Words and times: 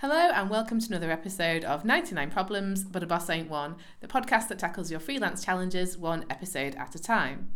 Hello, 0.00 0.30
and 0.34 0.50
welcome 0.50 0.78
to 0.78 0.88
another 0.88 1.10
episode 1.10 1.64
of 1.64 1.82
99 1.82 2.30
Problems, 2.30 2.84
but 2.84 3.02
a 3.02 3.06
Boss 3.06 3.30
Ain't 3.30 3.48
One, 3.48 3.76
the 4.00 4.06
podcast 4.06 4.48
that 4.48 4.58
tackles 4.58 4.90
your 4.90 5.00
freelance 5.00 5.42
challenges 5.42 5.96
one 5.96 6.26
episode 6.28 6.74
at 6.74 6.94
a 6.94 6.98
time. 6.98 7.52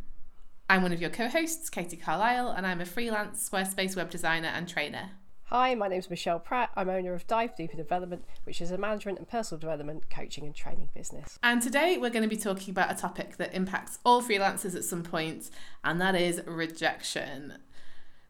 I'm 0.67 0.81
one 0.81 0.95
of 0.95 1.03
your 1.03 1.11
co 1.11 1.29
hosts, 1.29 1.69
Katie 1.69 1.99
Carlisle, 1.99 2.49
and 2.49 2.67
I'm 2.67 2.81
a 2.81 2.87
freelance 2.87 3.47
Squarespace 3.47 3.95
web 3.95 4.09
designer 4.09 4.49
and 4.49 4.67
trainer. 4.67 5.11
Hi, 5.49 5.75
my 5.75 5.89
name 5.89 5.99
is 5.99 6.09
Michelle 6.09 6.39
Pratt. 6.39 6.71
I'm 6.77 6.89
owner 6.89 7.13
of 7.13 7.27
Dive 7.27 7.55
Deeper 7.57 7.77
Development, 7.77 8.25
which 8.45 8.63
is 8.63 8.71
a 8.71 8.79
management 8.79 9.19
and 9.19 9.29
personal 9.29 9.61
development 9.61 10.09
coaching 10.09 10.47
and 10.47 10.55
training 10.55 10.89
business. 10.95 11.39
And 11.43 11.61
today 11.61 11.99
we're 11.99 12.09
going 12.09 12.23
to 12.23 12.29
be 12.29 12.39
talking 12.39 12.73
about 12.73 12.91
a 12.91 12.95
topic 12.95 13.37
that 13.37 13.53
impacts 13.53 13.99
all 14.03 14.23
freelancers 14.23 14.75
at 14.75 14.85
some 14.85 15.03
point, 15.03 15.51
and 15.85 16.01
that 16.01 16.15
is 16.15 16.41
rejection. 16.47 17.59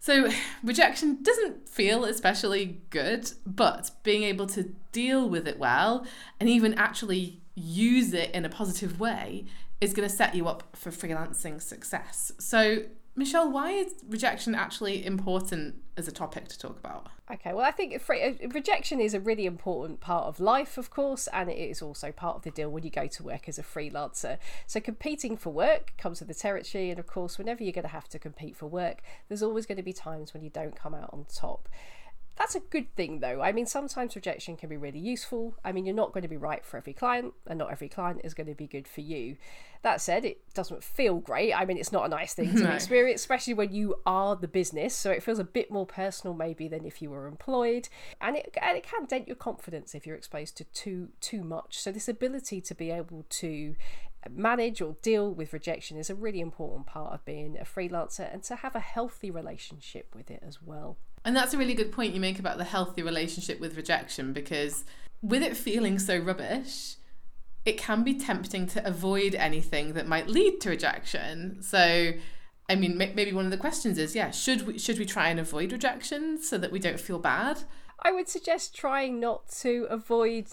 So, 0.01 0.31
rejection 0.65 1.23
doesn't 1.23 1.69
feel 1.69 2.05
especially 2.05 2.81
good, 2.91 3.31
but 3.47 3.93
being 4.03 4.25
able 4.25 4.47
to 4.49 4.75
deal 4.91 5.29
with 5.29 5.47
it 5.47 5.59
well 5.59 6.05
and 6.41 6.49
even 6.49 6.75
actually 6.75 7.41
use 7.55 8.13
it 8.13 8.31
in 8.33 8.45
a 8.45 8.49
positive 8.49 8.99
way 8.99 9.45
is 9.81 9.93
going 9.93 10.09
to 10.09 10.15
set 10.15 10.35
you 10.35 10.49
up 10.49 10.77
for 10.77 10.91
freelancing 10.91 11.63
success. 11.63 12.33
So, 12.39 12.85
Michelle, 13.17 13.51
why 13.51 13.73
is 13.73 13.95
rejection 14.09 14.55
actually 14.55 15.05
important 15.05 15.77
as 15.97 16.07
a 16.07 16.13
topic 16.13 16.49
to 16.49 16.59
talk 16.59 16.79
about? 16.79 17.09
Okay, 17.31 17.53
well, 17.53 17.65
I 17.65 17.71
think 17.71 17.95
uh, 18.09 18.49
rejection 18.49 19.01
is 19.01 19.15
a 19.15 19.21
really 19.21 19.47
important 19.47 20.01
part 20.01 20.27
of 20.27 20.41
life, 20.41 20.79
of 20.79 20.91
course, 20.91 21.29
and 21.33 21.51
it 21.51 21.59
is 21.59 21.83
also 21.83 22.13
part 22.13 22.37
of 22.37 22.43
the 22.43 22.51
deal 22.51 22.71
when 22.71 22.83
you 22.83 22.91
go 22.91 23.07
to 23.07 23.23
work 23.23 23.49
as 23.49 23.59
a 23.59 23.63
freelancer. 23.63 24.39
So, 24.67 24.81
competing 24.81 25.37
for 25.37 25.51
work 25.51 25.93
comes 25.99 26.21
with 26.21 26.29
the 26.29 26.35
territory, 26.35 26.91
and 26.91 26.99
of 26.99 27.07
course, 27.07 27.37
whenever 27.37 27.63
you're 27.63 27.73
going 27.73 27.83
to 27.85 27.89
have 27.89 28.09
to 28.09 28.19
compete 28.19 28.57
for 28.57 28.67
work, 28.67 29.03
there's 29.29 29.43
always 29.43 29.67
going 29.67 29.77
to 29.77 29.83
be 29.83 29.93
times 29.93 30.33
when 30.33 30.43
you 30.43 30.51
don't 30.51 30.75
come 30.75 30.95
out 30.95 31.11
on 31.13 31.27
top. 31.33 31.69
That's 32.41 32.55
a 32.55 32.61
good 32.61 32.97
thing, 32.97 33.21
though. 33.21 33.43
I 33.43 33.53
mean, 33.53 33.67
sometimes 33.67 34.17
rejection 34.17 34.57
can 34.57 34.71
be 34.71 34.79
really 34.79 34.99
useful. 34.99 35.57
I 35.63 35.73
mean, 35.73 35.85
you're 35.85 35.95
not 35.95 36.15
going 36.15 36.23
to 36.23 36.29
be 36.29 36.39
right 36.39 36.65
for 36.65 36.79
every 36.79 36.95
client, 36.95 37.35
and 37.47 37.59
not 37.59 37.71
every 37.71 37.91
client 37.91 38.23
is 38.25 38.33
going 38.33 38.47
to 38.47 38.55
be 38.55 38.67
good 38.67 38.89
for 38.89 39.03
you. 39.03 39.37
That 39.83 40.01
said, 40.01 40.25
it 40.25 40.41
doesn't 40.55 40.83
feel 40.83 41.19
great. 41.19 41.53
I 41.53 41.67
mean, 41.67 41.77
it's 41.77 41.93
not 41.93 42.07
a 42.07 42.09
nice 42.09 42.33
thing 42.33 42.55
to 42.55 42.61
no. 42.65 42.71
experience, 42.71 43.21
especially 43.21 43.53
when 43.53 43.75
you 43.75 43.97
are 44.07 44.37
the 44.37 44.49
business. 44.49 44.95
So 44.95 45.11
it 45.11 45.23
feels 45.23 45.39
a 45.39 45.45
bit 45.45 45.71
more 45.71 45.85
personal, 45.85 46.33
maybe, 46.33 46.67
than 46.67 46.87
if 46.87 47.03
you 47.03 47.11
were 47.11 47.27
employed, 47.27 47.91
and 48.23 48.37
it 48.37 48.57
and 48.63 48.75
it 48.75 48.85
can 48.85 49.05
dent 49.05 49.29
your 49.29 49.37
confidence 49.37 49.95
if 49.95 50.07
you're 50.07 50.17
exposed 50.17 50.57
to 50.57 50.65
too 50.65 51.11
too 51.21 51.45
much. 51.45 51.79
So 51.79 51.93
this 51.93 52.09
ability 52.09 52.63
to 52.63 52.75
be 52.75 52.91
able 52.91 53.27
to 53.29 53.77
manage 54.31 54.81
or 54.81 54.97
deal 55.03 55.33
with 55.33 55.53
rejection 55.53 55.99
is 55.99 56.09
a 56.09 56.15
really 56.15 56.41
important 56.41 56.87
part 56.87 57.13
of 57.13 57.23
being 57.27 57.59
a 57.59 57.65
freelancer, 57.65 58.33
and 58.33 58.43
to 58.45 58.57
have 58.57 58.75
a 58.75 58.81
healthy 58.81 59.31
relationship 59.31 60.15
with 60.15 60.31
it 60.31 60.43
as 60.43 60.63
well. 60.63 60.97
And 61.25 61.37
that's 61.37 61.53
a 61.53 61.59
really 61.59 61.75
good 61.75 61.93
point 61.93 62.15
you 62.15 62.21
make 62.21 62.39
about 62.39 62.59
the 62.59 62.65
healthy 62.65 63.03
relationship 63.03 63.61
with 63.61 63.77
rejection 63.77 64.33
because 64.33 64.85
with 65.23 65.43
it 65.43 65.57
feeling 65.57 65.99
so 65.99 66.19
rubbish, 66.19 66.97
it 67.65 67.77
can 67.77 68.03
be 68.03 68.15
tempting 68.15 68.67
to 68.69 68.87
avoid 68.87 69.35
anything 69.35 69.93
that 69.93 70.07
might 70.07 70.29
lead 70.29 70.61
to 70.63 70.71
rejection. 70.71 71.63
So, 71.63 72.13
I 72.69 72.75
mean, 72.75 72.97
maybe 72.97 73.33
one 73.33 73.45
of 73.45 73.51
the 73.51 73.59
questions 73.59 73.99
is, 73.99 74.15
yeah, 74.15 74.31
should 74.31 74.67
we 74.67 74.79
should 74.79 74.99
we 74.99 75.05
try 75.05 75.29
and 75.29 75.39
avoid 75.39 75.73
rejection 75.73 76.43
so 76.43 76.57
that 76.57 76.73
we 76.73 76.79
don't 76.79 77.01
feel 77.01 77.19
bad? 77.19 77.65
I 78.03 78.13
would 78.13 78.29
suggest 78.29 78.75
trying 78.75 79.21
not 79.21 79.49
to 79.61 79.87
avoid 79.91 80.47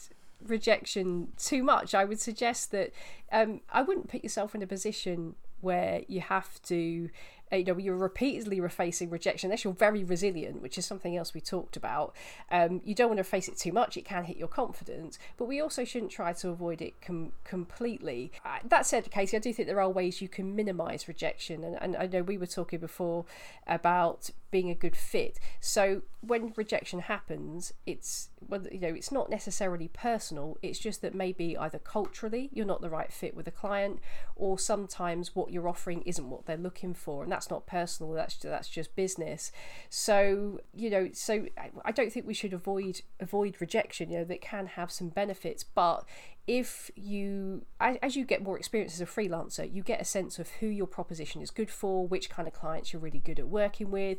rejection 0.46 1.30
too 1.38 1.64
much. 1.64 1.96
I 1.96 2.04
would 2.04 2.20
suggest 2.20 2.72
that 2.72 2.92
um, 3.32 3.62
I 3.72 3.82
wouldn't 3.82 4.10
put 4.10 4.24
yourself 4.24 4.54
in 4.54 4.62
a 4.62 4.68
position 4.68 5.36
where 5.62 6.02
you 6.08 6.22
have 6.22 6.62
to 6.64 7.10
you 7.52 7.64
know 7.64 7.78
you're 7.78 7.96
repeatedly 7.96 8.60
facing 8.70 9.10
rejection 9.10 9.48
unless 9.48 9.64
you're 9.64 9.74
very 9.74 10.04
resilient 10.04 10.62
which 10.62 10.78
is 10.78 10.86
something 10.86 11.16
else 11.16 11.34
we 11.34 11.42
talked 11.42 11.78
about. 11.78 12.14
Um, 12.52 12.82
you 12.84 12.94
don't 12.94 13.08
want 13.08 13.20
to 13.20 13.24
face 13.24 13.48
it 13.48 13.58
too 13.58 13.72
much 13.72 13.98
it 13.98 14.06
can 14.06 14.26
hit 14.26 14.38
your 14.38 14.48
confidence 14.48 15.18
but 15.38 15.46
we 15.46 15.62
also 15.62 15.84
shouldn't 15.84 16.12
try 16.12 16.34
to 16.34 16.50
avoid 16.50 16.82
it 16.82 17.02
com- 17.02 17.32
completely. 17.44 18.32
Uh, 18.46 18.60
that 18.66 18.86
said 18.86 19.10
katie 19.12 19.38
i 19.38 19.40
do 19.40 19.54
think 19.54 19.68
there 19.68 19.82
are 19.82 19.90
ways 19.90 20.22
you 20.22 20.28
can 20.28 20.56
minimize 20.56 21.08
rejection 21.08 21.64
and, 21.64 21.78
and 21.82 21.96
i 21.96 22.06
know 22.06 22.22
we 22.22 22.38
were 22.38 22.46
talking 22.46 22.80
before 22.80 23.26
about 23.68 24.30
being 24.52 24.70
a 24.70 24.76
good 24.76 24.96
fit. 24.96 25.40
So 25.60 26.02
when 26.22 26.54
rejection 26.56 27.02
happens 27.02 27.74
it's 27.86 28.30
well 28.48 28.62
you 28.72 28.80
know 28.80 28.88
it's 28.88 29.12
not 29.12 29.30
necessarily 29.30 29.88
personal. 29.90 30.58
It's 30.62 30.80
just 30.80 31.02
that 31.02 31.14
maybe 31.14 31.58
either 31.58 31.80
culturally 31.80 32.50
you're 32.52 32.66
not 32.66 32.82
the 32.82 32.90
right 32.90 33.12
fit 33.12 33.36
with 33.36 33.48
a 33.48 33.52
client 33.52 34.00
or 34.36 34.58
sometimes 34.60 35.36
what 35.36 35.52
you're 35.52 35.68
offering 35.68 36.02
isn't 36.04 36.30
what 36.30 36.46
they're 36.46 36.58
looking 36.58 36.94
for 36.94 37.24
and 37.24 37.32
that's 37.32 37.50
not 37.50 37.66
personal 37.66 38.14
that's 38.14 38.36
that's 38.38 38.70
just 38.70 38.96
business. 38.96 39.52
So 39.90 40.62
you 40.74 40.90
know 40.90 41.10
so 41.14 41.46
i 41.86 41.92
don't 41.92 42.12
think 42.12 42.28
we 42.28 42.34
should 42.34 42.54
avoid 42.54 43.02
avoid 43.20 43.58
rejection. 43.60 44.10
You 44.10 44.20
know 44.20 44.26
that 44.26 44.42
can 44.42 44.68
have 44.68 44.92
some 44.92 45.10
benefits 45.10 45.64
but 45.64 46.06
if 46.48 46.90
you 46.96 47.62
as 47.80 48.16
you 48.16 48.24
get 48.24 48.42
more 48.42 48.58
experience 48.58 48.94
as 48.94 49.02
a 49.02 49.06
freelancer 49.06 49.72
you 49.72 49.84
get 49.84 50.00
a 50.00 50.06
sense 50.06 50.40
of 50.40 50.50
who 50.60 50.66
your 50.66 50.88
proposition 50.88 51.42
is 51.42 51.52
good 51.52 51.70
for 51.70 52.08
which 52.08 52.30
kind 52.30 52.48
of 52.48 52.54
clients 52.54 52.94
you're 52.94 53.02
really 53.02 53.20
good 53.20 53.38
at 53.38 53.48
working 53.50 53.92
with 53.92 54.18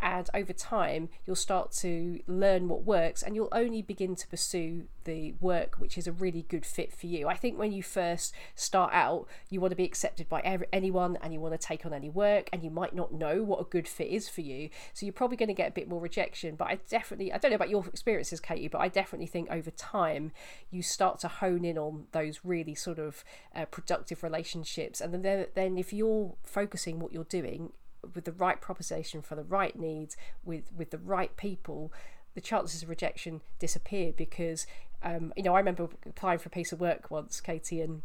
and 0.00 0.28
over 0.34 0.52
time 0.52 1.08
you'll 1.26 1.34
start 1.34 1.72
to 1.72 2.20
learn 2.26 2.68
what 2.68 2.84
works 2.84 3.22
and 3.22 3.34
you'll 3.34 3.48
only 3.52 3.80
begin 3.80 4.14
to 4.14 4.28
pursue 4.28 4.84
the 5.04 5.34
work 5.40 5.76
which 5.78 5.96
is 5.96 6.06
a 6.06 6.12
really 6.12 6.42
good 6.42 6.66
fit 6.66 6.92
for 6.92 7.06
you. 7.06 7.28
I 7.28 7.34
think 7.34 7.58
when 7.58 7.72
you 7.72 7.82
first 7.82 8.34
start 8.54 8.92
out 8.92 9.26
you 9.48 9.60
want 9.60 9.72
to 9.72 9.76
be 9.76 9.84
accepted 9.84 10.28
by 10.28 10.40
every, 10.40 10.66
anyone 10.72 11.18
and 11.22 11.32
you 11.32 11.40
want 11.40 11.58
to 11.58 11.66
take 11.66 11.86
on 11.86 11.94
any 11.94 12.10
work 12.10 12.48
and 12.52 12.62
you 12.62 12.70
might 12.70 12.94
not 12.94 13.12
know 13.12 13.42
what 13.42 13.60
a 13.60 13.64
good 13.64 13.88
fit 13.88 14.08
is 14.08 14.28
for 14.28 14.42
you 14.42 14.68
so 14.92 15.06
you're 15.06 15.12
probably 15.12 15.36
going 15.36 15.48
to 15.48 15.54
get 15.54 15.68
a 15.68 15.72
bit 15.72 15.88
more 15.88 16.00
rejection 16.00 16.54
but 16.54 16.68
i 16.68 16.78
definitely 16.88 17.32
i 17.32 17.38
don't 17.38 17.50
know 17.50 17.56
about 17.56 17.70
your 17.70 17.86
experiences 17.86 18.40
katie 18.40 18.68
but 18.68 18.78
i 18.78 18.88
definitely 18.88 19.26
think 19.26 19.50
over 19.50 19.70
time 19.70 20.32
you 20.70 20.82
start 20.82 21.18
to 21.18 21.28
hone 21.28 21.64
in 21.64 21.69
in 21.70 21.78
on 21.78 22.06
those 22.12 22.40
really 22.44 22.74
sort 22.74 22.98
of 22.98 23.24
uh, 23.54 23.64
productive 23.64 24.22
relationships. 24.22 25.00
And 25.00 25.24
then 25.24 25.46
then 25.54 25.78
if 25.78 25.92
you're 25.92 26.34
focusing 26.44 26.98
what 26.98 27.12
you're 27.12 27.24
doing 27.24 27.72
with 28.14 28.24
the 28.24 28.32
right 28.32 28.60
proposition 28.60 29.22
for 29.22 29.34
the 29.34 29.44
right 29.44 29.78
needs 29.78 30.16
with 30.44 30.72
with 30.76 30.90
the 30.90 30.98
right 30.98 31.36
people 31.36 31.92
the 32.34 32.40
chances 32.40 32.82
of 32.82 32.88
rejection 32.88 33.40
disappear 33.58 34.12
because 34.16 34.66
um, 35.02 35.32
you 35.36 35.42
know 35.42 35.54
I 35.54 35.58
remember 35.58 35.88
applying 36.06 36.38
for 36.38 36.48
a 36.48 36.50
piece 36.50 36.72
of 36.72 36.80
work 36.80 37.10
once 37.10 37.40
Katie 37.40 37.80
and 37.80 38.02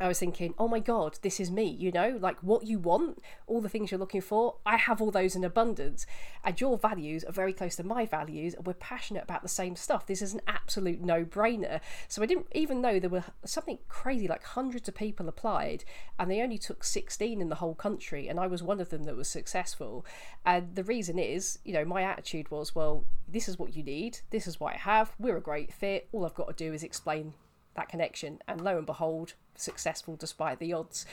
I 0.00 0.08
was 0.08 0.18
thinking, 0.18 0.54
oh 0.58 0.66
my 0.66 0.80
God, 0.80 1.18
this 1.22 1.38
is 1.38 1.52
me, 1.52 1.64
you 1.64 1.92
know, 1.92 2.18
like 2.20 2.42
what 2.42 2.66
you 2.66 2.80
want, 2.80 3.22
all 3.46 3.60
the 3.60 3.68
things 3.68 3.92
you're 3.92 4.00
looking 4.00 4.20
for, 4.20 4.56
I 4.66 4.76
have 4.76 5.00
all 5.00 5.12
those 5.12 5.36
in 5.36 5.44
abundance. 5.44 6.04
And 6.42 6.60
your 6.60 6.76
values 6.76 7.22
are 7.22 7.32
very 7.32 7.52
close 7.52 7.76
to 7.76 7.84
my 7.84 8.04
values, 8.04 8.54
and 8.54 8.66
we're 8.66 8.74
passionate 8.74 9.22
about 9.22 9.42
the 9.42 9.48
same 9.48 9.76
stuff. 9.76 10.06
This 10.06 10.20
is 10.20 10.34
an 10.34 10.40
absolute 10.48 11.00
no 11.00 11.24
brainer. 11.24 11.80
So 12.08 12.22
I 12.22 12.26
didn't 12.26 12.48
even 12.52 12.80
know 12.80 12.98
there 12.98 13.08
were 13.08 13.24
something 13.44 13.78
crazy, 13.88 14.26
like 14.26 14.42
hundreds 14.42 14.88
of 14.88 14.96
people 14.96 15.28
applied, 15.28 15.84
and 16.18 16.28
they 16.28 16.42
only 16.42 16.58
took 16.58 16.82
16 16.82 17.40
in 17.40 17.48
the 17.48 17.54
whole 17.56 17.76
country, 17.76 18.26
and 18.26 18.40
I 18.40 18.48
was 18.48 18.64
one 18.64 18.80
of 18.80 18.90
them 18.90 19.04
that 19.04 19.16
was 19.16 19.28
successful. 19.28 20.04
And 20.44 20.74
the 20.74 20.84
reason 20.84 21.20
is, 21.20 21.60
you 21.64 21.72
know, 21.72 21.84
my 21.84 22.02
attitude 22.02 22.50
was, 22.50 22.74
well, 22.74 23.04
this 23.28 23.48
is 23.48 23.60
what 23.60 23.76
you 23.76 23.84
need, 23.84 24.18
this 24.30 24.48
is 24.48 24.58
what 24.58 24.74
I 24.74 24.78
have, 24.78 25.12
we're 25.20 25.36
a 25.36 25.40
great 25.40 25.72
fit, 25.72 26.08
all 26.10 26.26
I've 26.26 26.34
got 26.34 26.48
to 26.48 26.64
do 26.64 26.72
is 26.72 26.82
explain 26.82 27.34
that 27.74 27.88
connection. 27.88 28.40
And 28.48 28.60
lo 28.60 28.76
and 28.76 28.86
behold, 28.86 29.34
successful 29.54 30.16
despite 30.16 30.58
the 30.58 30.72
odds. 30.72 31.06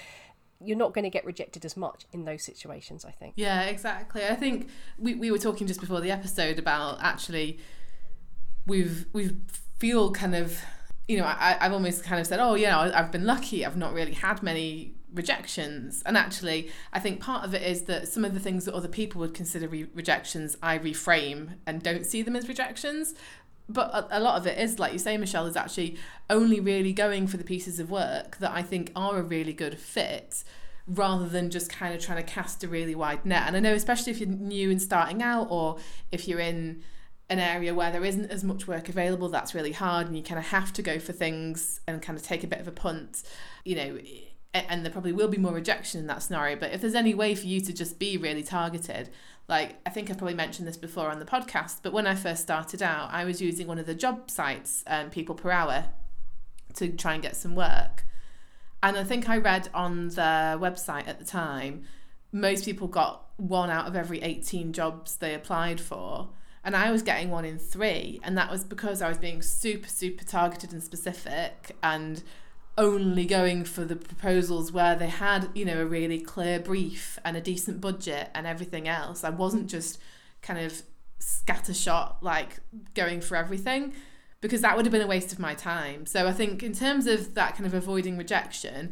You're 0.64 0.78
not 0.78 0.94
going 0.94 1.04
to 1.04 1.10
get 1.10 1.26
rejected 1.26 1.66
as 1.66 1.76
much 1.76 2.06
in 2.14 2.26
those 2.26 2.44
situations, 2.44 3.04
I 3.04 3.12
think. 3.12 3.34
Yeah, 3.36 3.64
exactly. 3.64 4.24
I 4.24 4.36
think 4.36 4.70
we, 5.00 5.16
we 5.16 5.32
were 5.32 5.40
talking 5.40 5.66
just 5.66 5.80
before 5.80 6.02
the 6.02 6.12
episode 6.12 6.60
about 6.60 7.00
actually 7.02 7.58
we've 8.68 9.06
we 9.14 9.32
feel 9.80 10.12
kind 10.12 10.36
of 10.36 10.60
you 11.08 11.18
know 11.18 11.26
I, 11.26 11.58
I've 11.60 11.74
almost 11.74 12.04
kind 12.04 12.20
of 12.20 12.28
said 12.28 12.40
oh 12.40 12.56
yeah 12.56 12.78
I've 12.80 13.12
been 13.12 13.26
lucky 13.26 13.66
I've 13.66 13.78
not 13.78 13.94
really 13.94 14.14
had 14.14 14.44
many 14.44 14.94
rejections 15.14 16.02
and 16.06 16.16
actually 16.16 16.72
I 16.94 17.00
think 17.00 17.20
part 17.20 17.44
of 17.44 17.54
it 17.54 17.64
is 17.64 17.84
that 17.84 18.08
some 18.08 18.24
of 18.24 18.34
the 18.34 18.40
things 18.40 18.66
that 18.66 18.74
other 18.74 18.88
people 18.88 19.20
would 19.20 19.34
consider 19.34 19.68
re- 19.68 19.88
rejections 19.94 20.58
I 20.62 20.78
reframe 20.78 21.56
and 21.66 21.82
don't 21.84 22.06
see 22.06 22.22
them 22.22 22.36
as 22.36 22.48
rejections 22.48 23.14
but 23.72 24.08
a, 24.12 24.20
lot 24.20 24.38
of 24.38 24.46
it 24.46 24.58
is 24.58 24.80
like 24.80 24.94
you 24.94 25.00
say 25.00 25.18
michelle 25.18 25.46
is 25.46 25.56
actually 25.56 25.98
only 26.30 26.60
really 26.60 26.94
going 26.94 27.28
for 27.28 27.38
the 27.38 27.44
pieces 27.44 27.80
of 27.80 27.90
work 27.90 28.38
that 28.38 28.52
i 28.52 28.62
think 28.62 28.92
are 28.96 29.18
a 29.18 29.24
really 29.24 29.54
good 29.54 29.78
fit 29.78 30.44
rather 30.88 31.28
than 31.28 31.50
just 31.50 31.72
kind 31.72 31.94
of 31.94 32.02
trying 32.02 32.18
to 32.18 32.24
cast 32.24 32.64
a 32.64 32.68
really 32.68 32.96
wide 32.96 33.26
net. 33.26 33.44
And 33.46 33.56
i 33.56 33.60
know 33.60 33.74
especially 33.74 34.12
if 34.12 34.20
you're 34.20 34.30
new 34.30 34.72
and 34.72 34.82
starting 34.82 35.22
out 35.22 35.48
or 35.50 35.78
if 36.12 36.28
you're 36.28 36.40
in 36.40 36.84
an 37.30 37.40
area 37.40 37.74
where 37.74 37.92
there 37.92 38.04
isn't 38.04 38.30
as 38.30 38.44
much 38.44 38.68
work 38.68 38.90
available 38.90 39.30
that's 39.30 39.56
really 39.56 39.72
hard 39.72 40.08
and 40.08 40.18
you 40.18 40.24
kind 40.24 40.40
of 40.40 40.48
have 40.48 40.74
to 40.74 40.82
go 40.82 41.00
for 41.00 41.14
things 41.14 41.80
and 41.88 42.02
kind 42.02 42.18
of 42.18 42.24
take 42.26 42.44
a 42.44 42.48
bit 42.48 42.60
of 42.60 42.68
a 42.68 42.72
punt 42.72 43.24
you 43.64 43.76
know 43.76 43.98
and 44.54 44.84
there 44.84 44.92
probably 44.92 45.14
will 45.14 45.28
be 45.28 45.38
more 45.38 45.54
rejection 45.54 46.00
in 46.00 46.08
that 46.08 46.22
scenario. 46.24 46.56
But 46.58 46.74
if 46.74 46.82
there's 46.82 46.96
any 46.96 47.14
way 47.14 47.36
for 47.36 47.48
you 47.48 47.62
to 47.62 47.74
just 47.74 48.00
be 48.00 48.18
really 48.18 48.44
targeted 48.44 49.10
like 49.48 49.76
I 49.86 49.90
think 49.90 50.10
I've 50.10 50.18
probably 50.18 50.34
mentioned 50.36 50.68
this 50.68 50.78
before 50.78 51.10
on 51.10 51.20
the 51.20 51.26
podcast, 51.26 51.78
but 51.84 51.94
when 51.94 52.08
I 52.08 52.16
first 52.16 52.42
started 52.42 52.82
out, 52.82 53.10
I 53.12 53.26
was 53.26 53.42
using 53.42 53.68
one 53.68 53.80
of 53.80 53.86
the 53.86 53.96
job 53.96 54.32
sites, 54.32 54.84
um, 54.88 55.10
People 55.10 55.36
Per 55.36 55.52
Hour, 55.52 55.86
to 56.76 56.90
try 56.90 57.14
and 57.14 57.22
get 57.22 57.36
some 57.36 57.56
work. 57.56 58.06
And 58.84 58.98
I 58.98 59.04
think 59.04 59.30
I 59.30 59.38
read 59.38 59.70
on 59.74 60.10
the 60.10 60.58
website 60.60 61.08
at 61.08 61.20
the 61.20 61.26
time, 61.26 61.84
most 62.32 62.66
people 62.66 62.88
got 62.88 63.26
one 63.38 63.70
out 63.70 63.88
of 63.88 63.96
every 63.96 64.22
18 64.22 64.74
jobs 64.74 65.18
they 65.18 65.34
applied 65.34 65.82
for. 65.82 66.30
and 66.64 66.76
I 66.76 66.92
was 66.92 67.02
getting 67.02 67.30
one 67.32 67.44
in 67.44 67.58
three. 67.58 68.20
And 68.24 68.38
that 68.38 68.52
was 68.52 68.64
because 68.64 69.02
I 69.02 69.10
was 69.10 69.18
being 69.18 69.42
super, 69.42 69.90
super 69.90 70.24
targeted 70.24 70.72
and 70.72 70.84
specific 70.84 71.76
and 71.82 72.24
only 72.78 73.26
going 73.26 73.64
for 73.64 73.84
the 73.84 73.96
proposals 73.96 74.72
where 74.72 74.96
they 74.96 75.08
had, 75.08 75.50
you 75.54 75.66
know, 75.66 75.82
a 75.82 75.86
really 75.86 76.20
clear 76.20 76.60
brief 76.60 77.20
and 77.26 77.36
a 77.36 77.42
decent 77.42 77.82
budget 77.82 78.30
and 78.34 78.48
everything 78.48 78.88
else. 78.88 79.24
I 79.24 79.30
wasn't 79.30 79.68
just 79.68 80.00
kind 80.42 80.60
of 80.60 80.82
scattershot, 81.20 82.16
like 82.22 82.60
going 82.94 83.22
for 83.22 83.36
everything, 83.36 83.94
because 84.40 84.62
that 84.62 84.76
would 84.76 84.86
have 84.86 84.92
been 84.92 85.02
a 85.02 85.08
waste 85.08 85.32
of 85.32 85.40
my 85.40 85.54
time. 85.54 86.06
So 86.06 86.28
I 86.28 86.32
think 86.32 86.64
in 86.64 86.74
terms 86.74 87.08
of 87.08 87.36
that 87.36 87.56
kind 87.56 87.66
of 87.66 87.74
avoiding 87.74 88.18
rejection, 88.18 88.92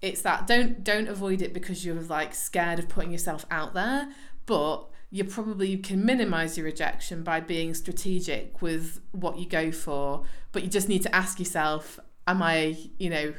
it's 0.00 0.22
that 0.22 0.46
don't 0.46 0.84
don't 0.84 1.08
avoid 1.08 1.42
it 1.42 1.52
because 1.52 1.84
you're 1.84 2.00
like 2.00 2.34
scared 2.34 2.78
of 2.78 2.88
putting 2.88 3.10
yourself 3.10 3.44
out 3.50 3.74
there, 3.74 4.08
but 4.46 4.88
you 5.10 5.24
probably 5.24 5.76
can 5.78 6.04
minimize 6.04 6.56
your 6.56 6.66
rejection 6.66 7.22
by 7.22 7.40
being 7.40 7.74
strategic 7.74 8.60
with 8.60 9.00
what 9.12 9.38
you 9.38 9.48
go 9.48 9.72
for 9.72 10.22
but 10.52 10.62
you 10.62 10.68
just 10.68 10.88
need 10.88 11.02
to 11.02 11.14
ask 11.14 11.38
yourself 11.38 11.98
am 12.28 12.42
i 12.42 12.76
you 12.98 13.10
know 13.10 13.34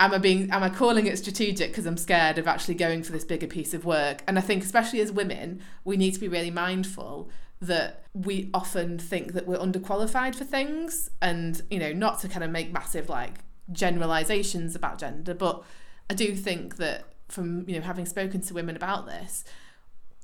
am 0.00 0.14
i 0.14 0.18
being 0.18 0.50
am 0.50 0.62
i 0.62 0.68
calling 0.68 1.06
it 1.06 1.18
strategic 1.18 1.70
because 1.70 1.86
i'm 1.86 1.96
scared 1.96 2.38
of 2.38 2.46
actually 2.46 2.74
going 2.74 3.02
for 3.02 3.12
this 3.12 3.24
bigger 3.24 3.46
piece 3.46 3.74
of 3.74 3.84
work 3.84 4.22
and 4.28 4.38
i 4.38 4.40
think 4.40 4.62
especially 4.62 5.00
as 5.00 5.10
women 5.10 5.60
we 5.84 5.96
need 5.96 6.14
to 6.14 6.20
be 6.20 6.28
really 6.28 6.50
mindful 6.50 7.28
that 7.60 8.04
we 8.14 8.48
often 8.54 8.98
think 8.98 9.32
that 9.32 9.46
we're 9.46 9.58
underqualified 9.58 10.34
for 10.34 10.44
things 10.44 11.10
and 11.20 11.62
you 11.70 11.78
know 11.78 11.92
not 11.92 12.20
to 12.20 12.28
kind 12.28 12.44
of 12.44 12.50
make 12.50 12.72
massive 12.72 13.08
like 13.08 13.38
generalizations 13.72 14.76
about 14.76 14.98
gender 14.98 15.34
but 15.34 15.62
i 16.08 16.14
do 16.14 16.34
think 16.34 16.76
that 16.76 17.04
from 17.28 17.68
you 17.68 17.76
know 17.76 17.84
having 17.84 18.06
spoken 18.06 18.40
to 18.40 18.54
women 18.54 18.76
about 18.76 19.06
this 19.06 19.44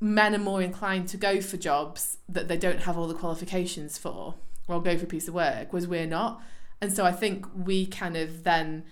men 0.00 0.34
are 0.34 0.38
more 0.38 0.62
inclined 0.62 1.08
to 1.08 1.16
go 1.16 1.40
for 1.40 1.56
jobs 1.56 2.18
that 2.28 2.48
they 2.48 2.56
don't 2.56 2.80
have 2.80 2.96
all 2.98 3.06
the 3.06 3.14
qualifications 3.14 3.96
for 3.98 4.34
or 4.68 4.82
go 4.82 4.96
for 4.96 5.04
a 5.04 5.08
piece 5.08 5.28
of 5.28 5.34
work, 5.34 5.72
whereas 5.72 5.86
we're 5.86 6.06
not. 6.06 6.42
And 6.84 6.92
so 6.92 7.06
I 7.06 7.12
think 7.12 7.46
we 7.56 7.86
kind 7.86 8.14
of 8.14 8.44
then, 8.44 8.84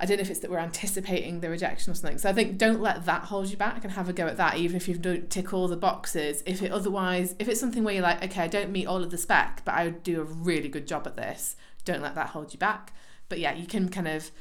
I 0.00 0.06
don't 0.06 0.16
know 0.16 0.22
if 0.22 0.30
it's 0.30 0.40
that 0.40 0.50
we're 0.50 0.58
anticipating 0.58 1.38
the 1.38 1.48
rejection 1.48 1.92
or 1.92 1.94
something. 1.94 2.18
So 2.18 2.28
I 2.28 2.32
think 2.32 2.58
don't 2.58 2.80
let 2.80 3.04
that 3.04 3.26
hold 3.26 3.48
you 3.48 3.56
back 3.56 3.84
and 3.84 3.92
have 3.92 4.08
a 4.08 4.12
go 4.12 4.26
at 4.26 4.36
that, 4.38 4.56
even 4.56 4.76
if 4.76 4.88
you 4.88 4.98
don't 4.98 5.30
tick 5.30 5.54
all 5.54 5.68
the 5.68 5.76
boxes. 5.76 6.42
If 6.46 6.62
it 6.62 6.72
otherwise, 6.72 7.36
if 7.38 7.46
it's 7.46 7.60
something 7.60 7.84
where 7.84 7.94
you're 7.94 8.02
like, 8.02 8.24
okay, 8.24 8.42
I 8.42 8.48
don't 8.48 8.72
meet 8.72 8.88
all 8.88 9.04
of 9.04 9.12
the 9.12 9.18
spec, 9.18 9.62
but 9.64 9.76
I 9.76 9.84
would 9.84 10.02
do 10.02 10.20
a 10.20 10.24
really 10.24 10.68
good 10.68 10.88
job 10.88 11.06
at 11.06 11.16
this, 11.16 11.54
don't 11.84 12.02
let 12.02 12.16
that 12.16 12.30
hold 12.30 12.52
you 12.52 12.58
back. 12.58 12.92
But 13.28 13.38
yeah, 13.38 13.54
you 13.54 13.68
can 13.68 13.88
kind 13.88 14.08
of 14.08 14.32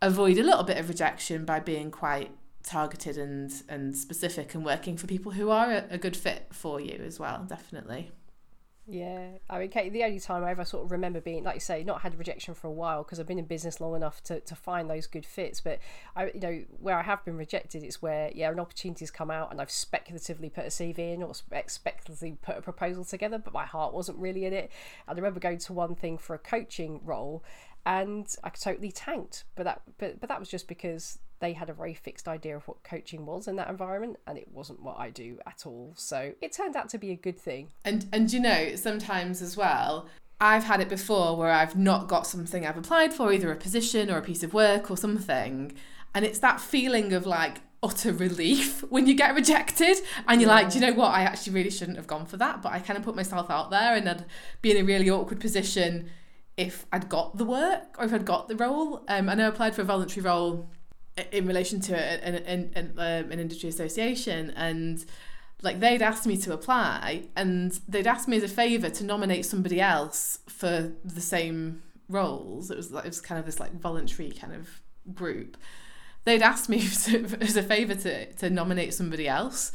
avoid 0.00 0.38
a 0.38 0.42
little 0.42 0.64
bit 0.64 0.78
of 0.78 0.88
rejection 0.88 1.44
by 1.44 1.60
being 1.60 1.92
quite 1.92 2.32
targeted 2.64 3.16
and 3.16 3.52
and 3.68 3.96
specific 3.96 4.54
and 4.54 4.64
working 4.64 4.96
for 4.96 5.06
people 5.06 5.32
who 5.32 5.50
are 5.50 5.70
a, 5.70 5.84
a 5.90 5.98
good 5.98 6.16
fit 6.16 6.46
for 6.52 6.80
you 6.80 7.00
as 7.04 7.18
well 7.18 7.44
definitely 7.48 8.12
yeah, 8.86 9.38
I 9.48 9.60
mean, 9.60 9.68
Kate, 9.68 9.92
the 9.92 10.02
only 10.02 10.18
time 10.18 10.42
I 10.42 10.50
ever 10.50 10.64
sort 10.64 10.84
of 10.84 10.90
remember 10.90 11.20
being, 11.20 11.44
like 11.44 11.54
you 11.54 11.60
say, 11.60 11.84
not 11.84 12.02
had 12.02 12.18
rejection 12.18 12.52
for 12.52 12.66
a 12.66 12.72
while 12.72 13.04
because 13.04 13.20
I've 13.20 13.28
been 13.28 13.38
in 13.38 13.44
business 13.44 13.80
long 13.80 13.94
enough 13.94 14.20
to, 14.24 14.40
to 14.40 14.56
find 14.56 14.90
those 14.90 15.06
good 15.06 15.24
fits. 15.24 15.60
But 15.60 15.78
I, 16.16 16.32
you 16.34 16.40
know, 16.40 16.64
where 16.80 16.98
I 16.98 17.02
have 17.02 17.24
been 17.24 17.36
rejected, 17.36 17.84
it's 17.84 18.02
where 18.02 18.32
yeah, 18.34 18.50
an 18.50 18.58
opportunity's 18.58 19.12
come 19.12 19.30
out 19.30 19.52
and 19.52 19.60
I've 19.60 19.70
speculatively 19.70 20.50
put 20.50 20.64
a 20.64 20.68
CV 20.68 21.14
in 21.14 21.22
or 21.22 21.32
speculatively 21.66 22.38
put 22.42 22.58
a 22.58 22.62
proposal 22.62 23.04
together, 23.04 23.38
but 23.38 23.52
my 23.52 23.64
heart 23.64 23.94
wasn't 23.94 24.18
really 24.18 24.46
in 24.46 24.52
it. 24.52 24.72
And 25.06 25.16
I 25.16 25.20
remember 25.20 25.38
going 25.38 25.58
to 25.58 25.72
one 25.72 25.94
thing 25.94 26.18
for 26.18 26.34
a 26.34 26.38
coaching 26.38 27.00
role, 27.04 27.44
and 27.86 28.26
I 28.42 28.50
totally 28.50 28.90
tanked. 28.90 29.44
But 29.54 29.62
that, 29.62 29.82
but 29.98 30.18
but 30.18 30.28
that 30.28 30.40
was 30.40 30.48
just 30.48 30.66
because 30.66 31.20
they 31.42 31.52
had 31.52 31.68
a 31.68 31.74
very 31.74 31.92
fixed 31.92 32.28
idea 32.28 32.56
of 32.56 32.66
what 32.68 32.82
coaching 32.84 33.26
was 33.26 33.48
in 33.48 33.56
that 33.56 33.68
environment 33.68 34.16
and 34.28 34.38
it 34.38 34.46
wasn't 34.52 34.80
what 34.80 34.96
I 34.98 35.10
do 35.10 35.38
at 35.44 35.66
all. 35.66 35.92
So 35.96 36.32
it 36.40 36.52
turned 36.52 36.76
out 36.76 36.88
to 36.90 36.98
be 36.98 37.10
a 37.10 37.16
good 37.16 37.38
thing. 37.38 37.72
And 37.84 38.06
and 38.12 38.32
you 38.32 38.40
know, 38.40 38.76
sometimes 38.76 39.42
as 39.42 39.56
well, 39.56 40.06
I've 40.40 40.64
had 40.64 40.80
it 40.80 40.88
before 40.88 41.36
where 41.36 41.50
I've 41.50 41.76
not 41.76 42.06
got 42.08 42.28
something 42.28 42.64
I've 42.64 42.78
applied 42.78 43.12
for, 43.12 43.32
either 43.32 43.50
a 43.50 43.56
position 43.56 44.08
or 44.08 44.18
a 44.18 44.22
piece 44.22 44.44
of 44.44 44.54
work 44.54 44.88
or 44.88 44.96
something. 44.96 45.72
And 46.14 46.24
it's 46.24 46.38
that 46.38 46.60
feeling 46.60 47.12
of 47.12 47.26
like 47.26 47.58
utter 47.82 48.12
relief 48.12 48.80
when 48.90 49.08
you 49.08 49.14
get 49.14 49.34
rejected 49.34 49.96
and 50.28 50.40
you're 50.40 50.48
yeah. 50.48 50.54
like, 50.54 50.70
do 50.70 50.78
you 50.78 50.86
know 50.86 50.94
what? 50.94 51.08
I 51.08 51.22
actually 51.22 51.54
really 51.54 51.70
shouldn't 51.70 51.96
have 51.96 52.06
gone 52.06 52.24
for 52.26 52.36
that. 52.36 52.62
But 52.62 52.72
I 52.72 52.78
kind 52.78 52.96
of 52.96 53.04
put 53.04 53.16
myself 53.16 53.50
out 53.50 53.70
there 53.70 53.96
and 53.96 54.08
I'd 54.08 54.24
be 54.62 54.70
in 54.70 54.76
a 54.76 54.84
really 54.84 55.10
awkward 55.10 55.40
position 55.40 56.08
if 56.56 56.86
I'd 56.92 57.08
got 57.08 57.36
the 57.36 57.44
work 57.44 57.96
or 57.98 58.04
if 58.04 58.14
I'd 58.14 58.24
got 58.24 58.46
the 58.46 58.54
role. 58.54 59.02
Um, 59.08 59.28
I 59.28 59.34
know 59.34 59.46
I 59.46 59.48
applied 59.48 59.74
for 59.74 59.82
a 59.82 59.84
voluntary 59.84 60.24
role 60.24 60.70
in 61.30 61.46
relation 61.46 61.80
to 61.80 61.96
an, 61.96 62.34
an, 62.34 62.70
an, 62.74 62.92
um, 62.96 63.30
an 63.30 63.38
industry 63.38 63.68
association 63.68 64.50
and 64.50 65.04
like 65.62 65.80
they'd 65.80 66.02
asked 66.02 66.26
me 66.26 66.36
to 66.36 66.52
apply 66.52 67.24
and 67.36 67.80
they'd 67.88 68.06
asked 68.06 68.28
me 68.28 68.36
as 68.36 68.42
a 68.42 68.48
favour 68.48 68.90
to 68.90 69.04
nominate 69.04 69.46
somebody 69.46 69.80
else 69.80 70.40
for 70.48 70.92
the 71.04 71.20
same 71.20 71.82
roles. 72.08 72.70
It 72.70 72.76
was 72.76 72.90
like 72.90 73.04
it 73.04 73.08
was 73.08 73.20
kind 73.20 73.38
of 73.38 73.46
this 73.46 73.60
like 73.60 73.72
voluntary 73.78 74.30
kind 74.30 74.54
of 74.54 74.80
group. 75.14 75.56
They'd 76.24 76.42
asked 76.42 76.68
me 76.68 76.78
as 77.40 77.56
a 77.56 77.62
favour 77.62 77.94
to, 77.94 78.32
to 78.34 78.50
nominate 78.50 78.94
somebody 78.94 79.28
else 79.28 79.72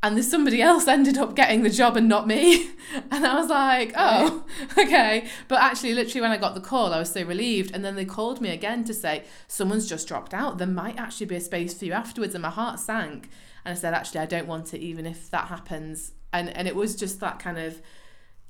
and 0.00 0.16
this 0.16 0.30
somebody 0.30 0.62
else 0.62 0.86
ended 0.86 1.18
up 1.18 1.34
getting 1.34 1.62
the 1.62 1.70
job 1.70 1.96
and 1.96 2.08
not 2.08 2.26
me. 2.26 2.70
And 3.10 3.26
I 3.26 3.34
was 3.34 3.50
like, 3.50 3.92
oh, 3.96 4.44
okay. 4.78 5.28
But 5.46 5.60
actually, 5.60 5.92
literally, 5.92 6.22
when 6.22 6.30
I 6.30 6.38
got 6.38 6.54
the 6.54 6.60
call, 6.60 6.94
I 6.94 6.98
was 6.98 7.12
so 7.12 7.22
relieved. 7.22 7.74
And 7.74 7.84
then 7.84 7.96
they 7.96 8.06
called 8.06 8.40
me 8.40 8.48
again 8.48 8.82
to 8.84 8.94
say, 8.94 9.24
someone's 9.46 9.86
just 9.86 10.08
dropped 10.08 10.32
out. 10.32 10.56
There 10.56 10.66
might 10.66 10.98
actually 10.98 11.26
be 11.26 11.36
a 11.36 11.40
space 11.40 11.74
for 11.74 11.84
you 11.84 11.92
afterwards. 11.92 12.34
And 12.34 12.40
my 12.40 12.50
heart 12.50 12.80
sank. 12.80 13.28
And 13.64 13.72
I 13.72 13.74
said, 13.74 13.92
actually, 13.92 14.20
I 14.20 14.26
don't 14.26 14.46
want 14.46 14.72
it, 14.72 14.80
even 14.80 15.04
if 15.04 15.30
that 15.30 15.48
happens. 15.48 16.12
And, 16.32 16.48
and 16.56 16.66
it 16.66 16.74
was 16.74 16.96
just 16.96 17.20
that 17.20 17.38
kind 17.40 17.58
of, 17.58 17.82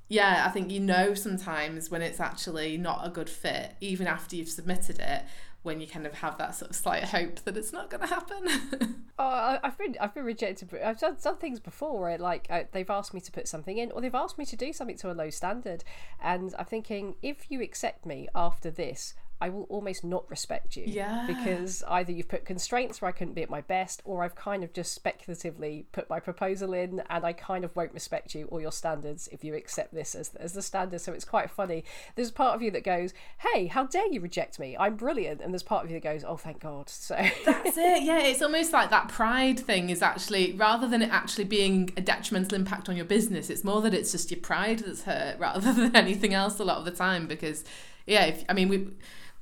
yeah, 0.09 0.45
I 0.47 0.51
think 0.51 0.71
you 0.71 0.81
know 0.81 1.15
sometimes 1.15 1.91
when 1.91 2.03
it's 2.03 2.21
actually 2.21 2.77
not 2.77 3.05
a 3.05 3.11
good 3.11 3.29
fit, 3.29 3.75
even 3.81 4.07
after 4.07 4.37
you've 4.37 4.49
submitted 4.49 5.01
it 5.01 5.25
when 5.63 5.81
you 5.81 5.87
kind 5.87 6.07
of 6.07 6.15
have 6.15 6.39
that 6.39 6.55
sort 6.55 6.71
of 6.71 6.77
slight 6.77 7.05
hope 7.05 7.41
that 7.41 7.57
it's 7.57 7.73
not 7.73 7.91
going 7.91 8.01
to 8.01 8.07
happen. 8.07 9.05
oh, 9.19 9.59
I've 9.63 9.77
been 9.77 9.97
I've 10.01 10.15
been 10.15 10.25
rejected. 10.25 10.73
I've 10.83 10.99
done 11.01 11.19
some 11.19 11.37
things 11.37 11.61
before 11.61 12.01
where 12.01 12.19
like 12.19 12.47
uh, 12.49 12.65
they've 12.73 12.89
asked 12.89 13.13
me 13.13 13.21
to 13.21 13.33
put 13.33 13.49
something 13.49 13.79
in, 13.79 13.91
or 13.93 14.01
they've 14.01 14.15
asked 14.15 14.39
me 14.39 14.47
to 14.47 14.57
do 14.57 14.73
something 14.73 14.97
to 14.99 15.11
a 15.11 15.15
low 15.15 15.31
standard, 15.31 15.85
and 16.21 16.55
I'm 16.59 16.65
thinking 16.65 17.17
if 17.23 17.51
you 17.51 17.61
accept 17.63 18.07
me 18.07 18.29
after 18.35 18.71
this, 18.71 19.15
I 19.41 19.51
will 19.51 19.65
almost 19.65 20.05
not 20.05 20.29
respect 20.29 20.77
you. 20.77 20.85
Yeah. 20.87 21.25
Because 21.27 21.85
either 21.89 22.11
you've 22.11 22.29
put 22.29 22.45
constraints 22.45 23.01
where 23.01 23.09
I 23.09 23.13
couldn't 23.13 23.35
be 23.35 23.43
at 23.43 23.51
my 23.51 23.61
best, 23.61 24.03
or 24.05 24.25
I've 24.25 24.35
kind 24.35 24.65
of 24.65 24.73
just 24.73 24.93
speculatively 24.93 25.87
put 25.93 26.11
my 26.11 26.19
proposal 26.19 26.73
in 26.73 27.03
and 27.09 27.25
I 27.25 27.33
kind 27.33 27.65
of 27.65 27.75
won't 27.77 27.93
respect 27.93 28.35
you 28.35 28.47
or 28.47 28.61
your 28.61 28.73
standards 28.73 29.29
if 29.31 29.45
you 29.45 29.55
accept 29.55 29.95
this 29.95 30.15
as, 30.15 30.35
as 30.37 30.55
the 30.55 30.63
standard. 30.63 31.01
So 31.01 31.13
it's 31.13 31.25
quite 31.25 31.51
funny. 31.51 31.85
There's 32.17 32.33
part 32.33 32.57
of 32.57 32.63
you 32.63 32.71
that 32.73 32.83
goes, 32.83 33.15
hey, 33.39 33.67
how 33.67 33.85
dare 33.85 34.11
you 34.13 34.21
reject 34.21 34.59
me? 34.59 34.77
I'm 34.79 34.97
brilliant. 34.97 35.41
And 35.41 35.53
there's 35.53 35.63
part 35.63 35.85
of 35.85 35.91
you 35.91 36.01
that 36.01 36.05
goes, 36.05 36.25
oh, 36.25 36.37
thank 36.37 36.61
God. 36.61 36.89
So 36.89 37.15
that's 37.15 37.45
it. 37.77 38.03
Yeah. 38.03 38.21
It's 38.21 38.43
almost 38.43 38.73
like 38.73 38.91
that 38.91 39.09
pride 39.09 39.61
thing 39.61 39.91
is 39.91 40.03
actually, 40.03 40.53
rather 40.53 40.89
than 40.89 41.01
it 41.03 41.11
actually 41.11 41.45
being 41.45 41.93
a 41.97 42.01
detrimental 42.01 42.57
impact 42.57 42.89
on 42.89 42.97
your 42.97 43.05
business, 43.05 43.51
it's 43.51 43.63
more 43.63 43.81
that 43.83 43.95
it's 43.95 44.11
just 44.11 44.33
your 44.33 44.41
pride 44.41 44.81
that's 44.81 45.03
hurt 45.03 45.39
rather 45.39 45.73
than 45.75 45.95
anything 45.95 46.35
else 46.35 46.59
a 46.59 46.65
lot 46.65 46.79
of 46.79 46.85
the 46.85 46.91
time. 46.91 47.29
Because, 47.29 47.65
yeah, 48.05 48.25
if, 48.25 48.45
I 48.49 48.53
mean, 48.53 48.69
we 48.69 48.89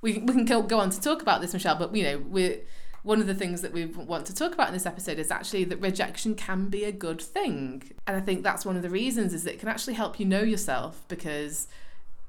we, 0.07 0.19
we 0.19 0.33
can 0.33 0.45
go, 0.45 0.79
on 0.79 0.91
to 0.91 1.01
talk 1.01 1.21
about 1.21 1.41
this, 1.41 1.53
Michelle, 1.53 1.75
but 1.75 1.95
you 1.95 2.05
know, 2.05 2.19
we're 2.29 2.61
one 3.03 3.21
of 3.21 3.27
the 3.27 3.35
things 3.35 3.61
that 3.63 3.73
we 3.73 3.87
want 3.87 4.25
to 4.27 4.35
talk 4.35 4.53
about 4.55 4.69
in 4.69 4.75
this 4.75 4.87
episode 4.87 5.19
is 5.19 5.33
actually 5.33 5.65
that 5.65 5.81
rejection 5.81 6.37
can 6.37 6.69
be 6.69 6.85
a 6.85 6.93
good 6.93 7.21
thing. 7.21 7.83
And 8.07 8.17
I 8.17 8.21
think 8.21 8.45
that's 8.45 8.65
one 8.65 8.77
of 8.77 8.83
the 8.83 8.91
reasons 8.91 9.35
is 9.35 9.43
that 9.45 9.55
it 9.55 9.61
can 9.61 9.69
actually 9.69 9.95
help 9.95 10.21
you 10.21 10.27
know 10.27 10.43
yourself 10.43 11.05
because 11.09 11.67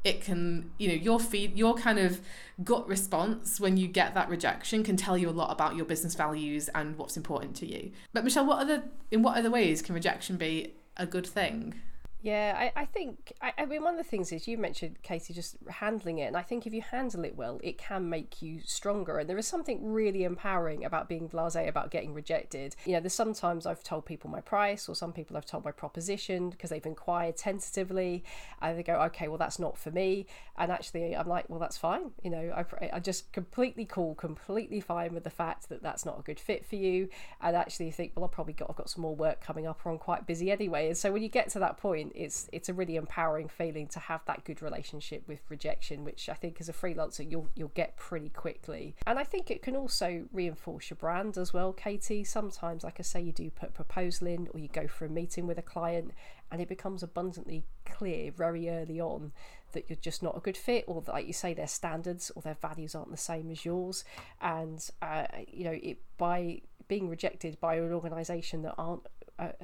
it 0.03 0.21
can, 0.21 0.71
you 0.79 0.87
know, 0.87 0.95
your 0.95 1.19
feed 1.19 1.55
your 1.55 1.75
kind 1.75 1.99
of 1.99 2.19
gut 2.63 2.87
response 2.87 3.59
when 3.59 3.77
you 3.77 3.87
get 3.87 4.15
that 4.15 4.27
rejection 4.27 4.83
can 4.83 4.97
tell 4.97 5.17
you 5.17 5.29
a 5.29 5.31
lot 5.31 5.51
about 5.51 5.75
your 5.75 5.85
business 5.85 6.15
values 6.15 6.69
and 6.73 6.97
what's 6.97 7.15
important 7.15 7.55
to 7.57 7.67
you. 7.67 7.91
But 8.11 8.23
Michelle, 8.23 8.45
what 8.45 8.59
other 8.59 8.83
in 9.11 9.21
what 9.21 9.37
other 9.37 9.51
ways 9.51 9.83
can 9.83 9.93
rejection 9.93 10.37
be 10.37 10.73
a 10.95 11.05
good 11.05 11.27
thing? 11.27 11.75
Yeah, 12.23 12.55
I, 12.75 12.81
I 12.81 12.85
think, 12.85 13.31
I, 13.43 13.53
I 13.59 13.65
mean, 13.65 13.83
one 13.83 13.93
of 13.93 14.03
the 14.03 14.09
things 14.09 14.31
is 14.31 14.47
you 14.47 14.57
mentioned, 14.57 14.97
Katie, 15.03 15.35
just 15.35 15.55
handling 15.69 16.17
it. 16.17 16.25
And 16.25 16.35
I 16.35 16.41
think 16.41 16.65
if 16.65 16.73
you 16.73 16.81
handle 16.81 17.23
it 17.23 17.35
well, 17.37 17.59
it 17.61 17.77
can 17.77 18.09
make 18.09 18.41
you 18.41 18.59
stronger. 18.65 19.19
And 19.19 19.29
there 19.29 19.37
is 19.37 19.47
something 19.47 19.93
really 19.93 20.23
empowering 20.23 20.83
about 20.83 21.07
being 21.07 21.27
blase 21.27 21.55
about 21.55 21.91
getting 21.91 22.15
rejected. 22.15 22.75
You 22.85 22.93
know, 22.93 23.01
there's 23.01 23.13
sometimes 23.13 23.67
I've 23.67 23.83
told 23.83 24.05
people 24.05 24.31
my 24.31 24.41
price, 24.41 24.89
or 24.89 24.95
some 24.95 25.13
people 25.13 25.37
I've 25.37 25.45
told 25.45 25.63
my 25.63 25.71
proposition 25.71 26.49
because 26.49 26.71
they've 26.71 26.85
inquired 26.85 27.37
tentatively. 27.37 28.23
And 28.63 28.79
they 28.79 28.83
go, 28.83 28.95
okay, 29.03 29.27
well, 29.27 29.37
that's 29.37 29.59
not 29.59 29.77
for 29.77 29.91
me. 29.91 30.25
And 30.57 30.71
actually, 30.71 31.15
I'm 31.15 31.27
like, 31.27 31.47
well, 31.49 31.59
that's 31.59 31.77
fine. 31.77 32.11
You 32.23 32.31
know, 32.31 32.65
I, 32.81 32.89
I 32.93 32.99
just 32.99 33.31
completely 33.31 33.85
cool, 33.85 34.15
completely 34.15 34.81
fine 34.81 35.13
with 35.13 35.23
the 35.23 35.29
fact 35.29 35.69
that 35.69 35.83
that's 35.83 36.03
not 36.03 36.19
a 36.19 36.23
good 36.23 36.39
fit 36.39 36.65
for 36.65 36.77
you. 36.77 37.09
And 37.41 37.55
actually, 37.55 37.85
you 37.85 37.91
think, 37.91 38.13
well, 38.15 38.25
I've 38.25 38.31
probably 38.31 38.53
got, 38.53 38.71
I've 38.71 38.75
got 38.75 38.89
some 38.89 39.03
more 39.03 39.15
work 39.15 39.39
coming 39.39 39.67
up, 39.67 39.81
or 39.85 39.91
I'm 39.91 39.99
quite 39.99 40.25
busy 40.25 40.51
anyway. 40.51 40.87
And 40.87 40.97
so 40.97 41.11
when 41.11 41.21
you 41.21 41.29
get 41.29 41.49
to 41.49 41.59
that 41.59 41.77
point, 41.77 42.06
point, 42.07 42.21
it's 42.21 42.49
it's 42.51 42.69
a 42.69 42.73
really 42.73 42.95
empowering 42.95 43.47
feeling 43.47 43.87
to 43.87 43.99
have 43.99 44.21
that 44.25 44.43
good 44.43 44.61
relationship 44.61 45.23
with 45.27 45.41
rejection, 45.49 46.03
which 46.03 46.29
I 46.29 46.33
think 46.33 46.59
as 46.59 46.69
a 46.69 46.73
freelancer 46.73 47.29
you'll 47.29 47.49
you'll 47.55 47.69
get 47.69 47.97
pretty 47.97 48.29
quickly. 48.29 48.95
And 49.05 49.19
I 49.19 49.23
think 49.23 49.51
it 49.51 49.61
can 49.61 49.75
also 49.75 50.25
reinforce 50.31 50.89
your 50.89 50.97
brand 50.97 51.37
as 51.37 51.53
well, 51.53 51.73
Katie. 51.73 52.23
Sometimes, 52.23 52.83
like 52.83 52.99
I 52.99 53.03
say, 53.03 53.21
you 53.21 53.31
do 53.31 53.49
put 53.49 53.69
a 53.69 53.73
proposal 53.73 54.27
in 54.27 54.47
or 54.53 54.59
you 54.59 54.67
go 54.67 54.87
for 54.87 55.05
a 55.05 55.09
meeting 55.09 55.47
with 55.47 55.57
a 55.57 55.63
client 55.63 56.11
and 56.51 56.61
it 56.61 56.69
becomes 56.69 57.03
abundantly 57.03 57.63
clear 57.85 58.31
very 58.31 58.69
early 58.69 59.01
on 59.01 59.33
that 59.73 59.89
you're 59.89 59.97
just 59.97 60.23
not 60.23 60.35
a 60.37 60.39
good 60.39 60.55
fit 60.55 60.85
or 60.87 61.01
that, 61.01 61.11
like 61.11 61.27
you 61.27 61.33
say 61.33 61.53
their 61.53 61.67
standards 61.67 62.31
or 62.35 62.41
their 62.41 62.55
values 62.61 62.95
aren't 62.95 63.11
the 63.11 63.17
same 63.17 63.51
as 63.51 63.65
yours 63.65 64.05
and 64.41 64.89
uh, 65.01 65.25
you 65.45 65.65
know 65.65 65.77
it 65.83 65.97
by 66.17 66.61
being 66.87 67.09
rejected 67.09 67.59
by 67.59 67.75
an 67.75 67.91
organization 67.91 68.61
that 68.61 68.73
aren't 68.77 69.05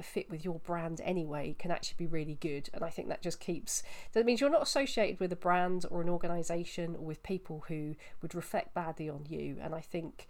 fit 0.02 0.30
with 0.30 0.44
your 0.44 0.58
brand 0.60 1.00
anyway 1.04 1.54
can 1.58 1.70
actually 1.70 1.96
be 1.98 2.06
really 2.06 2.36
good. 2.40 2.68
And 2.72 2.84
i 2.84 2.90
think 2.90 3.08
that 3.08 3.22
just 3.22 3.40
keeps 3.40 3.82
that 4.12 4.24
means 4.24 4.40
you're 4.40 4.50
not 4.50 4.62
associated 4.62 5.20
with 5.20 5.32
a 5.32 5.36
brand 5.36 5.84
or 5.90 6.00
an 6.02 6.08
organization 6.08 6.96
or 6.96 7.04
with 7.04 7.22
people 7.22 7.64
who 7.68 7.96
would 8.22 8.34
reflect 8.34 8.74
badly 8.74 9.08
on 9.08 9.26
you. 9.28 9.58
And 9.60 9.74
i 9.74 9.80
think 9.80 10.26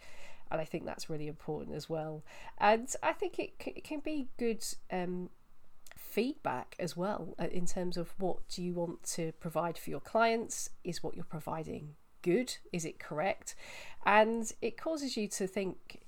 and 0.50 0.60
i 0.60 0.64
think 0.64 0.84
that's 0.84 1.10
really 1.10 1.28
important 1.28 1.74
as 1.76 1.88
well. 1.88 2.22
And 2.58 2.88
i 3.02 3.12
think 3.12 3.38
it, 3.38 3.52
it 3.66 3.84
can 3.84 4.00
be 4.00 4.28
good 4.38 4.64
um, 4.90 5.30
feedback 5.96 6.76
as 6.78 6.96
well 6.96 7.34
uh, 7.40 7.46
in 7.50 7.66
terms 7.66 7.96
of 7.96 8.14
what 8.18 8.48
do 8.48 8.62
you 8.62 8.72
want 8.72 9.02
to 9.02 9.32
provide 9.40 9.76
for 9.76 9.90
your 9.90 10.00
clients? 10.00 10.70
Is 10.84 11.02
what 11.02 11.16
you're 11.16 11.24
providing 11.24 11.96
good? 12.22 12.56
Is 12.72 12.84
it 12.84 12.98
correct? 12.98 13.54
And 14.06 14.50
it 14.62 14.76
causes 14.76 15.16
you 15.16 15.28
to 15.28 15.46
think 15.46 16.00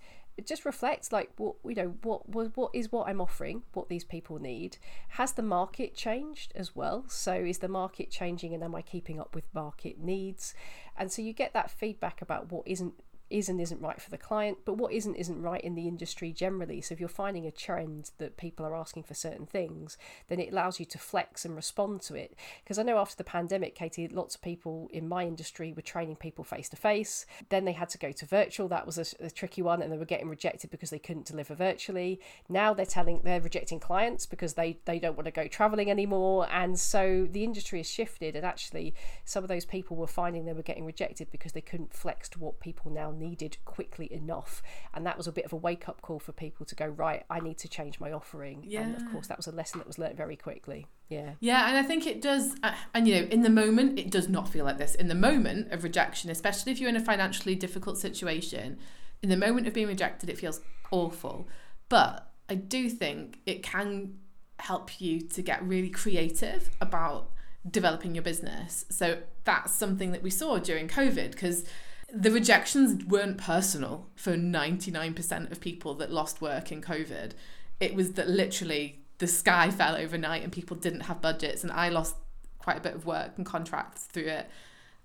just 0.45 0.67
reflects 0.67 1.13
like 1.13 1.31
what 1.37 1.55
you 1.65 1.75
know 1.75 1.95
what 2.03 2.29
what 2.29 2.57
what 2.57 2.71
is 2.75 2.93
what 2.93 3.09
I'm 3.09 3.21
offering, 3.21 3.63
what 3.73 3.89
these 3.89 4.05
people 4.05 4.39
need. 4.39 4.77
Has 5.11 5.33
the 5.33 5.43
market 5.43 5.95
changed 5.95 6.53
as 6.55 6.77
well? 6.77 7.05
So 7.09 7.33
is 7.35 7.59
the 7.59 7.69
market 7.69 8.11
changing, 8.11 8.53
and 8.53 8.63
am 8.63 8.75
I 8.75 8.83
keeping 8.83 9.19
up 9.19 9.35
with 9.35 9.53
market 9.55 9.99
needs? 9.99 10.55
And 10.97 11.11
so 11.11 11.23
you 11.23 11.33
get 11.33 11.53
that 11.55 11.71
feedback 11.71 12.21
about 12.21 12.51
what 12.51 12.67
isn't 12.67 12.95
is 13.29 13.49
and 13.49 13.61
isn't 13.61 13.81
right 13.81 14.01
for 14.01 14.11
the 14.11 14.19
client, 14.19 14.59
but 14.65 14.75
what 14.75 14.93
isn't 14.93 15.17
isn't 15.17 15.43
right 15.43 15.61
in 15.61 15.75
the 15.75 15.89
industry 15.89 16.33
generally. 16.33 16.81
So 16.81 16.93
if 16.93 17.01
you're 17.01 17.09
finding 17.09 17.47
a 17.47 17.51
trend 17.51 18.11
that 18.19 18.37
people 18.37 18.65
are 18.65 18.77
asking 18.77 19.03
for 19.03 19.15
certain 19.15 19.47
things, 19.47 19.99
then 20.29 20.39
it 20.39 20.53
allows 20.53 20.79
you 20.79 20.87
to 20.87 20.99
flex 20.99 21.45
and 21.45 21.57
respond 21.57 22.03
to 22.03 22.15
it. 22.15 22.37
Because 22.63 22.79
I 22.79 22.83
know 22.83 22.99
after 22.99 23.17
the 23.17 23.25
pandemic, 23.25 23.75
Katie, 23.75 24.09
lots 24.09 24.37
of 24.37 24.43
people 24.43 24.89
in 24.93 25.09
my 25.09 25.25
industry 25.25 25.73
were 25.73 25.83
training 25.83 26.17
people 26.17 26.45
face 26.45 26.69
to 26.69 26.77
face. 26.77 27.27
Then 27.49 27.65
they 27.65 27.73
had 27.73 27.89
to 27.91 27.99
go 27.99 28.13
to 28.13 28.27
virtual. 28.27 28.69
That 28.69 28.87
was 28.87 28.99
a, 28.99 29.25
a, 29.25 29.31
tricky 29.31 29.63
one, 29.63 29.83
and 29.83 29.93
they 29.93 29.99
were 29.99 30.05
getting 30.05 30.29
rejected 30.29 30.71
because 30.71 30.91
they 30.91 30.99
couldn't 30.99 31.27
deliver 31.27 31.55
virtually. 31.55 32.21
Now 32.49 32.75
they're 32.75 32.87
telling 32.87 33.21
they're 33.25 33.41
rejecting 33.41 33.81
clients 33.81 34.27
because 34.27 34.55
they 34.55 34.79
they 34.85 34.99
don't 34.99 35.17
want 35.17 35.27
to 35.27 35.33
go 35.33 35.49
traveling 35.49 35.91
anymore, 35.91 36.49
and 36.51 36.79
so 36.79 37.27
the 37.31 37.45
industry 37.45 37.81
has 37.81 37.91
shifted. 37.91 38.37
And 38.37 38.47
actually, 38.47 38.95
some 39.25 39.43
of 39.43 39.49
those 39.49 39.65
people 39.65 39.97
were 39.97 40.07
finding 40.07 40.45
they 40.45 40.53
were 40.53 40.63
getting 40.63 40.85
rejected 40.85 41.31
because 41.31 41.53
they 41.53 41.61
couldn't 41.61 41.93
flex 41.93 42.29
to 42.31 42.39
what 42.39 42.61
people 42.61 42.91
now 42.91 43.11
needed 43.19 43.57
quickly 43.65 44.13
enough. 44.13 44.63
And 44.95 45.07
that 45.07 45.17
was 45.17 45.27
a 45.27 45.33
bit 45.33 45.45
of 45.45 45.53
a 45.53 45.57
wake 45.57 45.89
up 45.89 46.03
call 46.03 46.19
for 46.19 46.33
people 46.33 46.67
to 46.67 46.75
go, 46.75 46.87
right, 46.87 47.25
I 47.31 47.41
need 47.41 47.59
to 47.59 47.69
change 47.69 48.01
my 48.01 48.13
offering. 48.13 48.65
Yeah. 48.67 48.83
And 48.83 48.97
of 48.97 49.11
course, 49.11 49.27
that 49.29 49.37
was 49.37 49.47
a 49.47 49.53
lesson 49.53 49.79
that 49.79 49.87
was 49.87 49.99
learned 49.99 50.17
very 50.17 50.37
quickly. 50.37 50.87
Yeah. 51.09 51.33
Yeah. 51.41 51.69
And 51.69 51.77
I 51.77 51.83
think 51.83 52.07
it 52.07 52.21
does. 52.23 52.57
Uh, 52.63 52.75
and, 52.95 53.07
you 53.07 53.15
know, 53.15 53.29
in 53.29 53.43
the 53.43 53.51
moment, 53.51 53.99
it 53.99 54.11
does 54.11 54.29
not 54.29 54.49
feel 54.49 54.65
like 54.65 54.79
this. 54.79 54.95
In 54.95 55.09
the 55.09 55.15
moment 55.15 55.73
of 55.73 55.85
rejection, 55.85 56.31
especially 56.31 56.73
if 56.73 56.81
you're 56.81 56.91
in 56.91 56.97
a 56.97 57.01
financially 57.01 57.55
difficult 57.55 57.99
situation, 57.99 58.79
in 59.23 59.29
the 59.29 59.37
moment 59.37 59.67
of 59.67 59.75
being 59.75 59.89
rejected, 59.89 60.29
it 60.29 60.39
feels 60.39 60.61
awful. 60.91 61.49
But 61.89 62.31
I 62.49 62.55
do 62.55 62.89
think 62.89 63.41
it 63.47 63.63
can 63.63 64.19
help 64.59 65.01
you 65.01 65.21
to 65.21 65.43
get 65.43 65.63
really 65.63 65.91
creative 65.91 66.71
about 66.81 67.31
developing 67.69 68.15
your 68.15 68.23
business. 68.23 68.85
So 68.91 69.19
that's 69.45 69.73
something 69.73 70.13
that 70.13 70.23
we 70.23 70.31
saw 70.31 70.59
during 70.59 70.89
COVID 70.89 71.33
because 71.33 71.65
the 72.13 72.31
rejections 72.31 73.05
weren't 73.05 73.39
personal 73.39 74.09
for 74.15 74.35
99% 74.35 75.51
of 75.51 75.61
people 75.61 75.95
that 75.95 76.13
lost 76.13 76.41
work 76.41 76.71
in 76.71 76.81
COVID. 76.81 77.33
It 77.81 77.95
was 77.95 78.13
that 78.13 78.29
literally 78.29 79.01
the 79.19 79.27
sky 79.27 79.71
fell 79.71 79.97
overnight 79.97 80.43
and 80.43 80.53
people 80.53 80.77
didn't 80.77 81.01
have 81.01 81.21
budgets, 81.21 81.63
and 81.63 81.73
I 81.73 81.89
lost 81.89 82.17
quite 82.59 82.79
a 82.79 82.81
bit 82.81 82.95
of 82.95 83.07
work 83.07 83.33
and 83.37 83.47
contracts 83.47 84.05
through 84.05 84.27
it. 84.27 84.49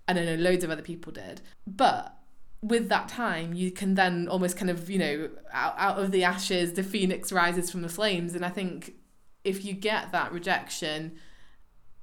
And 0.08 0.20
I 0.20 0.26
know 0.26 0.36
loads 0.36 0.64
of 0.64 0.72
other 0.72 0.82
people 0.82 1.12
did. 1.12 1.42
But 1.66 2.18
with 2.62 2.90
that 2.90 3.08
time, 3.08 3.54
you 3.54 3.72
can 3.72 3.96
then 3.96 4.28
almost 4.28 4.58
kind 4.58 4.70
of, 4.70 4.90
you 4.90 5.00
know, 5.00 5.30
out, 5.54 5.76
out 5.78 6.00
of 6.00 6.12
the 6.12 6.24
ashes, 6.24 6.74
the 6.74 6.84
phoenix 6.84 7.32
rises 7.32 7.72
from 7.72 7.82
the 7.82 7.90
flames. 7.90 8.36
And 8.36 8.44
I 8.44 8.50
think 8.50 8.96
if 9.44 9.64
you 9.64 9.74
get 9.74 10.12
that 10.12 10.32
rejection, 10.32 11.14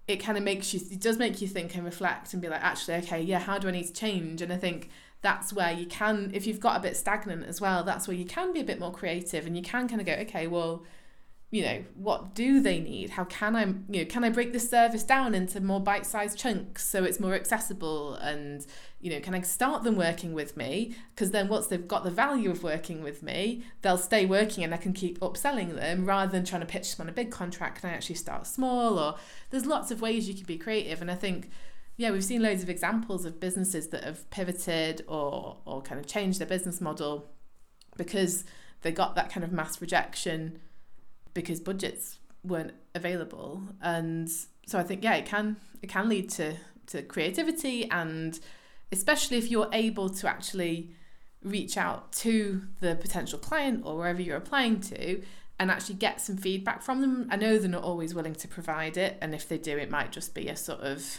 it 0.09 0.17
kind 0.17 0.39
of 0.39 0.43
makes 0.43 0.73
you 0.75 0.81
it 0.91 1.01
does 1.01 1.19
make 1.19 1.41
you 1.41 1.47
think 1.47 1.75
and 1.77 1.85
reflect 1.85 2.33
and 2.33 2.43
be 2.43 2.49
like 2.49 2.63
actually 2.63 2.95
okay 2.95 3.21
yeah 3.21 3.39
how 3.39 3.59
do 3.59 3.69
i 3.69 3.71
need 3.71 3.87
to 3.87 3.93
change? 3.93 4.43
And 4.43 4.53
i 4.53 4.57
think 4.57 4.91
that's 5.21 5.53
where 5.53 5.73
you 5.73 5.87
can 5.87 6.31
if 6.33 6.47
you've 6.47 6.61
got 6.61 6.77
a 6.77 6.81
bit 6.81 6.97
stagnant 6.97 7.45
as 7.47 7.61
well 7.61 7.85
that's 7.85 8.09
where 8.09 8.17
you 8.17 8.25
can 8.25 8.53
be 8.53 8.61
a 8.61 8.65
bit 8.65 8.81
more 8.81 8.93
creative 8.93 9.47
and 9.47 9.57
you 9.57 9.63
can 9.63 9.87
kind 9.87 10.01
of 10.01 10.07
go 10.07 10.15
okay 10.15 10.47
well 10.47 10.83
you 11.51 11.63
know 11.63 11.83
what 11.95 12.35
do 12.35 12.61
they 12.61 12.79
need? 12.79 13.11
How 13.11 13.25
can 13.25 13.57
i 13.57 13.65
you 13.65 14.03
know 14.03 14.05
can 14.05 14.23
i 14.23 14.29
break 14.29 14.53
this 14.53 14.69
service 14.69 15.03
down 15.03 15.35
into 15.35 15.61
more 15.61 15.81
bite-sized 15.81 16.39
chunks 16.39 16.87
so 16.87 17.05
it's 17.05 17.19
more 17.19 17.35
accessible 17.35 18.15
and 18.15 18.67
you 19.01 19.11
know 19.11 19.21
can 19.21 19.35
i 19.35 19.41
start 19.41 19.83
them 19.83 19.97
working 19.97 20.35
with 20.35 20.57
me? 20.57 20.95
Because 21.15 21.31
then 21.31 21.49
once 21.49 21.67
they've 21.67 21.89
got 21.89 22.05
the 22.05 22.11
value 22.11 22.51
of 22.51 22.63
working 22.63 23.03
with 23.03 23.23
me 23.23 23.65
they'll 23.81 23.97
stay 23.97 24.27
working 24.27 24.63
and 24.63 24.75
i 24.75 24.77
can 24.77 24.93
keep 24.93 25.19
upselling 25.21 25.75
them 25.75 26.05
rather 26.05 26.31
than 26.31 26.45
trying 26.45 26.61
to 26.61 26.67
pitch 26.67 26.95
them 26.95 27.07
on 27.07 27.09
a 27.09 27.15
big 27.15 27.31
contract 27.31 27.81
can 27.81 27.91
i 27.91 27.95
actually 27.95 28.15
start 28.15 28.47
small 28.47 28.99
or 28.99 29.15
there's 29.51 29.67
lots 29.67 29.91
of 29.91 30.03
ways 30.03 30.29
you 30.29 30.35
can 30.35 30.45
be 30.45 30.59
creative. 30.59 31.01
And 31.01 31.11
i 31.11 31.15
think 31.15 31.51
yeah 31.97 32.11
we've 32.11 32.25
seen 32.25 32.43
loads 32.43 32.63
of 32.63 32.69
examples 32.69 33.25
of 33.25 33.41
businesses 33.41 33.89
that 33.89 34.05
have 34.05 34.29
pivoted 34.29 35.03
or 35.09 35.57
or 35.65 35.81
kind 35.81 35.99
of 35.99 36.07
changed 36.07 36.41
their 36.41 36.47
business 36.47 36.79
model 36.79 37.31
because 37.97 38.45
they 38.83 38.93
got 38.93 39.15
that 39.15 39.31
kind 39.33 39.45
of 39.45 39.51
mass 39.51 39.81
rejection 39.81 40.61
because 41.35 41.61
budgets 41.61 42.19
weren't 42.43 42.73
available. 42.95 43.63
And 43.81 44.29
so 44.67 44.79
I 44.79 44.83
think 44.83 45.03
yeah 45.05 45.15
it 45.15 45.27
can 45.27 45.57
it 45.83 45.89
can 45.89 46.09
lead 46.09 46.31
to 46.31 46.55
to 46.89 47.03
creativity. 47.03 47.91
And 47.91 48.39
especially 48.91 49.37
if 49.39 49.51
you're 49.51 49.69
able 49.73 50.09
to 50.09 50.29
actually 50.29 50.91
reach 51.43 51.77
out 51.77 52.13
to 52.13 52.63
the 52.81 52.97
potential 52.97 53.39
client 53.39 53.83
or 53.85 53.97
wherever 53.97 54.21
you're 54.21 54.37
applying 54.37 54.81
to 54.81 55.23
and 55.61 55.71
actually 55.71 55.95
get 55.95 56.21
some 56.21 56.37
feedback 56.37 56.83
from 56.83 57.01
them. 57.01 57.29
I 57.31 57.37
know 57.37 57.59
they're 57.59 57.69
not 57.69 57.85
always 57.85 58.15
willing 58.15 58.35
to 58.37 58.49
provide 58.49 58.97
it. 58.97 59.19
And 59.21 59.35
if 59.35 59.49
they 59.49 59.59
do 59.59 59.77
it 59.77 59.91
might 59.91 60.13
just 60.13 60.35
be 60.35 60.49
a 60.49 60.57
sort 60.57 60.81
of 60.81 61.19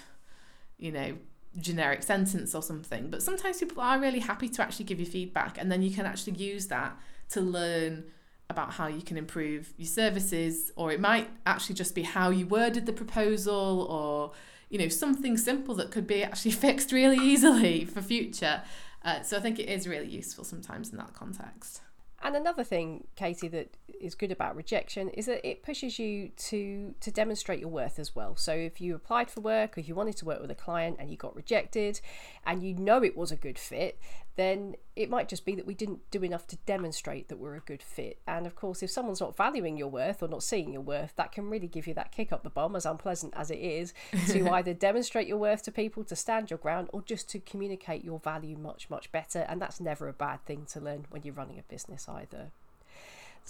you 0.77 0.91
know 0.91 1.17
generic 1.59 2.03
sentence 2.03 2.53
or 2.53 2.61
something. 2.61 3.09
But 3.09 3.23
sometimes 3.23 3.59
people 3.59 3.81
are 3.81 3.99
really 3.99 4.19
happy 4.19 4.49
to 4.49 4.61
actually 4.61 4.85
give 4.85 4.99
you 4.99 5.05
feedback. 5.05 5.57
And 5.57 5.71
then 5.71 5.81
you 5.81 5.91
can 5.91 6.05
actually 6.05 6.33
use 6.33 6.67
that 6.67 6.97
to 7.29 7.41
learn 7.41 8.05
about 8.49 8.73
how 8.73 8.87
you 8.87 9.01
can 9.01 9.17
improve 9.17 9.73
your 9.77 9.87
services, 9.87 10.71
or 10.75 10.91
it 10.91 10.99
might 10.99 11.29
actually 11.45 11.75
just 11.75 11.93
be 11.93 12.03
how 12.03 12.29
you 12.29 12.47
worded 12.47 12.85
the 12.85 12.93
proposal, 12.93 13.87
or 13.89 14.31
you 14.69 14.79
know 14.79 14.87
something 14.87 15.37
simple 15.37 15.75
that 15.75 15.91
could 15.91 16.07
be 16.07 16.23
actually 16.23 16.51
fixed 16.65 16.91
really 16.91 17.17
easily 17.17 17.85
for 17.85 18.01
future. 18.01 18.61
Uh, 19.03 19.21
so 19.21 19.37
I 19.37 19.39
think 19.39 19.59
it 19.59 19.69
is 19.69 19.87
really 19.87 20.07
useful 20.07 20.43
sometimes 20.43 20.89
in 20.89 20.97
that 20.97 21.13
context. 21.13 21.81
And 22.21 22.35
another 22.35 22.65
thing, 22.65 23.07
Katie, 23.15 23.47
that 23.49 23.77
is 23.99 24.13
good 24.13 24.31
about 24.31 24.55
rejection 24.55 25.09
is 25.09 25.25
that 25.27 25.47
it 25.47 25.63
pushes 25.63 25.99
you 25.99 26.31
to 26.35 26.93
to 26.99 27.11
demonstrate 27.11 27.59
your 27.59 27.69
worth 27.69 27.97
as 27.97 28.15
well. 28.15 28.35
So 28.35 28.53
if 28.53 28.81
you 28.81 28.95
applied 28.95 29.31
for 29.31 29.41
work, 29.41 29.77
or 29.77 29.79
if 29.79 29.87
you 29.87 29.95
wanted 29.95 30.17
to 30.17 30.25
work 30.25 30.41
with 30.41 30.51
a 30.51 30.55
client 30.55 30.97
and 30.99 31.09
you 31.09 31.17
got 31.17 31.35
rejected, 31.35 32.01
and 32.45 32.61
you 32.61 32.73
know 32.73 33.03
it 33.03 33.15
was 33.15 33.31
a 33.31 33.37
good 33.37 33.57
fit, 33.57 33.99
then 34.35 34.75
it 34.95 35.09
might 35.09 35.27
just 35.27 35.45
be 35.45 35.55
that 35.55 35.65
we 35.65 35.73
didn't 35.73 35.99
do 36.11 36.23
enough 36.23 36.47
to 36.47 36.57
demonstrate 36.65 37.27
that 37.27 37.37
we're 37.37 37.55
a 37.55 37.61
good 37.61 37.83
fit. 37.83 38.19
And 38.27 38.45
of 38.45 38.55
course, 38.55 38.81
if 38.81 38.89
someone's 38.89 39.21
not 39.21 39.35
valuing 39.35 39.77
your 39.77 39.87
worth 39.87 40.23
or 40.23 40.27
not 40.27 40.43
seeing 40.43 40.71
your 40.71 40.81
worth, 40.81 41.13
that 41.15 41.31
can 41.31 41.49
really 41.49 41.67
give 41.67 41.87
you 41.87 41.93
that 41.95 42.11
kick 42.11 42.31
up 42.31 42.43
the 42.43 42.49
bum, 42.49 42.75
as 42.75 42.85
unpleasant 42.85 43.33
as 43.35 43.51
it 43.51 43.59
is, 43.59 43.93
to 44.27 44.49
either 44.53 44.73
demonstrate 44.73 45.27
your 45.27 45.37
worth 45.37 45.63
to 45.63 45.71
people, 45.71 46.03
to 46.05 46.15
stand 46.15 46.49
your 46.49 46.59
ground, 46.59 46.89
or 46.93 47.01
just 47.01 47.29
to 47.29 47.39
communicate 47.39 48.03
your 48.03 48.19
value 48.19 48.57
much, 48.57 48.89
much 48.89 49.11
better. 49.11 49.45
And 49.49 49.61
that's 49.61 49.79
never 49.79 50.07
a 50.07 50.13
bad 50.13 50.45
thing 50.45 50.65
to 50.71 50.79
learn 50.79 51.05
when 51.09 51.23
you're 51.23 51.33
running 51.33 51.59
a 51.59 51.63
business 51.63 52.07
either. 52.07 52.51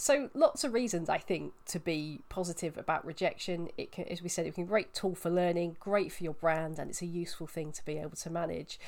So 0.00 0.30
lots 0.32 0.64
of 0.64 0.72
reasons 0.72 1.10
I 1.10 1.18
think 1.18 1.52
to 1.66 1.78
be 1.78 2.20
positive 2.30 2.78
about 2.78 3.04
rejection. 3.04 3.68
It 3.76 3.92
can, 3.92 4.06
as 4.06 4.22
we 4.22 4.30
said, 4.30 4.46
it 4.46 4.54
can 4.54 4.64
be 4.64 4.68
a 4.68 4.70
great 4.70 4.94
tool 4.94 5.14
for 5.14 5.28
learning, 5.28 5.76
great 5.78 6.10
for 6.10 6.24
your 6.24 6.32
brand, 6.32 6.78
and 6.78 6.88
it's 6.88 7.02
a 7.02 7.06
useful 7.06 7.46
thing 7.46 7.70
to 7.72 7.84
be 7.84 7.98
able 7.98 8.16
to 8.16 8.30
manage. 8.30 8.80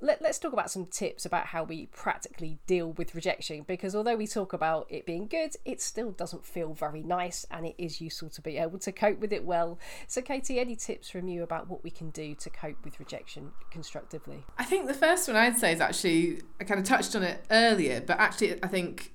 Let, 0.00 0.22
us 0.22 0.38
talk 0.38 0.52
about 0.52 0.70
some 0.70 0.86
tips 0.86 1.26
about 1.26 1.46
how 1.46 1.64
we 1.64 1.86
practically 1.86 2.60
deal 2.68 2.92
with 2.92 3.16
rejection 3.16 3.64
because 3.66 3.96
although 3.96 4.14
we 4.14 4.28
talk 4.28 4.52
about 4.52 4.86
it 4.88 5.04
being 5.06 5.26
good, 5.26 5.56
it 5.64 5.80
still 5.80 6.12
doesn't 6.12 6.46
feel 6.46 6.72
very 6.72 7.02
nice, 7.02 7.44
and 7.50 7.66
it 7.66 7.74
is 7.76 8.00
useful 8.00 8.30
to 8.30 8.40
be 8.40 8.56
able 8.56 8.78
to 8.78 8.92
cope 8.92 9.18
with 9.18 9.32
it 9.32 9.44
well. 9.44 9.76
So, 10.06 10.22
Katie, 10.22 10.60
any 10.60 10.76
tips 10.76 11.10
from 11.10 11.26
you 11.26 11.42
about 11.42 11.68
what 11.68 11.82
we 11.82 11.90
can 11.90 12.10
do 12.10 12.36
to 12.36 12.48
cope 12.48 12.84
with 12.84 13.00
rejection 13.00 13.50
constructively? 13.72 14.44
I 14.56 14.66
think 14.66 14.86
the 14.86 14.94
first 14.94 15.26
one 15.26 15.36
I'd 15.36 15.58
say 15.58 15.72
is 15.72 15.80
actually 15.80 16.42
I 16.60 16.64
kind 16.64 16.78
of 16.78 16.86
touched 16.86 17.16
on 17.16 17.24
it 17.24 17.44
earlier, 17.50 18.00
but 18.00 18.20
actually 18.20 18.62
I 18.62 18.68
think 18.68 19.10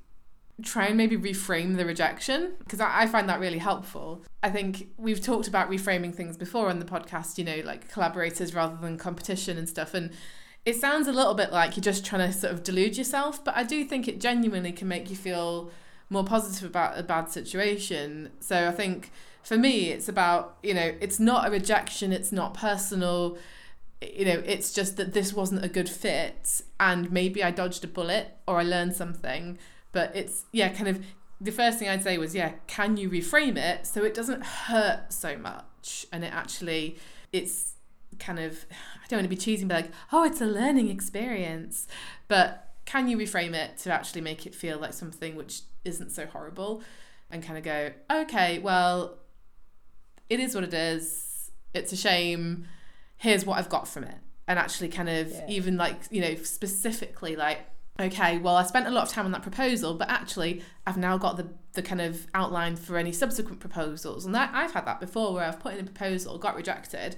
try 0.64 0.88
and 0.88 0.98
maybe 0.98 1.18
reframe 1.18 1.76
the 1.76 1.86
rejection 1.86 2.54
because 2.60 2.80
I, 2.80 3.02
I 3.02 3.08
find 3.08 3.28
that 3.28 3.40
really 3.40 3.58
helpful. 3.58 4.24
I 4.42 4.50
think 4.50 4.90
we've 4.98 5.22
talked 5.22 5.48
about 5.48 5.70
reframing 5.70 6.16
things 6.16 6.38
before 6.38 6.70
on 6.70 6.80
the 6.80 6.86
podcast, 6.86 7.38
you 7.38 7.44
know, 7.44 7.62
like 7.66 7.90
collaborators 7.90 8.54
rather 8.54 8.78
than 8.80 8.98
competition 8.98 9.58
and 9.58 9.68
stuff. 9.68 9.94
And 9.94 10.12
it 10.66 10.76
sounds 10.78 11.08
a 11.08 11.12
little 11.12 11.34
bit 11.34 11.52
like 11.52 11.76
you're 11.76 11.84
just 11.84 12.06
trying 12.06 12.32
to 12.32 12.38
sort 12.38 12.54
of 12.54 12.64
delude 12.64 12.98
yourself, 12.98 13.44
but 13.44 13.56
I 13.56 13.64
do 13.64 13.84
think 13.84 14.08
it 14.08 14.20
genuinely 14.20 14.72
can 14.72 14.88
make 14.88 15.10
you 15.10 15.16
feel 15.16 15.72
more 16.10 16.24
positive 16.24 16.70
about 16.70 16.98
a 16.98 17.04
bad 17.04 17.30
situation. 17.30 18.32
So 18.40 18.68
I 18.68 18.72
think 18.72 19.12
for 19.44 19.58
me, 19.58 19.90
it's 19.90 20.10
about, 20.10 20.58
you 20.64 20.74
know, 20.74 20.96
it's 21.00 21.20
not 21.20 21.48
a 21.48 21.52
rejection, 21.52 22.12
it's 22.12 22.32
not 22.32 22.54
personal. 22.54 23.38
You 24.02 24.26
know, 24.26 24.44
it's 24.46 24.74
just 24.74 24.98
that 24.98 25.14
this 25.14 25.34
wasn't 25.34 25.64
a 25.64 25.70
good 25.70 25.90
fit, 25.90 26.62
and 26.80 27.12
maybe 27.12 27.44
I 27.44 27.52
dodged 27.52 27.84
a 27.84 27.88
bullet 27.88 28.38
or 28.48 28.60
I 28.60 28.64
learned 28.64 28.96
something. 28.96 29.58
But 29.96 30.14
it's, 30.14 30.44
yeah, 30.52 30.74
kind 30.74 30.90
of 30.90 31.02
the 31.40 31.54
first 31.54 31.80
thing 31.80 31.88
I'd 31.88 32.04
say 32.04 32.18
was, 32.18 32.36
yeah, 32.36 32.52
can 32.68 32.98
you 32.98 33.10
reframe 33.10 33.56
it 33.56 33.88
so 33.88 34.04
it 34.04 34.14
doesn't 34.14 34.44
hurt 34.44 35.14
so 35.14 35.38
much? 35.38 36.06
And 36.12 36.26
it 36.26 36.34
actually, 36.34 36.98
it's 37.32 37.76
kind 38.20 38.38
of, 38.38 38.66
I 38.72 39.08
don't 39.08 39.20
want 39.20 39.24
to 39.24 39.30
be 39.30 39.38
cheesy 39.38 39.64
but 39.64 39.76
like, 39.76 39.92
oh, 40.12 40.26
it's 40.26 40.42
a 40.42 40.46
learning 40.46 40.90
experience. 40.90 41.88
But 42.28 42.74
can 42.84 43.08
you 43.08 43.18
reframe 43.18 43.54
it 43.54 43.78
to 43.80 43.94
actually 43.94 44.20
make 44.20 44.46
it 44.46 44.54
feel 44.54 44.80
like 44.80 44.92
something 44.92 45.38
which 45.38 45.62
isn't 45.86 46.12
so 46.12 46.26
horrible 46.26 46.84
and 47.32 47.42
kind 47.42 47.58
of 47.58 47.64
go, 47.64 47.92
okay, 48.12 48.60
well, 48.60 49.20
it 50.30 50.42
is 50.42 50.54
what 50.54 50.66
it 50.66 50.74
is. 50.74 51.52
It's 51.74 51.94
a 51.94 51.98
shame. 51.98 52.68
Here's 53.16 53.46
what 53.46 53.60
I've 53.60 53.70
got 53.70 53.88
from 53.88 54.04
it. 54.04 54.18
And 54.46 54.60
actually, 54.60 54.90
kind 54.90 55.08
of, 55.08 55.32
yeah. 55.32 55.46
even 55.48 55.78
like, 55.78 56.02
you 56.12 56.20
know, 56.20 56.36
specifically, 56.36 57.38
like, 57.38 57.60
okay, 58.00 58.38
well, 58.38 58.56
I 58.56 58.64
spent 58.64 58.88
a 58.88 58.92
lot 58.92 59.04
of 59.04 59.10
time 59.10 59.26
on 59.26 59.32
that 59.32 59.42
proposal, 59.42 59.94
but 59.94 60.10
actually, 60.10 60.62
I've 60.86 60.98
now 60.98 61.18
got 61.18 61.38
the, 61.38 61.48
the 61.74 61.82
kind 61.82 62.02
of 62.02 62.28
outline 62.34 62.76
for 62.76 62.98
any 62.98 63.12
subsequent 63.12 63.60
proposals. 63.60 64.26
And 64.26 64.36
that 64.36 64.52
I've 64.54 64.74
had 64.74 64.86
that 64.86 65.00
before 65.00 65.34
where 65.34 65.46
I've 65.46 65.60
put 65.60 65.74
in 65.74 65.80
a 65.80 65.84
proposal, 65.84 66.38
got 66.38 66.56
rejected, 66.56 67.16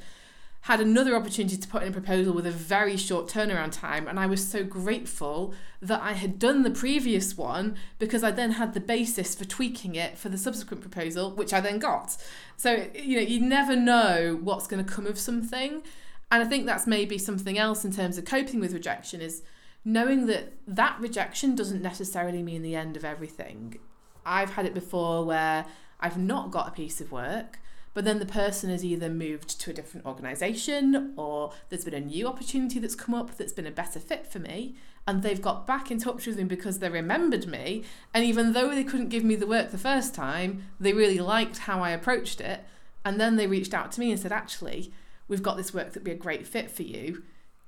had 0.61 0.81
another 0.81 1.15
opportunity 1.15 1.55
to 1.55 1.67
put 1.67 1.83
in 1.83 1.89
a 1.89 1.91
proposal 1.91 2.33
with 2.33 2.45
a 2.45 2.51
very 2.51 2.97
short 2.97 3.27
turnaround 3.27 3.71
time 3.71 4.07
and 4.07 4.19
I 4.19 4.25
was 4.25 4.45
so 4.45 4.63
grateful 4.65 5.53
that 5.81 6.01
I 6.01 6.13
had 6.13 6.39
done 6.39 6.63
the 6.63 6.71
previous 6.71 7.37
one 7.37 7.77
because 7.99 8.23
I 8.23 8.31
then 8.31 8.53
had 8.53 8.73
the 8.73 8.81
basis 8.81 9.33
for 9.33 9.45
tweaking 9.45 9.95
it 9.95 10.17
for 10.17 10.27
the 10.27 10.37
subsequent 10.37 10.81
proposal 10.81 11.31
which 11.31 11.53
I 11.53 11.61
then 11.61 11.79
got. 11.79 12.17
So 12.57 12.87
you 12.93 13.15
know 13.15 13.21
you 13.21 13.39
never 13.39 13.75
know 13.77 14.37
what's 14.41 14.67
going 14.67 14.83
to 14.83 14.91
come 14.91 15.07
of 15.07 15.17
something 15.17 15.83
and 16.31 16.43
I 16.43 16.45
think 16.45 16.65
that's 16.65 16.85
maybe 16.85 17.17
something 17.17 17.57
else 17.57 17.85
in 17.85 17.93
terms 17.93 18.17
of 18.17 18.25
coping 18.25 18.59
with 18.59 18.73
rejection 18.73 19.21
is 19.21 19.43
knowing 19.87 20.25
that 20.25 20.51
that 20.67 20.99
rejection 20.99 21.55
doesn't 21.55 21.81
necessarily 21.81 22.43
mean 22.43 22.61
the 22.61 22.75
end 22.75 22.97
of 22.97 23.05
everything. 23.05 23.79
I've 24.25 24.49
had 24.51 24.65
it 24.65 24.73
before 24.73 25.23
where 25.23 25.65
I've 26.01 26.17
not 26.17 26.51
got 26.51 26.67
a 26.67 26.71
piece 26.71 26.99
of 26.99 27.09
work 27.09 27.59
but 27.93 28.03
then 28.03 28.19
the 28.19 28.25
person 28.25 28.69
has 28.69 28.83
either 28.83 29.09
moved 29.09 29.59
to 29.61 29.71
a 29.71 29.73
different 29.73 30.05
organisation 30.05 31.13
or 31.15 31.53
there's 31.69 31.85
been 31.85 31.93
a 31.93 32.01
new 32.01 32.27
opportunity 32.27 32.79
that's 32.79 32.95
come 32.95 33.15
up 33.15 33.37
that's 33.37 33.53
been 33.53 33.65
a 33.65 33.71
better 33.71 33.97
fit 33.97 34.27
for 34.27 34.39
me 34.39 34.75
and 35.07 35.23
they've 35.23 35.41
got 35.41 35.65
back 35.65 35.89
in 35.89 35.97
touch 35.97 36.27
with 36.27 36.37
me 36.37 36.43
because 36.43 36.79
they 36.79 36.89
remembered 36.89 37.47
me 37.47 37.85
and 38.13 38.25
even 38.25 38.51
though 38.51 38.69
they 38.69 38.83
couldn't 38.83 39.07
give 39.07 39.23
me 39.23 39.35
the 39.35 39.47
work 39.47 39.71
the 39.71 39.77
first 39.77 40.13
time 40.13 40.63
they 40.81 40.91
really 40.91 41.17
liked 41.17 41.59
how 41.59 41.81
I 41.81 41.91
approached 41.91 42.41
it 42.41 42.65
and 43.05 43.21
then 43.21 43.37
they 43.37 43.47
reached 43.47 43.73
out 43.73 43.93
to 43.93 44.01
me 44.01 44.11
and 44.11 44.19
said 44.19 44.33
actually 44.33 44.91
we've 45.29 45.41
got 45.41 45.55
this 45.55 45.73
work 45.73 45.87
that'd 45.87 46.03
be 46.03 46.11
a 46.11 46.15
great 46.15 46.45
fit 46.45 46.69
for 46.69 46.83
you 46.83 47.23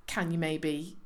can 0.05 0.31
you 0.31 0.38
maybe 0.38 0.99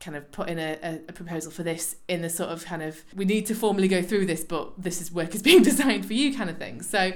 kind 0.00 0.16
of 0.16 0.30
put 0.32 0.48
in 0.48 0.58
a, 0.58 1.00
a, 1.08 1.12
proposal 1.12 1.50
for 1.50 1.62
this 1.62 1.96
in 2.08 2.20
the 2.20 2.28
sort 2.28 2.50
of 2.50 2.64
kind 2.64 2.82
of 2.82 3.02
we 3.14 3.24
need 3.24 3.46
to 3.46 3.54
formally 3.54 3.88
go 3.88 4.02
through 4.02 4.26
this 4.26 4.44
but 4.44 4.72
this 4.76 5.00
is 5.00 5.10
work 5.10 5.34
is 5.34 5.42
being 5.42 5.62
designed 5.70 6.04
for 6.04 6.12
you 6.12 6.36
kind 6.36 6.50
of 6.50 6.58
thing 6.58 6.82
so 6.82 7.12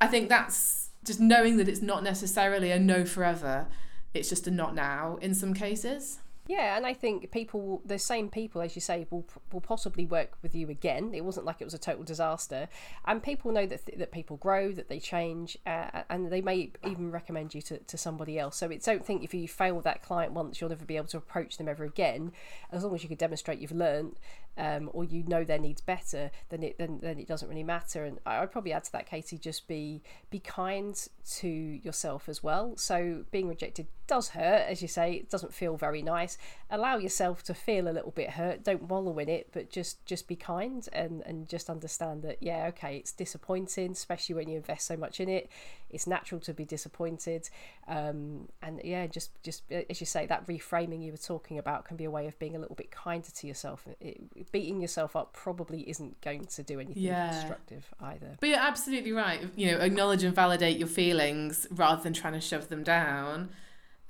I 0.00 0.06
think 0.06 0.28
that's 0.28 0.90
just 1.04 1.20
knowing 1.20 1.56
that 1.58 1.68
it's 1.68 1.82
not 1.82 2.02
necessarily 2.02 2.70
a 2.70 2.78
no 2.78 3.04
forever. 3.04 3.66
It's 4.12 4.28
just 4.28 4.46
a 4.46 4.50
not 4.50 4.74
now 4.74 5.18
in 5.20 5.34
some 5.34 5.54
cases. 5.54 6.18
Yeah, 6.46 6.76
and 6.76 6.84
I 6.84 6.92
think 6.92 7.30
people, 7.30 7.80
the 7.86 7.98
same 7.98 8.28
people, 8.28 8.60
as 8.60 8.74
you 8.74 8.82
say, 8.82 9.06
will 9.08 9.26
will 9.50 9.62
possibly 9.62 10.04
work 10.04 10.36
with 10.42 10.54
you 10.54 10.68
again. 10.68 11.14
It 11.14 11.24
wasn't 11.24 11.46
like 11.46 11.62
it 11.62 11.64
was 11.64 11.72
a 11.72 11.78
total 11.78 12.04
disaster, 12.04 12.68
and 13.06 13.22
people 13.22 13.50
know 13.50 13.64
that 13.64 13.86
th- 13.86 13.98
that 13.98 14.12
people 14.12 14.36
grow, 14.36 14.70
that 14.72 14.90
they 14.90 15.00
change, 15.00 15.56
uh, 15.66 16.02
and 16.10 16.30
they 16.30 16.42
may 16.42 16.70
even 16.86 17.10
recommend 17.10 17.54
you 17.54 17.62
to, 17.62 17.78
to 17.78 17.96
somebody 17.96 18.38
else. 18.38 18.58
So 18.58 18.68
it's 18.70 18.84
don't 18.84 19.04
think 19.04 19.24
if 19.24 19.32
you 19.32 19.48
fail 19.48 19.80
that 19.80 20.02
client 20.02 20.34
once, 20.34 20.60
you'll 20.60 20.68
never 20.68 20.84
be 20.84 20.98
able 20.98 21.08
to 21.08 21.16
approach 21.16 21.56
them 21.56 21.66
ever 21.66 21.84
again. 21.84 22.32
As 22.70 22.84
long 22.84 22.94
as 22.94 23.02
you 23.02 23.08
can 23.08 23.16
demonstrate 23.16 23.58
you've 23.58 23.72
learned, 23.72 24.18
um, 24.56 24.90
or 24.92 25.04
you 25.04 25.24
know 25.24 25.44
their 25.44 25.58
needs 25.58 25.80
better, 25.80 26.30
then 26.48 26.62
it 26.62 26.78
then, 26.78 27.00
then 27.02 27.18
it 27.18 27.26
doesn't 27.26 27.48
really 27.48 27.62
matter. 27.62 28.04
And 28.04 28.18
I 28.24 28.40
would 28.40 28.52
probably 28.52 28.72
add 28.72 28.84
to 28.84 28.92
that, 28.92 29.06
Katie, 29.06 29.38
just 29.38 29.66
be 29.66 30.02
be 30.30 30.38
kind 30.38 30.96
to 31.36 31.48
yourself 31.48 32.28
as 32.28 32.42
well. 32.42 32.76
So 32.76 33.24
being 33.30 33.48
rejected 33.48 33.86
does 34.06 34.30
hurt, 34.30 34.66
as 34.68 34.82
you 34.82 34.88
say, 34.88 35.14
it 35.14 35.30
doesn't 35.30 35.54
feel 35.54 35.76
very 35.76 36.02
nice. 36.02 36.36
Allow 36.70 36.98
yourself 36.98 37.42
to 37.44 37.54
feel 37.54 37.88
a 37.88 37.90
little 37.92 38.10
bit 38.10 38.30
hurt. 38.30 38.62
Don't 38.62 38.82
wallow 38.82 39.18
in 39.18 39.28
it, 39.28 39.48
but 39.52 39.70
just 39.70 40.04
just 40.06 40.28
be 40.28 40.36
kind 40.36 40.88
and 40.92 41.22
and 41.26 41.48
just 41.48 41.70
understand 41.70 42.22
that 42.22 42.42
yeah, 42.42 42.66
okay, 42.68 42.96
it's 42.96 43.12
disappointing, 43.12 43.92
especially 43.92 44.34
when 44.34 44.48
you 44.48 44.56
invest 44.56 44.86
so 44.86 44.96
much 44.96 45.20
in 45.20 45.28
it. 45.28 45.50
It's 45.94 46.06
natural 46.06 46.40
to 46.42 46.52
be 46.52 46.64
disappointed, 46.64 47.48
um, 47.88 48.48
and 48.62 48.80
yeah, 48.84 49.06
just 49.06 49.30
just 49.42 49.62
as 49.70 50.00
you 50.00 50.06
say, 50.06 50.26
that 50.26 50.46
reframing 50.46 51.02
you 51.04 51.12
were 51.12 51.18
talking 51.18 51.58
about 51.58 51.84
can 51.84 51.96
be 51.96 52.04
a 52.04 52.10
way 52.10 52.26
of 52.26 52.38
being 52.38 52.56
a 52.56 52.58
little 52.58 52.76
bit 52.76 52.90
kinder 52.90 53.30
to 53.30 53.46
yourself. 53.46 53.86
It, 54.00 54.52
beating 54.52 54.80
yourself 54.80 55.16
up 55.16 55.32
probably 55.32 55.88
isn't 55.88 56.20
going 56.20 56.44
to 56.44 56.62
do 56.62 56.80
anything 56.80 57.02
yeah. 57.02 57.30
constructive 57.30 57.92
either. 58.00 58.36
But 58.40 58.48
you're 58.48 58.58
absolutely 58.58 59.12
right. 59.12 59.40
You 59.56 59.72
know, 59.72 59.78
acknowledge 59.78 60.22
and 60.22 60.34
validate 60.34 60.78
your 60.78 60.88
feelings 60.88 61.66
rather 61.70 62.02
than 62.02 62.12
trying 62.12 62.34
to 62.34 62.40
shove 62.40 62.68
them 62.68 62.82
down 62.82 63.50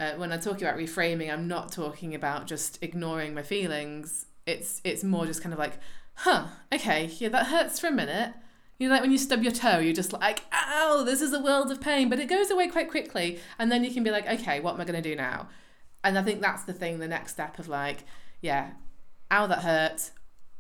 uh, 0.01 0.13
when 0.13 0.33
I 0.33 0.37
talk 0.39 0.61
about 0.61 0.77
reframing, 0.77 1.33
I'm 1.33 1.47
not 1.47 1.71
talking 1.71 2.15
about 2.15 2.47
just 2.47 2.79
ignoring 2.83 3.35
my 3.35 3.43
feelings. 3.43 4.27
It's 4.47 4.81
it's 4.85 5.05
more 5.05 5.27
just 5.27 5.43
kind 5.43 5.53
of 5.53 5.59
like, 5.59 5.79
huh, 6.15 6.47
okay, 6.73 7.07
yeah, 7.19 7.29
that 7.31 7.47
hurts 7.47 7.79
for 7.79 7.87
a 7.87 7.93
minute. 7.93 8.35
You 8.79 8.89
know, 8.89 8.95
like 8.95 9.03
when 9.03 9.13
you 9.13 9.19
stub 9.19 9.43
your 9.43 9.53
toe, 9.53 9.79
you're 9.79 9.95
just 9.95 10.13
like, 10.13 10.43
ow, 10.53 11.05
this 11.05 11.21
is 11.21 11.33
a 11.33 11.41
world 11.41 11.71
of 11.71 11.81
pain, 11.81 12.09
but 12.09 12.19
it 12.19 12.29
goes 12.29 12.51
away 12.51 12.69
quite 12.69 12.91
quickly, 12.91 13.39
and 13.59 13.71
then 13.71 13.85
you 13.85 13.93
can 13.93 14.03
be 14.03 14.11
like, 14.11 14.29
okay, 14.29 14.61
what 14.61 14.75
am 14.75 14.81
I 14.81 14.85
going 14.85 15.01
to 15.01 15.09
do 15.09 15.15
now? 15.15 15.49
And 16.03 16.19
I 16.19 16.23
think 16.23 16.41
that's 16.41 16.65
the 16.65 16.73
thing, 16.73 16.99
the 16.99 17.09
next 17.09 17.33
step 17.33 17.59
of 17.59 17.69
like, 17.69 18.05
yeah, 18.41 18.73
ow, 19.31 19.47
that 19.47 19.61
hurt. 19.61 20.11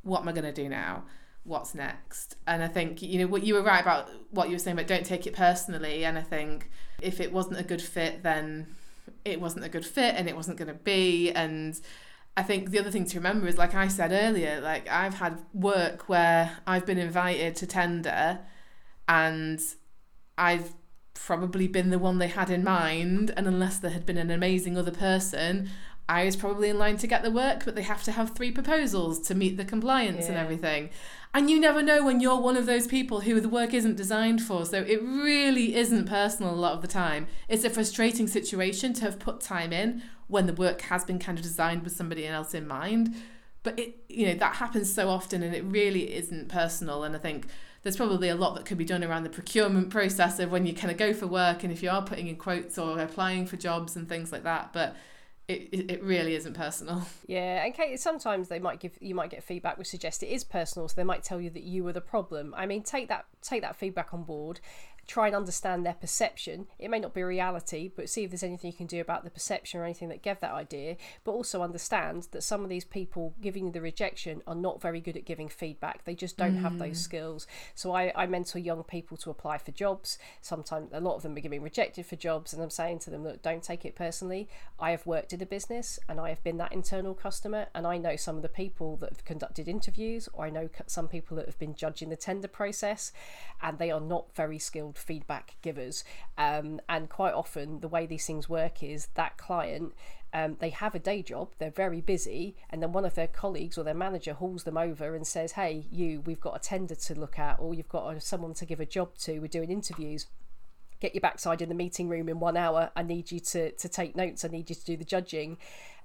What 0.02 0.22
am 0.22 0.28
I 0.28 0.32
going 0.32 0.44
to 0.44 0.52
do 0.52 0.68
now? 0.68 1.04
What's 1.44 1.74
next? 1.74 2.36
And 2.46 2.62
I 2.62 2.68
think 2.68 3.02
you 3.02 3.18
know 3.18 3.26
what 3.26 3.42
you 3.42 3.54
were 3.54 3.62
right 3.62 3.82
about 3.82 4.08
what 4.30 4.48
you 4.48 4.54
were 4.54 4.58
saying, 4.58 4.76
but 4.76 4.86
don't 4.86 5.04
take 5.04 5.26
it 5.26 5.34
personally. 5.34 6.04
And 6.04 6.16
I 6.16 6.22
think 6.22 6.70
if 7.02 7.20
it 7.20 7.32
wasn't 7.32 7.60
a 7.60 7.64
good 7.64 7.82
fit, 7.82 8.22
then 8.22 8.68
it 9.24 9.40
wasn't 9.40 9.64
a 9.64 9.68
good 9.68 9.84
fit 9.84 10.14
and 10.16 10.28
it 10.28 10.36
wasn't 10.36 10.56
going 10.56 10.68
to 10.68 10.74
be 10.74 11.30
and 11.32 11.78
I 12.36 12.42
think 12.42 12.70
the 12.70 12.80
other 12.80 12.90
thing 12.90 13.04
to 13.06 13.16
remember 13.16 13.46
is 13.46 13.58
like 13.58 13.74
I 13.74 13.88
said 13.88 14.12
earlier 14.12 14.60
like 14.60 14.88
I've 14.88 15.14
had 15.14 15.38
work 15.52 16.08
where 16.08 16.58
I've 16.66 16.84
been 16.84 16.98
invited 16.98 17.54
to 17.56 17.66
tender 17.66 18.40
and 19.08 19.60
I've 20.36 20.72
probably 21.14 21.68
been 21.68 21.90
the 21.90 21.98
one 21.98 22.18
they 22.18 22.28
had 22.28 22.50
in 22.50 22.64
mind 22.64 23.32
and 23.36 23.46
unless 23.46 23.78
there 23.78 23.92
had 23.92 24.04
been 24.04 24.18
an 24.18 24.30
amazing 24.30 24.76
other 24.76 24.90
person 24.90 25.70
I 26.08 26.24
was 26.24 26.36
probably 26.36 26.68
in 26.68 26.78
line 26.78 26.96
to 26.98 27.06
get 27.06 27.22
the 27.22 27.30
work 27.30 27.64
but 27.64 27.76
they 27.76 27.82
have 27.82 28.02
to 28.04 28.12
have 28.12 28.34
three 28.34 28.50
proposals 28.50 29.20
to 29.28 29.34
meet 29.34 29.56
the 29.56 29.64
compliance 29.64 30.24
yeah. 30.24 30.32
and 30.32 30.36
everything 30.36 30.90
and 31.34 31.50
you 31.50 31.58
never 31.58 31.82
know 31.82 32.04
when 32.04 32.20
you're 32.20 32.40
one 32.40 32.56
of 32.56 32.64
those 32.64 32.86
people 32.86 33.22
who 33.22 33.40
the 33.40 33.48
work 33.48 33.74
isn't 33.74 33.96
designed 33.96 34.40
for. 34.40 34.64
So 34.64 34.82
it 34.82 35.02
really 35.02 35.74
isn't 35.74 36.06
personal 36.06 36.54
a 36.54 36.54
lot 36.54 36.74
of 36.74 36.80
the 36.80 36.86
time. 36.86 37.26
It's 37.48 37.64
a 37.64 37.70
frustrating 37.70 38.28
situation 38.28 38.92
to 38.94 39.00
have 39.02 39.18
put 39.18 39.40
time 39.40 39.72
in 39.72 40.04
when 40.28 40.46
the 40.46 40.52
work 40.52 40.82
has 40.82 41.04
been 41.04 41.18
kind 41.18 41.38
of 41.38 41.44
designed 41.44 41.82
with 41.82 41.94
somebody 41.94 42.26
else 42.26 42.54
in 42.54 42.66
mind. 42.66 43.14
But 43.62 43.78
it, 43.78 43.96
you 44.08 44.26
know, 44.26 44.34
that 44.34 44.56
happens 44.56 44.92
so 44.92 45.08
often 45.08 45.42
and 45.42 45.54
it 45.54 45.64
really 45.64 46.14
isn't 46.14 46.48
personal. 46.48 47.02
And 47.02 47.16
I 47.16 47.18
think 47.18 47.46
there's 47.82 47.96
probably 47.96 48.28
a 48.28 48.34
lot 48.34 48.54
that 48.56 48.64
could 48.66 48.78
be 48.78 48.84
done 48.84 49.04
around 49.04 49.24
the 49.24 49.30
procurement 49.30 49.90
process 49.90 50.38
of 50.38 50.50
when 50.50 50.66
you 50.66 50.74
kind 50.74 50.90
of 50.90 50.96
go 50.96 51.12
for 51.12 51.26
work 51.26 51.62
and 51.62 51.72
if 51.72 51.82
you 51.82 51.90
are 51.90 52.02
putting 52.02 52.28
in 52.28 52.36
quotes 52.36 52.78
or 52.78 52.98
applying 52.98 53.46
for 53.46 53.56
jobs 53.56 53.96
and 53.96 54.08
things 54.08 54.32
like 54.32 54.42
that. 54.44 54.72
But 54.72 54.96
it, 55.46 55.90
it 55.90 56.02
really 56.02 56.34
isn't 56.34 56.54
personal. 56.54 57.02
Yeah, 57.26 57.64
and 57.64 57.74
Kate, 57.74 57.98
sometimes 57.98 58.48
they 58.48 58.58
might 58.58 58.80
give 58.80 58.92
you 59.00 59.14
might 59.14 59.30
get 59.30 59.42
feedback 59.42 59.78
which 59.78 59.88
suggests 59.88 60.22
it 60.22 60.28
is 60.28 60.44
personal, 60.44 60.88
so 60.88 60.94
they 60.94 61.04
might 61.04 61.22
tell 61.22 61.40
you 61.40 61.48
that 61.50 61.62
you 61.62 61.82
were 61.82 61.92
the 61.92 62.02
problem. 62.02 62.54
I 62.56 62.66
mean, 62.66 62.82
take 62.82 63.08
that 63.08 63.24
take 63.40 63.62
that 63.62 63.76
feedback 63.76 64.12
on 64.12 64.24
board. 64.24 64.60
Try 65.06 65.26
and 65.26 65.36
understand 65.36 65.84
their 65.84 65.94
perception. 65.94 66.66
It 66.78 66.88
may 66.88 66.98
not 66.98 67.14
be 67.14 67.22
reality, 67.22 67.90
but 67.94 68.08
see 68.08 68.24
if 68.24 68.30
there's 68.30 68.42
anything 68.42 68.70
you 68.70 68.76
can 68.76 68.86
do 68.86 69.00
about 69.00 69.24
the 69.24 69.30
perception 69.30 69.80
or 69.80 69.84
anything 69.84 70.08
that 70.08 70.22
gave 70.22 70.40
that 70.40 70.52
idea. 70.52 70.96
But 71.24 71.32
also 71.32 71.62
understand 71.62 72.28
that 72.32 72.42
some 72.42 72.62
of 72.62 72.68
these 72.68 72.84
people 72.84 73.34
giving 73.40 73.66
you 73.66 73.72
the 73.72 73.80
rejection 73.80 74.42
are 74.46 74.54
not 74.54 74.80
very 74.80 75.00
good 75.00 75.16
at 75.16 75.24
giving 75.24 75.48
feedback. 75.48 76.04
They 76.04 76.14
just 76.14 76.36
don't 76.36 76.56
mm. 76.56 76.62
have 76.62 76.78
those 76.78 76.98
mm. 76.98 77.04
skills. 77.04 77.46
So 77.74 77.92
I, 77.92 78.12
I 78.14 78.26
mentor 78.26 78.58
young 78.58 78.82
people 78.84 79.16
to 79.18 79.30
apply 79.30 79.58
for 79.58 79.72
jobs. 79.72 80.18
Sometimes 80.40 80.90
a 80.92 81.00
lot 81.00 81.16
of 81.16 81.22
them 81.22 81.36
are 81.36 81.40
getting 81.40 81.62
rejected 81.62 82.06
for 82.06 82.16
jobs, 82.16 82.52
and 82.52 82.62
I'm 82.62 82.70
saying 82.70 83.00
to 83.00 83.10
them, 83.10 83.24
look, 83.24 83.42
don't 83.42 83.62
take 83.62 83.84
it 83.84 83.94
personally. 83.94 84.48
I 84.78 84.90
have 84.90 85.06
worked 85.06 85.32
in 85.32 85.42
a 85.42 85.46
business 85.46 85.98
and 86.08 86.20
I 86.20 86.28
have 86.28 86.42
been 86.42 86.56
that 86.58 86.72
internal 86.72 87.14
customer, 87.14 87.66
and 87.74 87.86
I 87.86 87.98
know 87.98 88.16
some 88.16 88.36
of 88.36 88.42
the 88.42 88.48
people 88.48 88.96
that 88.98 89.10
have 89.10 89.24
conducted 89.24 89.68
interviews, 89.68 90.28
or 90.32 90.46
I 90.46 90.50
know 90.50 90.68
some 90.86 91.08
people 91.08 91.36
that 91.36 91.46
have 91.46 91.58
been 91.58 91.74
judging 91.74 92.10
the 92.10 92.16
tender 92.16 92.48
process, 92.48 93.12
and 93.62 93.78
they 93.78 93.90
are 93.90 94.00
not 94.00 94.34
very 94.34 94.58
skilled 94.58 94.93
feedback 94.98 95.56
givers. 95.62 96.04
Um, 96.38 96.80
and 96.88 97.08
quite 97.08 97.34
often, 97.34 97.80
the 97.80 97.88
way 97.88 98.06
these 98.06 98.26
things 98.26 98.48
work 98.48 98.82
is 98.82 99.08
that 99.14 99.36
client 99.36 99.94
um, 100.34 100.56
they 100.58 100.70
have 100.70 100.96
a 100.96 100.98
day 100.98 101.22
job, 101.22 101.50
they're 101.58 101.70
very 101.70 102.00
busy, 102.00 102.56
and 102.68 102.82
then 102.82 102.90
one 102.92 103.04
of 103.04 103.14
their 103.14 103.28
colleagues 103.28 103.78
or 103.78 103.84
their 103.84 103.94
manager 103.94 104.32
hauls 104.32 104.64
them 104.64 104.76
over 104.76 105.14
and 105.14 105.24
says, 105.24 105.52
Hey, 105.52 105.84
you, 105.92 106.22
we've 106.22 106.40
got 106.40 106.56
a 106.56 106.58
tender 106.58 106.96
to 106.96 107.14
look 107.14 107.38
at, 107.38 107.60
or 107.60 107.72
you've 107.72 107.88
got 107.88 108.20
someone 108.20 108.52
to 108.54 108.66
give 108.66 108.80
a 108.80 108.86
job 108.86 109.16
to, 109.18 109.38
we're 109.38 109.46
doing 109.46 109.70
interviews. 109.70 110.26
Get 110.98 111.14
your 111.14 111.20
backside 111.20 111.62
in 111.62 111.68
the 111.68 111.74
meeting 111.74 112.08
room 112.08 112.28
in 112.28 112.40
one 112.40 112.56
hour. 112.56 112.90
I 112.96 113.04
need 113.04 113.30
you 113.30 113.38
to, 113.38 113.70
to 113.70 113.88
take 113.88 114.16
notes. 114.16 114.44
I 114.44 114.48
need 114.48 114.70
you 114.70 114.74
to 114.74 114.84
do 114.84 114.96
the 114.96 115.04
judging 115.04 115.56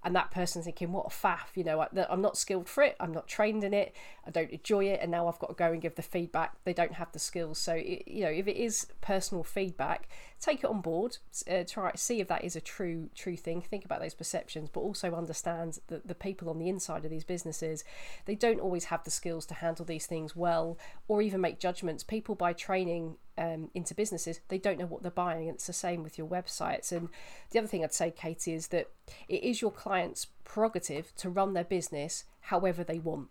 and 0.03 0.15
that 0.15 0.31
person 0.31 0.61
thinking, 0.61 0.91
what 0.91 1.07
a 1.07 1.09
faff, 1.09 1.55
you 1.55 1.63
know, 1.63 1.85
I'm 2.09 2.21
not 2.21 2.37
skilled 2.37 2.69
for 2.69 2.83
it, 2.83 2.95
I'm 2.99 3.11
not 3.11 3.27
trained 3.27 3.63
in 3.63 3.73
it, 3.73 3.93
I 4.25 4.31
don't 4.31 4.49
enjoy 4.49 4.85
it, 4.85 4.99
and 5.01 5.11
now 5.11 5.27
I've 5.27 5.39
got 5.39 5.47
to 5.47 5.55
go 5.55 5.71
and 5.73 5.81
give 5.81 5.95
the 5.95 6.01
feedback. 6.01 6.53
They 6.63 6.73
don't 6.73 6.93
have 6.93 7.11
the 7.11 7.19
skills. 7.19 7.59
So, 7.59 7.73
you 7.73 8.23
know, 8.23 8.29
if 8.29 8.47
it 8.47 8.55
is 8.55 8.87
personal 9.01 9.43
feedback, 9.43 10.07
take 10.39 10.59
it 10.59 10.67
on 10.67 10.79
board, 10.79 11.17
uh, 11.51 11.63
try 11.67 11.91
to 11.91 11.97
see 11.97 12.21
if 12.21 12.29
that 12.29 12.45
is 12.45 12.55
a 12.55 12.61
true 12.61 13.09
true 13.13 13.35
thing. 13.35 13.61
Think 13.61 13.83
about 13.83 13.99
those 13.99 14.13
perceptions, 14.13 14.69
but 14.71 14.79
also 14.79 15.13
understand 15.13 15.79
that 15.87 16.07
the 16.07 16.15
people 16.15 16.49
on 16.49 16.59
the 16.59 16.69
inside 16.69 17.03
of 17.03 17.11
these 17.11 17.25
businesses, 17.25 17.83
they 18.25 18.35
don't 18.35 18.61
always 18.61 18.85
have 18.85 19.03
the 19.03 19.11
skills 19.11 19.45
to 19.47 19.53
handle 19.55 19.83
these 19.83 20.05
things 20.05 20.35
well, 20.35 20.77
or 21.09 21.21
even 21.21 21.41
make 21.41 21.59
judgments. 21.59 22.03
People 22.03 22.35
by 22.35 22.53
training 22.53 23.17
um, 23.39 23.69
into 23.73 23.95
businesses, 23.95 24.41
they 24.49 24.57
don't 24.57 24.77
know 24.77 24.85
what 24.85 25.01
they're 25.01 25.11
buying. 25.11 25.47
And 25.47 25.55
it's 25.55 25.67
the 25.67 25.73
same 25.73 26.03
with 26.03 26.17
your 26.17 26.27
websites. 26.27 26.91
And 26.91 27.07
the 27.51 27.59
other 27.59 27.67
thing 27.67 27.83
I'd 27.83 27.93
say, 27.93 28.11
Katie, 28.11 28.53
is 28.53 28.67
that 28.67 28.91
it 29.27 29.43
is 29.43 29.61
your 29.61 29.71
client's 29.71 30.27
prerogative 30.43 31.15
to 31.15 31.29
run 31.29 31.53
their 31.53 31.63
business 31.63 32.25
however 32.41 32.83
they 32.83 32.99
want. 32.99 33.29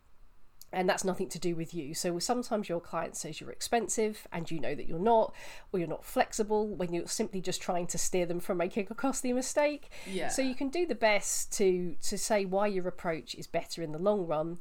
And 0.71 0.87
that's 0.87 1.05
nothing 1.05 1.31
to 1.31 1.39
do 1.39 1.55
with 1.55 1.73
you. 1.73 1.95
So 1.95 2.19
sometimes 2.19 2.69
your 2.69 2.81
client 2.81 3.17
says 3.17 3.41
you're 3.41 3.51
expensive 3.51 4.27
and 4.33 4.51
you 4.51 4.61
know 4.61 4.75
that 4.75 4.87
you're 4.87 4.99
not, 4.99 5.35
or 5.73 5.79
you're 5.79 5.89
not 5.89 6.05
flexible 6.05 6.69
when 6.69 6.93
you're 6.93 7.07
simply 7.07 7.41
just 7.41 7.63
trying 7.63 7.87
to 7.89 7.99
steer 7.99 8.27
them 8.27 8.39
from 8.39 8.59
making 8.59 8.87
a 8.91 8.95
costly 8.95 9.33
mistake. 9.33 9.91
Yeah. 10.07 10.29
So 10.29 10.43
you 10.43 10.55
can 10.55 10.69
do 10.69 10.87
the 10.87 10.95
best 10.95 11.53
to 11.55 11.97
to 12.03 12.19
say 12.19 12.45
why 12.45 12.67
your 12.67 12.87
approach 12.87 13.35
is 13.35 13.47
better 13.47 13.83
in 13.83 13.93
the 13.93 13.99
long 13.99 14.27
run 14.27 14.59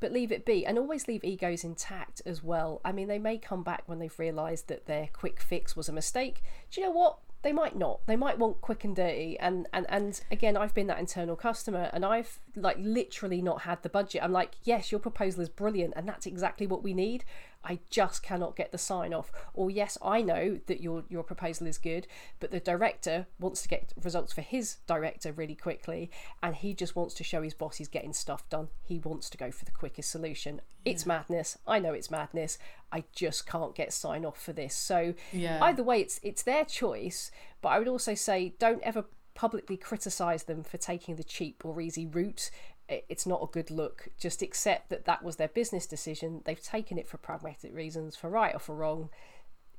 but 0.00 0.12
leave 0.12 0.32
it 0.32 0.44
be 0.44 0.66
and 0.66 0.78
always 0.78 1.08
leave 1.08 1.24
egos 1.24 1.64
intact 1.64 2.22
as 2.26 2.42
well. 2.42 2.80
I 2.84 2.92
mean, 2.92 3.08
they 3.08 3.18
may 3.18 3.38
come 3.38 3.62
back 3.62 3.82
when 3.86 3.98
they've 3.98 4.18
realised 4.18 4.68
that 4.68 4.86
their 4.86 5.08
quick 5.12 5.40
fix 5.40 5.76
was 5.76 5.88
a 5.88 5.92
mistake. 5.92 6.42
Do 6.70 6.80
you 6.80 6.86
know 6.86 6.92
what? 6.92 7.18
They 7.42 7.52
might 7.52 7.76
not. 7.76 8.04
They 8.06 8.16
might 8.16 8.38
want 8.38 8.60
quick 8.60 8.82
and 8.82 8.96
dirty. 8.96 9.38
And 9.38 9.68
and 9.72 9.86
and 9.88 10.20
again, 10.30 10.56
I've 10.56 10.74
been 10.74 10.88
that 10.88 10.98
internal 10.98 11.36
customer, 11.36 11.90
and 11.92 12.04
I've 12.04 12.40
like 12.56 12.76
literally 12.80 13.40
not 13.40 13.62
had 13.62 13.82
the 13.82 13.88
budget. 13.88 14.22
I'm 14.24 14.32
like, 14.32 14.56
yes, 14.64 14.90
your 14.90 14.98
proposal 14.98 15.42
is 15.42 15.48
brilliant, 15.48 15.94
and 15.96 16.08
that's 16.08 16.26
exactly 16.26 16.66
what 16.66 16.82
we 16.82 16.92
need. 16.92 17.24
I 17.66 17.80
just 17.90 18.22
cannot 18.22 18.54
get 18.54 18.70
the 18.70 18.78
sign 18.78 19.12
off. 19.12 19.32
Or 19.52 19.70
yes, 19.70 19.98
I 20.00 20.22
know 20.22 20.60
that 20.66 20.80
your 20.80 21.04
your 21.08 21.24
proposal 21.24 21.66
is 21.66 21.78
good, 21.78 22.06
but 22.38 22.52
the 22.52 22.60
director 22.60 23.26
wants 23.40 23.62
to 23.62 23.68
get 23.68 23.92
results 24.02 24.32
for 24.32 24.40
his 24.40 24.76
director 24.86 25.32
really 25.32 25.56
quickly, 25.56 26.10
and 26.42 26.54
he 26.54 26.74
just 26.74 26.94
wants 26.94 27.14
to 27.14 27.24
show 27.24 27.42
his 27.42 27.54
boss 27.54 27.76
he's 27.76 27.88
getting 27.88 28.12
stuff 28.12 28.48
done. 28.48 28.68
He 28.84 29.00
wants 29.00 29.28
to 29.30 29.36
go 29.36 29.50
for 29.50 29.64
the 29.64 29.72
quickest 29.72 30.10
solution. 30.10 30.60
Yeah. 30.84 30.92
It's 30.92 31.06
madness. 31.06 31.58
I 31.66 31.80
know 31.80 31.92
it's 31.92 32.10
madness. 32.10 32.58
I 32.92 33.02
just 33.12 33.46
can't 33.46 33.74
get 33.74 33.92
sign 33.92 34.24
off 34.24 34.40
for 34.40 34.52
this. 34.52 34.74
So 34.76 35.14
yeah. 35.32 35.58
either 35.62 35.82
way, 35.82 36.00
it's 36.00 36.20
it's 36.22 36.44
their 36.44 36.64
choice. 36.64 37.32
But 37.60 37.70
I 37.70 37.78
would 37.80 37.88
also 37.88 38.14
say 38.14 38.54
don't 38.60 38.82
ever 38.82 39.06
publicly 39.34 39.76
criticize 39.76 40.44
them 40.44 40.62
for 40.62 40.78
taking 40.78 41.16
the 41.16 41.24
cheap 41.24 41.64
or 41.64 41.80
easy 41.80 42.06
route 42.06 42.50
it's 42.88 43.26
not 43.26 43.42
a 43.42 43.46
good 43.46 43.70
look. 43.70 44.08
Just 44.18 44.42
accept 44.42 44.90
that 44.90 45.04
that 45.06 45.22
was 45.22 45.36
their 45.36 45.48
business 45.48 45.86
decision. 45.86 46.42
They've 46.44 46.62
taken 46.62 46.98
it 46.98 47.08
for 47.08 47.16
pragmatic 47.16 47.74
reasons, 47.74 48.16
for 48.16 48.30
right 48.30 48.54
or 48.54 48.58
for 48.58 48.74
wrong. 48.74 49.10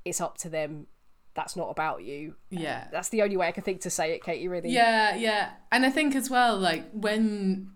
It's 0.04 0.22
up 0.22 0.38
to 0.40 0.50
them. 0.50 0.88
That's 1.34 1.56
not 1.56 1.70
about 1.70 2.04
you. 2.04 2.36
Yeah. 2.50 2.88
That's 2.92 3.10
the 3.10 3.22
only 3.22 3.38
way 3.38 3.48
I 3.48 3.52
can 3.52 3.64
think 3.64 3.82
to 3.82 3.90
say 3.90 4.14
it, 4.14 4.24
Katie, 4.24 4.48
really. 4.48 4.72
Yeah, 4.72 5.16
yeah. 5.16 5.52
And 5.72 5.86
I 5.86 5.90
think 5.90 6.16
as 6.16 6.30
well, 6.30 6.58
like 6.58 6.90
when 6.92 7.72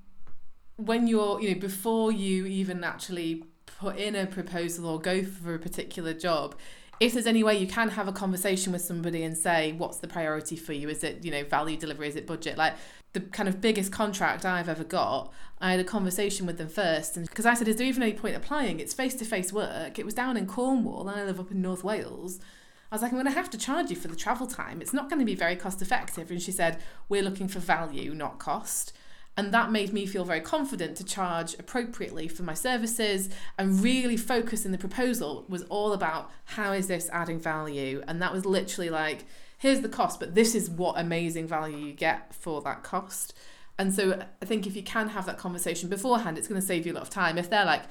when 0.77 1.07
you're, 1.07 1.39
you 1.39 1.53
know, 1.53 1.59
before 1.59 2.11
you 2.11 2.45
even 2.45 2.83
actually 2.83 3.43
put 3.65 3.97
in 3.97 4.15
a 4.15 4.25
proposal 4.25 4.87
or 4.87 4.99
go 4.99 5.23
for 5.23 5.53
a 5.53 5.59
particular 5.59 6.13
job, 6.13 6.55
if 7.01 7.13
there's 7.13 7.25
any 7.25 7.43
way 7.43 7.57
you 7.57 7.65
can 7.65 7.89
have 7.89 8.07
a 8.07 8.11
conversation 8.11 8.71
with 8.71 8.83
somebody 8.83 9.23
and 9.23 9.35
say, 9.35 9.73
what's 9.73 9.97
the 9.97 10.07
priority 10.07 10.55
for 10.55 10.71
you? 10.71 10.87
Is 10.87 11.03
it, 11.03 11.25
you 11.25 11.31
know, 11.31 11.43
value 11.43 11.75
delivery? 11.75 12.07
Is 12.07 12.15
it 12.15 12.27
budget? 12.27 12.59
Like 12.59 12.75
the 13.13 13.21
kind 13.21 13.49
of 13.49 13.59
biggest 13.59 13.91
contract 13.91 14.45
I've 14.45 14.69
ever 14.69 14.83
got, 14.83 15.33
I 15.59 15.71
had 15.71 15.79
a 15.79 15.83
conversation 15.83 16.45
with 16.45 16.59
them 16.59 16.69
first, 16.69 17.17
and 17.17 17.27
because 17.27 17.45
I 17.45 17.55
said, 17.55 17.67
"Is 17.67 17.75
there 17.75 17.87
even 17.87 18.03
any 18.03 18.13
point 18.13 18.35
applying? 18.35 18.79
It's 18.79 18.93
face 18.93 19.15
to 19.15 19.25
face 19.25 19.51
work. 19.51 19.99
It 19.99 20.05
was 20.05 20.13
down 20.13 20.37
in 20.37 20.47
Cornwall, 20.47 21.07
and 21.07 21.19
I 21.19 21.25
live 21.25 21.39
up 21.39 21.51
in 21.51 21.61
North 21.61 21.83
Wales." 21.83 22.39
I 22.91 22.95
was 22.95 23.01
like, 23.01 23.11
"I'm 23.11 23.17
going 23.17 23.25
to 23.25 23.31
have 23.31 23.49
to 23.49 23.57
charge 23.57 23.89
you 23.89 23.95
for 23.95 24.07
the 24.07 24.15
travel 24.15 24.47
time. 24.47 24.81
It's 24.81 24.93
not 24.93 25.09
going 25.09 25.19
to 25.19 25.25
be 25.25 25.35
very 25.35 25.55
cost 25.55 25.81
effective." 25.81 26.31
And 26.31 26.41
she 26.41 26.51
said, 26.51 26.81
"We're 27.09 27.21
looking 27.21 27.47
for 27.47 27.59
value, 27.59 28.13
not 28.13 28.39
cost." 28.39 28.93
And 29.37 29.53
that 29.53 29.71
made 29.71 29.93
me 29.93 30.05
feel 30.05 30.25
very 30.25 30.41
confident 30.41 30.97
to 30.97 31.05
charge 31.05 31.53
appropriately 31.57 32.27
for 32.27 32.43
my 32.43 32.53
services 32.53 33.29
and 33.57 33.81
really 33.81 34.17
focus 34.17 34.65
in 34.65 34.71
the 34.71 34.77
proposal 34.77 35.45
was 35.47 35.63
all 35.63 35.93
about 35.93 36.29
how 36.45 36.73
is 36.73 36.87
this 36.87 37.09
adding 37.13 37.39
value? 37.39 38.03
And 38.07 38.21
that 38.21 38.33
was 38.33 38.45
literally 38.45 38.89
like, 38.89 39.23
here's 39.57 39.81
the 39.81 39.89
cost, 39.89 40.19
but 40.19 40.35
this 40.35 40.53
is 40.53 40.69
what 40.69 40.99
amazing 40.99 41.47
value 41.47 41.77
you 41.77 41.93
get 41.93 42.33
for 42.35 42.61
that 42.63 42.83
cost. 42.83 43.33
And 43.79 43.93
so 43.93 44.21
I 44.41 44.45
think 44.45 44.67
if 44.67 44.75
you 44.75 44.83
can 44.83 45.09
have 45.09 45.25
that 45.27 45.37
conversation 45.37 45.87
beforehand, 45.87 46.37
it's 46.37 46.47
going 46.47 46.59
to 46.59 46.67
save 46.67 46.85
you 46.85 46.91
a 46.91 46.95
lot 46.95 47.03
of 47.03 47.09
time. 47.09 47.37
If 47.37 47.49
they're 47.49 47.65
like, 47.65 47.83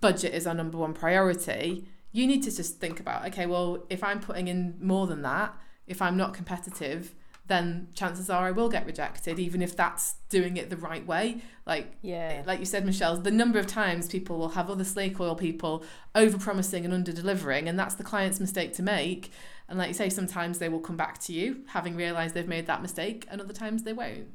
budget 0.00 0.34
is 0.34 0.46
our 0.46 0.54
number 0.54 0.78
one 0.78 0.94
priority, 0.94 1.86
you 2.12 2.26
need 2.26 2.42
to 2.44 2.54
just 2.54 2.78
think 2.78 2.98
about, 2.98 3.26
okay, 3.26 3.46
well, 3.46 3.84
if 3.90 4.02
I'm 4.02 4.20
putting 4.20 4.48
in 4.48 4.78
more 4.80 5.06
than 5.06 5.22
that, 5.22 5.54
if 5.86 6.00
I'm 6.00 6.16
not 6.16 6.34
competitive, 6.34 7.14
then 7.48 7.88
chances 7.94 8.28
are 8.28 8.44
I 8.44 8.50
will 8.50 8.68
get 8.68 8.86
rejected, 8.86 9.38
even 9.38 9.62
if 9.62 9.76
that's 9.76 10.14
doing 10.28 10.56
it 10.56 10.68
the 10.68 10.76
right 10.76 11.06
way. 11.06 11.42
Like, 11.64 11.96
yeah, 12.02 12.38
eh, 12.38 12.42
like 12.44 12.58
you 12.58 12.64
said, 12.64 12.84
Michelle, 12.84 13.16
the 13.16 13.30
number 13.30 13.58
of 13.58 13.66
times 13.66 14.08
people 14.08 14.38
will 14.38 14.50
have 14.50 14.68
other 14.68 14.84
snake 14.84 15.20
oil 15.20 15.36
people 15.36 15.84
over 16.14 16.38
promising 16.38 16.84
and 16.84 16.92
under 16.92 17.12
delivering, 17.12 17.68
and 17.68 17.78
that's 17.78 17.94
the 17.94 18.04
client's 18.04 18.40
mistake 18.40 18.74
to 18.74 18.82
make. 18.82 19.30
And 19.68 19.78
like 19.78 19.88
you 19.88 19.94
say, 19.94 20.08
sometimes 20.08 20.58
they 20.58 20.68
will 20.68 20.80
come 20.80 20.96
back 20.96 21.18
to 21.20 21.32
you 21.32 21.64
having 21.68 21.96
realised 21.96 22.34
they've 22.34 22.48
made 22.48 22.66
that 22.66 22.82
mistake, 22.82 23.26
and 23.30 23.40
other 23.40 23.54
times 23.54 23.84
they 23.84 23.92
won't. 23.92 24.28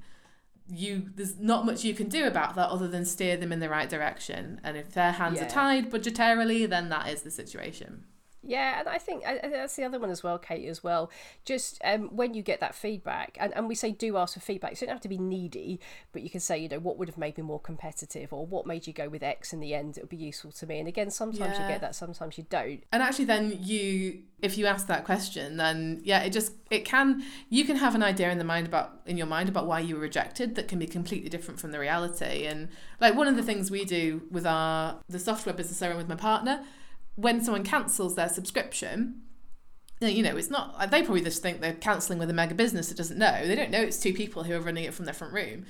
You 0.67 1.10
there's 1.15 1.38
not 1.38 1.65
much 1.65 1.84
you 1.84 1.93
can 1.93 2.08
do 2.08 2.26
about 2.26 2.56
that 2.56 2.69
other 2.69 2.88
than 2.88 3.04
steer 3.04 3.36
them 3.36 3.52
in 3.52 3.60
the 3.60 3.69
right 3.69 3.89
direction. 3.89 4.62
And 4.63 4.78
if 4.78 4.93
their 4.93 5.12
hands 5.12 5.39
yeah. 5.39 5.45
are 5.45 5.50
tied 5.50 5.91
budgetarily, 5.91 6.69
then 6.69 6.88
that 6.89 7.10
is 7.10 7.24
the 7.24 7.32
situation. 7.32 8.06
Yeah, 8.43 8.80
and 8.80 8.89
I 8.89 8.97
think 8.97 9.23
that's 9.23 9.75
the 9.75 9.84
other 9.84 9.99
one 9.99 10.10
as 10.10 10.23
well, 10.23 10.39
Kate, 10.39 10.67
as 10.67 10.84
well. 10.84 11.12
Just 11.45 11.80
um, 11.84 12.10
when 12.15 12.34
you 12.34 12.41
get 12.41 12.60
that 12.60 12.73
feedback, 12.73 13.38
and, 13.39 13.54
and 13.56 13.67
we 13.67 13.75
say 13.75 13.91
do 13.91 14.17
ask 14.17 14.34
for 14.34 14.39
feedback, 14.39 14.75
so 14.75 14.82
you 14.84 14.88
don't 14.88 14.95
have 14.95 15.01
to 15.01 15.08
be 15.08 15.19
needy, 15.19 15.80
but 16.12 16.23
you 16.23 16.30
can 16.30 16.39
say, 16.39 16.58
you 16.58 16.67
know, 16.67 16.80
what 16.80 16.97
would 16.97 17.08
have 17.08 17.19
made 17.19 17.38
me 17.38 17.43
more 17.43 17.60
competitive, 17.60 18.34
or 18.34 18.45
what 18.45 18.65
made 18.65 18.88
you 18.88 18.93
go 18.93 19.10
with 19.10 19.21
X 19.21 19.54
in 19.54 19.60
the 19.60 19.75
end? 19.75 19.95
It 19.97 20.01
would 20.01 20.10
be 20.10 20.17
useful 20.17 20.51
to 20.54 20.65
me. 20.65 20.80
And 20.80 20.88
again, 20.88 21.12
sometimes 21.12 21.56
yeah. 21.56 21.62
you 21.62 21.67
get 21.67 21.82
that, 21.82 21.93
sometimes 21.93 22.36
you 22.36 22.47
don't. 22.49 22.84
And 22.91 23.04
actually, 23.04 23.25
then 23.25 23.60
you, 23.62 24.23
if 24.41 24.58
you 24.58 24.65
ask 24.65 24.88
that 24.88 25.06
question, 25.06 25.58
then 25.58 26.01
yeah, 26.04 26.21
it 26.21 26.32
just, 26.32 26.54
it 26.71 26.84
can, 26.84 27.23
you 27.49 27.63
can 27.63 27.75
have 27.75 27.93
an 27.93 28.01
idea 28.01 28.32
in 28.32 28.39
the 28.39 28.43
mind 28.43 28.65
about, 28.65 29.01
in 29.06 29.17
your 29.17 29.27
mind 29.27 29.49
about 29.49 29.67
why 29.67 29.80
you 29.80 29.93
were 29.93 30.01
rejected 30.01 30.56
that 30.56 30.67
can 30.67 30.80
be 30.80 30.88
completely 30.88 31.30
different 31.30 31.60
from 31.60 31.71
the 31.71 31.80
reality. 31.80 32.47
And 32.47 32.69
like 32.99 33.13
one 33.13 33.27
of 33.27 33.36
the 33.36 33.43
things 33.43 33.69
we 33.69 33.86
do 33.86 34.23
with 34.32 34.47
our, 34.47 34.97
the 35.08 35.19
software 35.19 35.54
business 35.54 35.84
I 35.84 35.89
run 35.89 35.97
with 35.97 36.10
my 36.10 36.15
partner, 36.15 36.63
when 37.15 37.43
someone 37.43 37.63
cancels 37.63 38.15
their 38.15 38.30
subscription, 38.30 39.21
you 40.00 40.24
know, 40.24 40.36
it's 40.36 40.50
not, 40.50 40.76
uh, 40.78 40.86
they 40.86 41.04
probably 41.04 41.21
just 41.21 41.41
think 41.41 41.62
they're 41.62 41.74
cancelling 41.74 42.19
with 42.19 42.30
a 42.30 42.34
mega 42.34 42.56
business 42.56 42.89
that 42.89 42.97
doesn't 42.97 43.17
know. 43.17 43.45
They 43.45 43.56
don't 43.56 43.71
know 43.71 43.82
it's 43.82 44.00
two 44.00 44.13
people 44.13 44.43
who 44.43 44.56
are 44.56 44.60
running 44.60 44.86
it 44.86 44.93
from 44.93 45.06
their 45.06 45.13
front 45.13 45.34
room. 45.34 45.65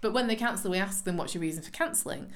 But 0.00 0.12
when 0.12 0.26
they 0.26 0.36
cancel, 0.36 0.70
we 0.70 0.78
ask 0.78 1.04
them, 1.04 1.16
what's 1.16 1.34
your 1.34 1.40
reason 1.40 1.62
for 1.62 1.70
cancelling? 1.70 2.30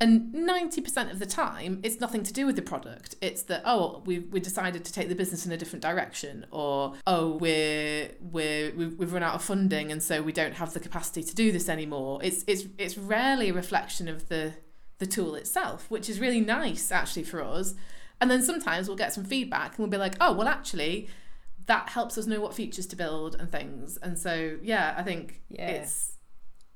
And 0.00 0.34
90% 0.34 1.12
of 1.12 1.20
the 1.20 1.26
time, 1.26 1.78
it's 1.84 2.00
nothing 2.00 2.24
to 2.24 2.32
do 2.32 2.44
with 2.44 2.56
the 2.56 2.62
product. 2.62 3.14
It's 3.20 3.42
that, 3.44 3.62
oh, 3.64 4.02
we 4.04 4.18
we 4.18 4.40
decided 4.40 4.84
to 4.84 4.92
take 4.92 5.08
the 5.08 5.14
business 5.14 5.46
in 5.46 5.52
a 5.52 5.56
different 5.56 5.80
direction, 5.80 6.44
or 6.50 6.94
oh, 7.06 7.36
we're, 7.36 8.10
we're, 8.20 8.72
we've 8.72 9.12
run 9.12 9.22
out 9.22 9.36
of 9.36 9.44
funding 9.44 9.92
and 9.92 10.02
so 10.02 10.20
we 10.20 10.32
don't 10.32 10.54
have 10.54 10.74
the 10.74 10.80
capacity 10.80 11.22
to 11.22 11.34
do 11.36 11.52
this 11.52 11.68
anymore. 11.68 12.18
It's, 12.20 12.42
it's, 12.48 12.64
it's 12.78 12.98
rarely 12.98 13.50
a 13.50 13.54
reflection 13.54 14.08
of 14.08 14.28
the, 14.28 14.54
the 15.02 15.06
tool 15.16 15.34
itself, 15.42 15.78
which 15.94 16.08
is 16.12 16.20
really 16.24 16.40
nice 16.58 16.84
actually 17.00 17.24
for 17.32 17.40
us 17.42 17.74
And 18.20 18.30
then 18.30 18.42
sometimes 18.42 18.82
we'll 18.86 19.02
get 19.04 19.12
some 19.12 19.24
feedback 19.34 19.70
and 19.70 19.78
we'll 19.80 19.88
be 19.98 20.04
like, 20.06 20.16
oh, 20.24 20.32
well, 20.38 20.46
actually, 20.58 21.08
that 21.66 21.88
helps 21.96 22.16
us 22.18 22.26
know 22.30 22.40
what 22.44 22.54
features 22.54 22.86
to 22.88 22.96
build 22.96 23.34
and 23.40 23.50
things. 23.50 23.98
And 24.04 24.14
so, 24.18 24.32
yeah, 24.62 24.94
I 24.96 25.02
think 25.02 25.24
Yeah. 25.48 25.68
it's 25.76 25.94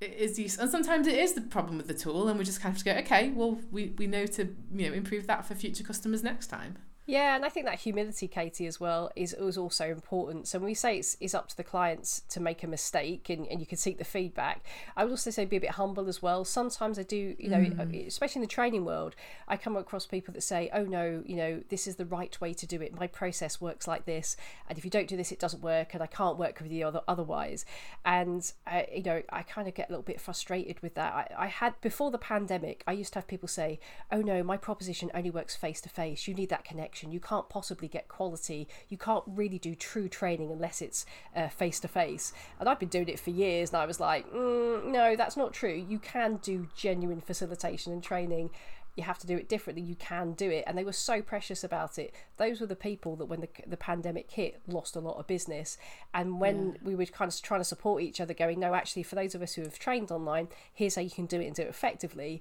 it 0.00 0.12
is 0.26 0.38
useful. 0.38 0.62
And 0.64 0.70
sometimes 0.76 1.06
it 1.06 1.18
is 1.26 1.32
the 1.34 1.40
problem 1.56 1.74
with 1.78 1.86
the 1.92 1.94
tool, 2.04 2.28
and 2.28 2.38
we 2.38 2.44
just 2.44 2.60
kind 2.60 2.72
of 2.76 2.82
have 2.82 2.84
to 2.84 2.92
go, 2.94 3.00
okay, 3.04 3.30
well, 3.30 3.52
we, 3.70 3.94
we 4.00 4.06
know 4.06 4.26
to 4.36 4.42
you 4.78 4.88
know 4.88 4.94
improve 5.02 5.24
that 5.28 5.46
for 5.46 5.54
future 5.54 5.84
customers 5.84 6.22
next 6.22 6.48
time. 6.48 6.72
Yeah, 7.08 7.36
and 7.36 7.44
I 7.44 7.48
think 7.48 7.66
that 7.66 7.78
humility, 7.78 8.26
Katie, 8.26 8.66
as 8.66 8.80
well, 8.80 9.12
is, 9.14 9.32
is 9.32 9.56
also 9.56 9.84
important. 9.84 10.48
So 10.48 10.58
when 10.58 10.66
we 10.66 10.74
say 10.74 10.98
it's, 10.98 11.16
it's 11.20 11.34
up 11.34 11.48
to 11.50 11.56
the 11.56 11.62
clients 11.62 12.22
to 12.30 12.40
make 12.40 12.64
a 12.64 12.66
mistake 12.66 13.30
and, 13.30 13.46
and 13.46 13.60
you 13.60 13.66
can 13.66 13.78
seek 13.78 13.98
the 13.98 14.04
feedback, 14.04 14.64
I 14.96 15.04
would 15.04 15.12
also 15.12 15.30
say 15.30 15.44
be 15.44 15.56
a 15.56 15.60
bit 15.60 15.70
humble 15.70 16.08
as 16.08 16.20
well. 16.20 16.44
Sometimes 16.44 16.98
I 16.98 17.04
do, 17.04 17.36
you 17.38 17.48
know, 17.48 17.64
especially 18.08 18.40
in 18.40 18.48
the 18.48 18.52
training 18.52 18.84
world, 18.84 19.14
I 19.46 19.56
come 19.56 19.76
across 19.76 20.04
people 20.04 20.34
that 20.34 20.40
say, 20.40 20.68
oh 20.74 20.82
no, 20.82 21.22
you 21.24 21.36
know, 21.36 21.62
this 21.68 21.86
is 21.86 21.94
the 21.94 22.06
right 22.06 22.38
way 22.40 22.52
to 22.54 22.66
do 22.66 22.82
it. 22.82 22.98
My 22.98 23.06
process 23.06 23.60
works 23.60 23.86
like 23.86 24.04
this. 24.04 24.36
And 24.68 24.76
if 24.76 24.84
you 24.84 24.90
don't 24.90 25.06
do 25.06 25.16
this, 25.16 25.30
it 25.30 25.38
doesn't 25.38 25.62
work. 25.62 25.94
And 25.94 26.02
I 26.02 26.08
can't 26.08 26.36
work 26.36 26.60
with 26.60 26.72
you 26.72 26.88
other, 26.88 27.02
otherwise. 27.06 27.64
And, 28.04 28.50
uh, 28.66 28.82
you 28.92 29.04
know, 29.04 29.22
I 29.30 29.44
kind 29.44 29.68
of 29.68 29.74
get 29.74 29.88
a 29.88 29.92
little 29.92 30.02
bit 30.02 30.20
frustrated 30.20 30.82
with 30.82 30.96
that. 30.96 31.14
I, 31.14 31.44
I 31.44 31.46
had, 31.46 31.80
before 31.82 32.10
the 32.10 32.18
pandemic, 32.18 32.82
I 32.84 32.92
used 32.92 33.12
to 33.12 33.20
have 33.20 33.28
people 33.28 33.46
say, 33.46 33.78
oh 34.10 34.22
no, 34.22 34.42
my 34.42 34.56
proposition 34.56 35.08
only 35.14 35.30
works 35.30 35.54
face 35.54 35.80
to 35.82 35.88
face. 35.88 36.26
You 36.26 36.34
need 36.34 36.48
that 36.48 36.64
connection. 36.64 36.95
You 37.04 37.20
can't 37.20 37.48
possibly 37.48 37.88
get 37.88 38.08
quality. 38.08 38.68
You 38.88 38.96
can't 38.96 39.24
really 39.26 39.58
do 39.58 39.74
true 39.74 40.08
training 40.08 40.50
unless 40.50 40.80
it's 40.80 41.04
face 41.50 41.80
to 41.80 41.88
face. 41.88 42.32
And 42.58 42.68
I've 42.68 42.80
been 42.80 42.88
doing 42.88 43.08
it 43.08 43.20
for 43.20 43.30
years, 43.30 43.70
and 43.70 43.78
I 43.80 43.86
was 43.86 44.00
like, 44.00 44.30
mm, 44.32 44.84
no, 44.86 45.16
that's 45.16 45.36
not 45.36 45.52
true. 45.52 45.74
You 45.88 45.98
can 45.98 46.36
do 46.36 46.68
genuine 46.76 47.20
facilitation 47.20 47.92
and 47.92 48.02
training. 48.02 48.50
You 48.96 49.02
have 49.02 49.18
to 49.18 49.26
do 49.26 49.36
it 49.36 49.46
differently. 49.46 49.82
You 49.84 49.94
can 49.94 50.32
do 50.32 50.50
it, 50.50 50.64
and 50.66 50.78
they 50.78 50.84
were 50.84 50.92
so 50.92 51.20
precious 51.20 51.62
about 51.62 51.98
it. 51.98 52.14
Those 52.38 52.62
were 52.62 52.66
the 52.66 52.74
people 52.74 53.14
that, 53.16 53.26
when 53.26 53.40
the 53.42 53.48
the 53.66 53.76
pandemic 53.76 54.30
hit, 54.30 54.62
lost 54.66 54.96
a 54.96 55.00
lot 55.00 55.18
of 55.18 55.26
business. 55.26 55.76
And 56.14 56.40
when 56.40 56.78
we 56.82 56.94
were 56.94 57.04
kind 57.04 57.30
of 57.30 57.42
trying 57.42 57.60
to 57.60 57.64
support 57.64 58.02
each 58.02 58.22
other, 58.22 58.32
going, 58.32 58.58
no, 58.58 58.72
actually, 58.72 59.02
for 59.02 59.14
those 59.14 59.34
of 59.34 59.42
us 59.42 59.52
who 59.52 59.62
have 59.62 59.78
trained 59.78 60.10
online, 60.10 60.48
here's 60.72 60.94
how 60.94 61.02
you 61.02 61.10
can 61.10 61.26
do 61.26 61.40
it 61.40 61.46
and 61.46 61.54
do 61.54 61.62
it 61.62 61.68
effectively 61.68 62.40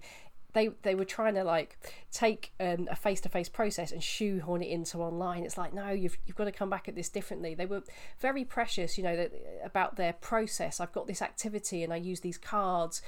they 0.55 0.69
they 0.81 0.95
were 0.95 1.05
trying 1.05 1.35
to 1.35 1.43
like 1.43 1.77
take 2.11 2.53
um, 2.59 2.87
a 2.89 2.95
face 2.95 3.21
to 3.21 3.29
face 3.29 3.49
process 3.49 3.91
and 3.91 4.01
shoehorn 4.01 4.63
it 4.63 4.69
into 4.69 4.97
online. 4.99 5.43
It's 5.43 5.57
like 5.57 5.73
no, 5.73 5.91
you've 5.91 6.17
you've 6.25 6.37
got 6.37 6.45
to 6.45 6.51
come 6.51 6.69
back 6.69 6.87
at 6.87 6.95
this 6.95 7.09
differently. 7.09 7.53
They 7.53 7.67
were 7.67 7.83
very 8.19 8.43
precious, 8.43 8.97
you 8.97 9.03
know, 9.03 9.15
that, 9.15 9.33
about 9.63 9.97
their 9.97 10.13
process. 10.13 10.79
I've 10.79 10.93
got 10.93 11.05
this 11.05 11.21
activity 11.21 11.83
and 11.83 11.93
I 11.93 11.97
use 11.97 12.21
these 12.21 12.39
cards. 12.39 13.03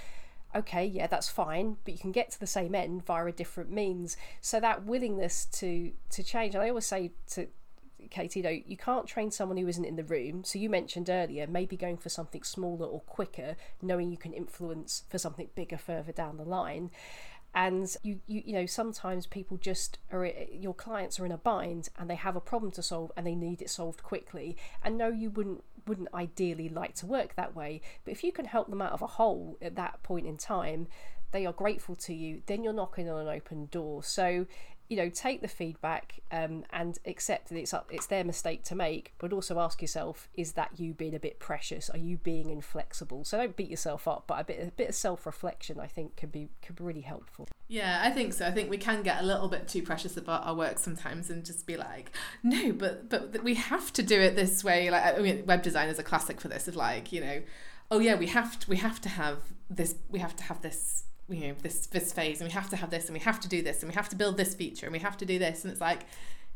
Okay, 0.56 0.86
yeah, 0.86 1.08
that's 1.08 1.28
fine, 1.28 1.78
but 1.84 1.94
you 1.94 2.00
can 2.00 2.12
get 2.12 2.32
to 2.32 2.40
the 2.40 2.48
same 2.48 2.74
end 2.74 3.06
via 3.06 3.26
a 3.26 3.32
different 3.32 3.72
means. 3.72 4.16
So 4.42 4.60
that 4.60 4.84
willingness 4.86 5.46
to 5.54 5.92
to 6.12 6.24
change, 6.24 6.54
and 6.54 6.64
I 6.64 6.70
always 6.70 6.86
say 6.86 7.12
to 7.32 7.48
Katie, 8.10 8.42
though, 8.42 8.50
you 8.50 8.78
can't 8.78 9.08
train 9.08 9.32
someone 9.32 9.58
who 9.58 9.68
isn't 9.68 9.84
in 9.84 9.96
the 9.96 10.04
room. 10.04 10.44
So 10.44 10.60
you 10.60 10.70
mentioned 10.70 11.10
earlier, 11.10 11.48
maybe 11.48 11.76
going 11.76 11.98
for 11.98 12.10
something 12.10 12.44
smaller 12.44 12.86
or 12.86 13.02
quicker, 13.02 13.56
knowing 13.82 14.12
you 14.12 14.18
can 14.18 14.34
influence 14.34 15.04
for 15.10 15.18
something 15.18 15.50
bigger 15.56 15.78
further 15.78 16.12
down 16.12 16.38
the 16.38 16.44
line 16.44 16.92
and 17.58 17.98
you, 18.04 18.20
you 18.28 18.43
you 18.46 18.54
know 18.54 18.67
sometimes 18.67 19.26
people 19.26 19.58
just 19.58 19.98
are 20.12 20.28
your 20.52 20.76
clients 20.76 21.20
are 21.20 21.26
in 21.26 21.32
a 21.32 21.39
bind 21.39 21.89
and 21.98 22.08
they 22.08 22.15
have 22.15 22.36
a 22.36 22.39
problem 22.39 22.72
to 22.72 22.84
solve 22.84 23.12
and 23.17 23.26
they 23.26 23.34
need 23.34 23.63
it 23.63 23.70
solved 23.72 24.04
quickly. 24.04 24.56
And 24.84 24.96
no 24.96 25.08
you 25.08 25.32
wouldn't 25.32 25.63
wouldn't 25.88 26.13
ideally 26.13 26.70
like 26.70 26.93
to 26.96 27.08
work 27.08 27.36
that 27.36 27.56
way 27.56 27.82
but 28.06 28.12
if 28.12 28.24
you 28.24 28.32
can 28.32 28.46
help 28.46 28.70
them 28.70 28.82
out 28.82 28.91
of 28.91 29.02
a 29.02 29.08
hole 29.08 29.58
at 29.62 29.76
that 29.76 30.04
point 30.04 30.28
in 30.28 30.38
time 30.38 30.86
they 31.32 31.46
are 31.46 31.54
grateful 31.54 31.96
to 31.96 32.13
you 32.13 32.41
then 32.46 32.63
you're 32.63 32.74
knocking 32.74 33.10
on 33.10 33.22
an 33.22 33.28
open 33.28 33.67
door. 33.72 34.04
So 34.04 34.46
you 34.89 34.97
know 34.97 35.10
take 35.10 35.41
the 35.41 35.47
feedback 35.47 36.21
um, 36.32 36.63
and 36.71 36.97
accept 37.06 37.50
that 37.50 37.58
it's 37.58 37.73
up 37.73 37.89
it's 37.91 38.08
their 38.08 38.23
mistake 38.23 38.63
to 38.63 38.76
make 38.76 39.13
but 39.17 39.34
also 39.34 39.60
ask 39.60 39.82
yourself 39.82 40.30
is 40.34 40.54
that 40.54 40.71
you 40.80 40.93
being 40.93 41.15
a 41.15 41.19
bit 41.19 41.39
precious 41.39 41.89
are 41.89 41.97
you 41.97 42.17
being 42.17 42.50
inflexible 42.50 43.23
so 43.23 43.38
don't 43.38 43.56
beat 43.56 43.69
yourself 43.69 44.08
up 44.08 44.23
but 44.28 44.39
a 44.39 44.43
bit 44.43 44.67
a 44.67 44.71
bit 44.71 44.89
of 44.89 44.95
self-reflection 44.95 45.80
i 45.80 45.88
think 45.88 46.15
can 46.15 46.30
be 46.30 46.50
can 46.62 46.76
be 46.76 46.84
really 46.84 47.02
helpful 47.02 47.47
Yeah, 47.69 48.00
I 48.02 48.12
think 48.12 48.32
so. 48.34 48.45
I 48.47 48.52
think 48.52 48.69
we 48.69 48.78
can 48.78 49.04
get 49.04 49.21
a 49.21 49.26
little 49.26 49.50
bit 49.50 49.67
too 49.67 49.84
precious 49.84 50.15
about 50.15 50.45
our 50.45 50.56
work 50.56 50.80
sometimes 50.80 51.30
and 51.30 51.45
just 51.45 51.67
be 51.67 51.76
like, 51.76 52.13
no, 52.41 52.71
but 52.71 53.10
but 53.10 53.43
we 53.43 53.56
have 53.56 53.91
to 53.93 54.04
do 54.04 54.21
it 54.21 54.36
this 54.38 54.63
way. 54.63 54.89
Like, 54.89 55.17
I 55.17 55.19
mean, 55.19 55.45
web 55.45 55.63
design 55.63 55.89
is 55.89 56.00
a 56.00 56.04
classic 56.04 56.39
for 56.39 56.47
this. 56.47 56.69
Of 56.69 56.78
like, 56.78 57.12
you 57.12 57.19
know, 57.19 57.41
oh 57.91 58.00
yeah, 58.00 58.15
we 58.15 58.28
have 58.28 58.58
to 58.60 58.69
we 58.69 58.78
have 58.78 59.02
to 59.02 59.10
have 59.10 59.39
this 59.69 59.95
we 60.10 60.19
have 60.19 60.36
to 60.38 60.43
have 60.43 60.62
this 60.62 61.04
you 61.30 61.48
know 61.48 61.56
this 61.62 61.88
this 61.88 62.13
phase 62.13 62.40
and 62.40 62.48
we 62.48 62.54
have 62.54 62.70
to 62.70 62.76
have 62.76 62.90
this 62.90 63.06
and 63.06 63.13
we 63.13 63.20
have 63.20 63.40
to 63.42 63.50
do 63.50 63.62
this 63.62 63.82
and 63.82 63.92
we 63.92 63.96
have 63.96 64.10
to 64.10 64.16
build 64.16 64.38
this 64.38 64.56
feature 64.56 64.86
and 64.86 64.94
we 64.94 65.00
have 65.00 65.18
to 65.18 65.26
do 65.26 65.38
this 65.38 65.63
and 65.63 65.72
it's 65.72 65.82
like, 65.82 66.06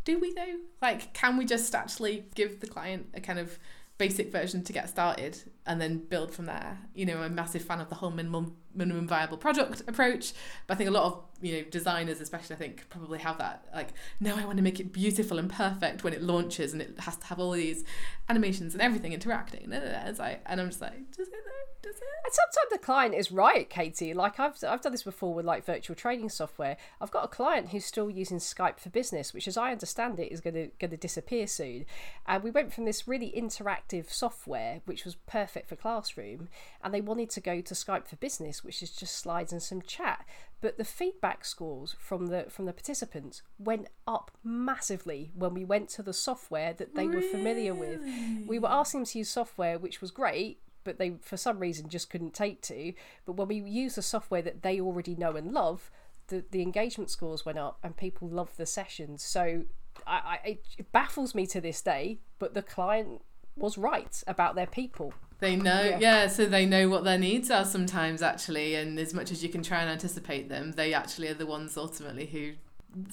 do 0.06 0.20
we 0.20 0.34
though? 0.34 0.58
Like, 0.82 1.14
can 1.14 1.38
we 1.38 1.46
just 1.46 1.76
actually 1.76 2.26
give 2.36 2.60
the 2.60 2.68
client 2.68 3.08
a 3.14 3.22
kind 3.22 3.40
of 3.40 3.60
basic 3.98 4.32
version 4.32 4.64
to 4.64 4.74
get 4.74 4.90
started 4.90 5.38
and 5.66 5.80
then 5.80 6.00
build 6.00 6.34
from 6.34 6.46
there. 6.46 6.80
You 6.96 7.06
know, 7.06 7.18
I'm 7.18 7.24
a 7.24 7.30
massive 7.30 7.64
fan 7.64 7.80
of 7.80 7.90
the 7.90 7.96
whole 7.96 8.12
minimum 8.12 8.56
minimum 8.74 9.08
viable 9.08 9.38
product 9.38 9.82
approach, 9.88 10.34
but 10.66 10.76
I 10.76 10.78
think 10.78 10.90
a 10.90 10.94
lot 10.94 11.04
of 11.04 11.24
you 11.42 11.58
know 11.58 11.64
designers, 11.70 12.22
especially, 12.22 12.56
I 12.56 12.60
think 12.60 12.90
probably 12.90 13.20
have 13.20 13.38
that 13.38 13.66
like, 13.74 13.90
no, 14.20 14.36
I 14.36 14.46
want 14.46 14.58
to 14.58 14.64
make 14.64 14.80
it 14.80 14.92
beautiful 14.92 15.38
and 15.38 15.52
perfect 15.52 16.04
when 16.04 16.14
it 16.14 16.22
launches, 16.22 16.74
and 16.74 16.82
it 16.82 17.00
has 17.00 17.18
to 17.18 17.26
have 17.28 17.40
all 17.40 17.52
these 17.52 17.84
animations 18.30 18.74
and 18.74 18.82
everything 18.82 19.14
interacting. 19.14 19.72
It's 19.72 20.20
like, 20.20 20.42
and 20.46 20.60
I'm 20.60 20.70
just 20.70 20.82
like, 20.82 21.12
does 21.12 21.28
it? 21.28 21.34
Does 21.82 21.96
it? 21.96 22.04
And 22.24 22.34
sometimes 22.34 22.72
the 22.72 22.78
client 22.78 23.16
is 23.16 23.32
right, 23.32 23.70
Katie. 23.70 24.14
Like 24.14 24.40
I've 24.40 24.64
I've 24.64 24.82
done 24.82 24.92
this 24.92 25.04
before 25.04 25.34
with 25.34 25.46
like 25.46 25.66
virtual 25.66 25.96
training 25.96 26.30
software. 26.30 26.78
I've 27.00 27.12
got 27.12 27.26
a 27.26 27.28
client 27.28 27.70
who's 27.70 27.86
still 27.86 28.10
using 28.10 28.38
Skype 28.38 28.80
for 28.80 28.90
Business, 28.90 29.34
which, 29.34 29.48
as 29.48 29.58
I 29.58 29.72
understand 29.72 30.20
it, 30.20 30.32
is 30.32 30.42
going 30.42 30.54
to 30.54 30.70
going 30.80 30.92
to 30.92 30.98
disappear 30.98 31.48
soon. 31.48 31.86
And 32.28 32.44
we 32.44 32.52
went 32.52 32.74
from 32.74 32.86
this 32.86 33.08
really 33.08 33.34
interactive 33.36 34.12
software, 34.12 34.82
which 34.86 35.06
was 35.06 35.16
perfect 35.28 35.51
for 35.68 35.76
classroom, 35.76 36.50
and 36.84 36.94
they 36.94 37.02
wanted 37.02 37.30
to 37.32 37.42
go 37.42 37.62
to 37.62 37.74
Skype 37.74 38.08
for 38.08 38.16
Business, 38.18 38.64
which 38.64 38.82
is 38.82 38.92
just 38.92 39.18
slides 39.18 39.52
and 39.52 39.62
some 39.62 39.82
chat. 39.82 40.26
But 40.62 40.78
the 40.78 40.86
feedback 40.86 41.44
scores 41.44 41.96
from 42.00 42.28
the 42.28 42.46
from 42.50 42.66
the 42.66 42.74
participants 42.74 43.42
went 43.58 43.88
up 44.08 44.32
massively 44.44 45.32
when 45.34 45.54
we 45.54 45.66
went 45.66 45.90
to 45.90 46.04
the 46.04 46.14
software 46.14 46.74
that 46.74 46.96
they 46.96 47.08
were 47.08 47.22
familiar 47.22 47.74
with. 47.74 48.02
We 48.48 48.60
were 48.60 48.72
asking 48.72 49.02
them 49.02 49.06
to 49.08 49.18
use 49.20 49.30
software 49.30 49.80
which 49.80 50.02
was 50.02 50.12
great, 50.12 50.60
but 50.84 51.00
they 51.00 51.16
for 51.22 51.38
some 51.38 51.60
reason 51.60 51.90
just 51.90 52.10
couldn't 52.10 52.34
take 52.34 52.62
to. 52.64 52.94
But 53.26 53.34
when 53.34 53.48
we 53.48 53.58
use 53.58 53.96
the 53.96 54.02
software 54.02 54.44
that 54.44 54.62
they 54.62 54.80
already 54.80 55.16
know 55.16 55.36
and 55.36 55.52
love, 55.52 55.90
the, 56.28 56.44
the 56.52 56.62
engagement 56.62 57.10
scores 57.10 57.46
went 57.46 57.58
up 57.58 57.80
and 57.84 57.98
people 57.98 58.28
loved 58.30 58.58
the 58.58 58.66
sessions. 58.66 59.24
So 59.24 59.64
I, 60.08 60.40
I, 60.44 60.58
it 60.78 60.92
baffles 60.92 61.36
me 61.36 61.46
to 61.48 61.62
this 61.62 61.82
day, 61.82 62.20
but 62.40 62.54
the 62.54 62.62
client 62.62 63.22
was 63.56 63.78
right 63.78 64.24
about 64.28 64.56
their 64.56 64.68
people. 64.68 65.14
They 65.42 65.56
know, 65.58 65.82
Yeah. 65.82 66.00
yeah. 66.00 66.28
so 66.28 66.46
they 66.46 66.66
know 66.66 66.88
what 66.88 67.04
their 67.04 67.18
needs 67.18 67.52
are 67.52 67.66
sometimes, 67.66 68.22
actually, 68.22 68.76
and 68.76 68.98
as 68.98 69.14
much 69.14 69.32
as 69.32 69.44
you 69.44 69.50
can 69.50 69.62
try 69.64 69.82
and 69.82 69.90
anticipate 69.90 70.48
them, 70.48 70.72
they 70.72 70.94
actually 70.94 71.28
are 71.28 71.34
the 71.34 71.46
ones 71.46 71.76
ultimately 71.76 72.28
who 72.28 72.54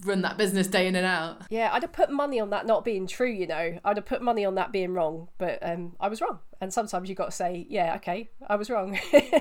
run 0.04 0.22
that 0.22 0.36
business 0.36 0.66
day 0.66 0.88
in 0.88 0.96
and 0.96 1.06
out. 1.06 1.40
Yeah, 1.50 1.70
I'd 1.72 1.82
have 1.82 1.92
put 1.92 2.10
money 2.10 2.40
on 2.40 2.50
that 2.50 2.66
not 2.66 2.84
being 2.84 3.06
true, 3.06 3.30
you 3.30 3.46
know. 3.46 3.78
I'd 3.84 3.96
have 3.96 4.06
put 4.06 4.20
money 4.22 4.44
on 4.44 4.56
that 4.56 4.72
being 4.72 4.92
wrong, 4.92 5.28
but 5.38 5.58
um, 5.62 5.94
I 6.00 6.08
was 6.08 6.20
wrong. 6.20 6.40
And 6.60 6.72
sometimes 6.72 7.08
you 7.08 7.14
got 7.14 7.26
to 7.26 7.30
say, 7.36 7.64
yeah, 7.70 7.94
okay, 7.96 8.28
I 8.48 8.56
was 8.56 8.70
wrong. 8.70 8.98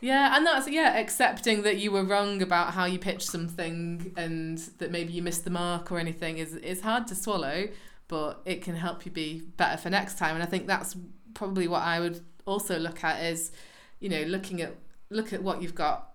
Yeah, 0.00 0.36
and 0.36 0.46
that's 0.46 0.68
yeah, 0.68 0.96
accepting 0.96 1.62
that 1.62 1.78
you 1.78 1.90
were 1.90 2.04
wrong 2.04 2.40
about 2.40 2.74
how 2.74 2.84
you 2.84 3.00
pitched 3.00 3.28
something 3.32 4.12
and 4.16 4.56
that 4.78 4.92
maybe 4.92 5.12
you 5.12 5.22
missed 5.22 5.42
the 5.42 5.50
mark 5.50 5.90
or 5.90 5.98
anything 5.98 6.38
is 6.38 6.54
is 6.54 6.82
hard 6.82 7.08
to 7.08 7.16
swallow, 7.16 7.66
but 8.06 8.40
it 8.44 8.62
can 8.62 8.76
help 8.76 9.04
you 9.04 9.10
be 9.10 9.42
better 9.56 9.76
for 9.76 9.90
next 9.90 10.16
time. 10.16 10.34
And 10.36 10.42
I 10.44 10.46
think 10.46 10.68
that's 10.68 10.94
probably 11.34 11.68
what 11.68 11.82
I 11.82 12.00
would 12.00 12.20
also 12.46 12.78
look 12.78 13.04
at 13.04 13.22
is, 13.22 13.52
you 14.00 14.08
know, 14.08 14.22
looking 14.22 14.60
at 14.62 14.74
look 15.10 15.32
at 15.32 15.42
what 15.42 15.62
you've 15.62 15.74
got 15.74 16.10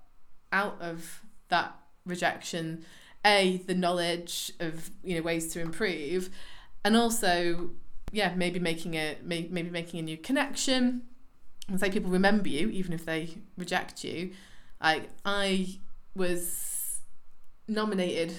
out 0.51 0.77
of 0.81 1.21
that 1.49 1.75
rejection. 2.05 2.85
A, 3.25 3.57
the 3.67 3.75
knowledge 3.75 4.51
of 4.59 4.91
you 5.01 5.15
know 5.15 5.21
ways 5.21 5.47
to 5.53 5.61
improve, 5.61 6.29
and 6.83 6.97
also 6.97 7.69
yeah, 8.11 8.33
maybe 8.35 8.59
making 8.59 8.95
a 8.95 9.17
may- 9.23 9.47
maybe 9.49 9.69
making 9.69 9.99
a 9.99 10.03
new 10.03 10.17
connection 10.17 11.03
and 11.67 11.79
say 11.79 11.89
people 11.89 12.11
remember 12.11 12.49
you 12.49 12.69
even 12.69 12.93
if 12.93 13.05
they 13.05 13.29
reject 13.57 14.03
you. 14.03 14.31
Like 14.81 15.09
I 15.25 15.79
was 16.15 16.99
nominated 17.67 18.33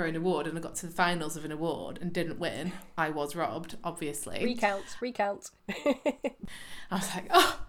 for 0.00 0.06
an 0.06 0.16
award 0.16 0.46
and 0.46 0.56
I 0.56 0.62
got 0.62 0.76
to 0.76 0.86
the 0.86 0.92
finals 0.92 1.36
of 1.36 1.44
an 1.44 1.52
award 1.52 1.98
and 2.00 2.10
didn't 2.10 2.38
win. 2.38 2.72
I 2.96 3.10
was 3.10 3.36
robbed, 3.36 3.76
obviously. 3.84 4.42
recount, 4.42 4.96
recount. 4.98 5.50
I 5.68 6.32
was 6.90 7.14
like, 7.14 7.26
oh. 7.28 7.60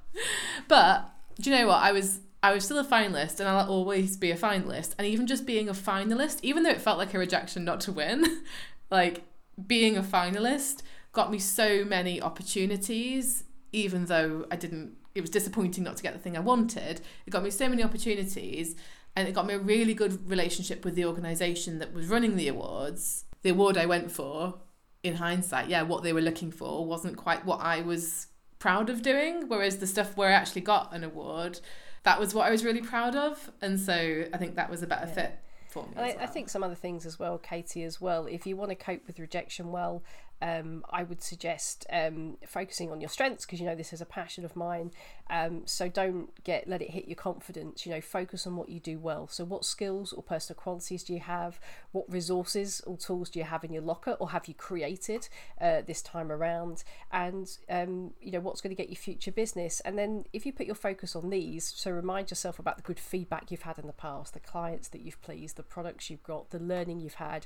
But 0.70 1.12
do 1.42 1.50
you 1.50 1.58
know 1.58 1.68
what? 1.68 1.84
I 1.84 1.92
was 1.92 2.22
I 2.42 2.54
was 2.54 2.64
still 2.64 2.80
a 2.80 2.86
finalist 2.86 3.42
and 3.42 3.50
I'll 3.50 3.70
always 3.70 4.16
be 4.16 4.32
a 4.32 4.38
finalist. 4.38 4.96
And 4.98 5.06
even 5.06 5.28
just 5.28 5.46
being 5.46 5.68
a 5.68 5.74
finalist, 5.74 6.40
even 6.42 6.64
though 6.64 6.70
it 6.70 6.80
felt 6.80 6.98
like 6.98 7.14
a 7.14 7.20
rejection 7.20 7.66
not 7.66 7.82
to 7.82 7.92
win, 7.92 8.44
like 8.90 9.24
being 9.68 9.98
a 9.98 10.02
finalist 10.02 10.84
got 11.12 11.34
me 11.34 11.38
so 11.38 11.84
many 11.84 12.22
opportunities, 12.22 13.44
even 13.74 14.06
though 14.06 14.46
I 14.50 14.56
didn't 14.56 14.96
it 15.16 15.20
was 15.20 15.30
disappointing 15.30 15.84
not 15.84 15.98
to 15.98 16.04
get 16.04 16.14
the 16.14 16.20
thing 16.20 16.38
I 16.38 16.40
wanted. 16.40 17.02
It 17.26 17.30
got 17.30 17.44
me 17.44 17.50
so 17.50 17.68
many 17.68 17.84
opportunities 17.84 18.78
and 19.16 19.28
it 19.28 19.34
got 19.34 19.46
me 19.46 19.54
a 19.54 19.60
really 19.60 19.94
good 19.94 20.30
relationship 20.30 20.86
with 20.86 20.96
the 20.96 21.06
organisation 21.06 21.80
that 21.80 21.94
was 21.94 22.08
running 22.08 22.36
the 22.36 22.48
awards. 22.48 23.26
the 23.42 23.50
award 23.50 23.78
I 23.78 23.86
went 23.86 24.12
for, 24.12 24.56
in 25.04 25.16
hindsight, 25.16 25.68
yeah, 25.68 25.82
what 25.82 26.04
they 26.04 26.14
were 26.14 26.22
looking 26.22 26.52
for 26.52 26.86
wasn't 26.86 27.18
quite 27.18 27.46
what 27.46 27.60
I 27.60 27.82
was 27.82 28.28
proud 28.60 28.90
of 28.90 29.02
doing. 29.02 29.48
Whereas 29.48 29.78
the 29.78 29.88
stuff 29.88 30.16
where 30.16 30.30
I 30.30 30.34
actually 30.34 30.62
got 30.62 30.94
an 30.94 31.04
award, 31.04 31.60
that 32.04 32.20
was 32.20 32.34
what 32.34 32.48
I 32.48 32.52
was 32.52 32.64
really 32.64 32.82
proud 32.82 33.16
of. 33.16 33.52
And 33.62 33.80
so 33.80 34.26
I 34.34 34.38
think 34.38 34.56
that 34.56 34.70
was 34.70 34.84
a 34.84 34.88
better 34.88 35.08
yeah. 35.08 35.14
fit 35.14 35.40
for 35.70 35.84
me. 35.84 35.94
I, 35.98 36.02
well. 36.02 36.16
I 36.22 36.26
think 36.28 36.50
some 36.50 36.64
other 36.64 36.76
things 36.76 37.06
as 37.06 37.18
well, 37.18 37.38
Katie, 37.38 37.84
as 37.84 38.00
well. 38.00 38.28
If 38.28 38.46
you 38.46 38.56
want 38.56 38.70
to 38.70 38.76
cope 38.76 39.08
with 39.08 39.20
rejection 39.20 39.72
well, 39.72 40.04
um, 40.42 40.84
I 40.90 41.04
would 41.04 41.22
suggest 41.22 41.86
um, 41.92 42.38
focusing 42.46 42.92
on 42.92 43.00
your 43.00 43.10
strengths 43.10 43.46
because 43.46 43.60
you 43.60 43.66
know 43.66 43.76
this 43.76 43.94
is 43.94 44.02
a 44.02 44.06
passion 44.06 44.44
of 44.44 44.56
mine. 44.56 44.92
Um, 45.30 45.62
so 45.66 45.88
don't 45.88 46.44
get 46.44 46.68
let 46.68 46.82
it 46.82 46.90
hit 46.90 47.08
your 47.08 47.16
confidence. 47.16 47.86
You 47.86 47.94
know, 47.94 48.02
focus 48.02 48.48
on 48.48 48.56
what 48.56 48.70
you 48.70 48.80
do 48.80 48.98
well. 48.98 49.28
So 49.28 49.44
what 49.44 49.64
skills 49.64 50.14
or 50.14 50.24
personal 50.24 50.60
qualities 50.60 51.04
do 51.04 51.14
you 51.14 51.20
have? 51.20 51.60
What 51.92 52.12
resources 52.12 52.82
or 52.88 52.98
tools 52.98 53.30
do 53.30 53.40
you 53.40 53.46
have 53.46 53.64
in 53.64 53.72
your 53.72 53.84
locker 53.84 54.12
or 54.20 54.32
have 54.32 54.48
you 54.48 54.54
created 54.54 55.30
uh, 55.60 55.82
this 55.86 56.02
time 56.02 56.32
around? 56.32 56.84
And 57.12 57.50
um, 57.70 58.12
you 58.20 58.32
know 58.32 58.40
what's 58.40 58.62
going 58.62 58.76
to 58.76 58.82
get 58.82 58.90
you 58.90 58.96
future 58.96 59.32
business. 59.32 59.80
And 59.82 59.98
then 59.98 60.26
if 60.34 60.46
you 60.46 60.54
put 60.54 60.66
your 60.66 60.76
focus 60.76 61.16
on 61.16 61.30
these, 61.30 61.72
so 61.76 61.92
remind 61.92 62.32
yourself 62.32 62.58
about 62.58 62.78
the 62.78 62.84
good 62.84 63.00
feedback 63.00 63.52
you've 63.52 63.62
had 63.62 63.78
in 63.78 63.88
the 63.88 63.94
past, 63.94 64.34
the 64.34 64.40
clients 64.40 64.88
that 64.90 65.02
you've 65.02 65.22
pleased, 65.22 65.56
the 65.56 65.64
products 65.64 66.10
you've 66.10 66.24
got, 66.24 66.50
the 66.50 66.60
learning 66.60 67.00
you've 67.00 67.16
had 67.16 67.46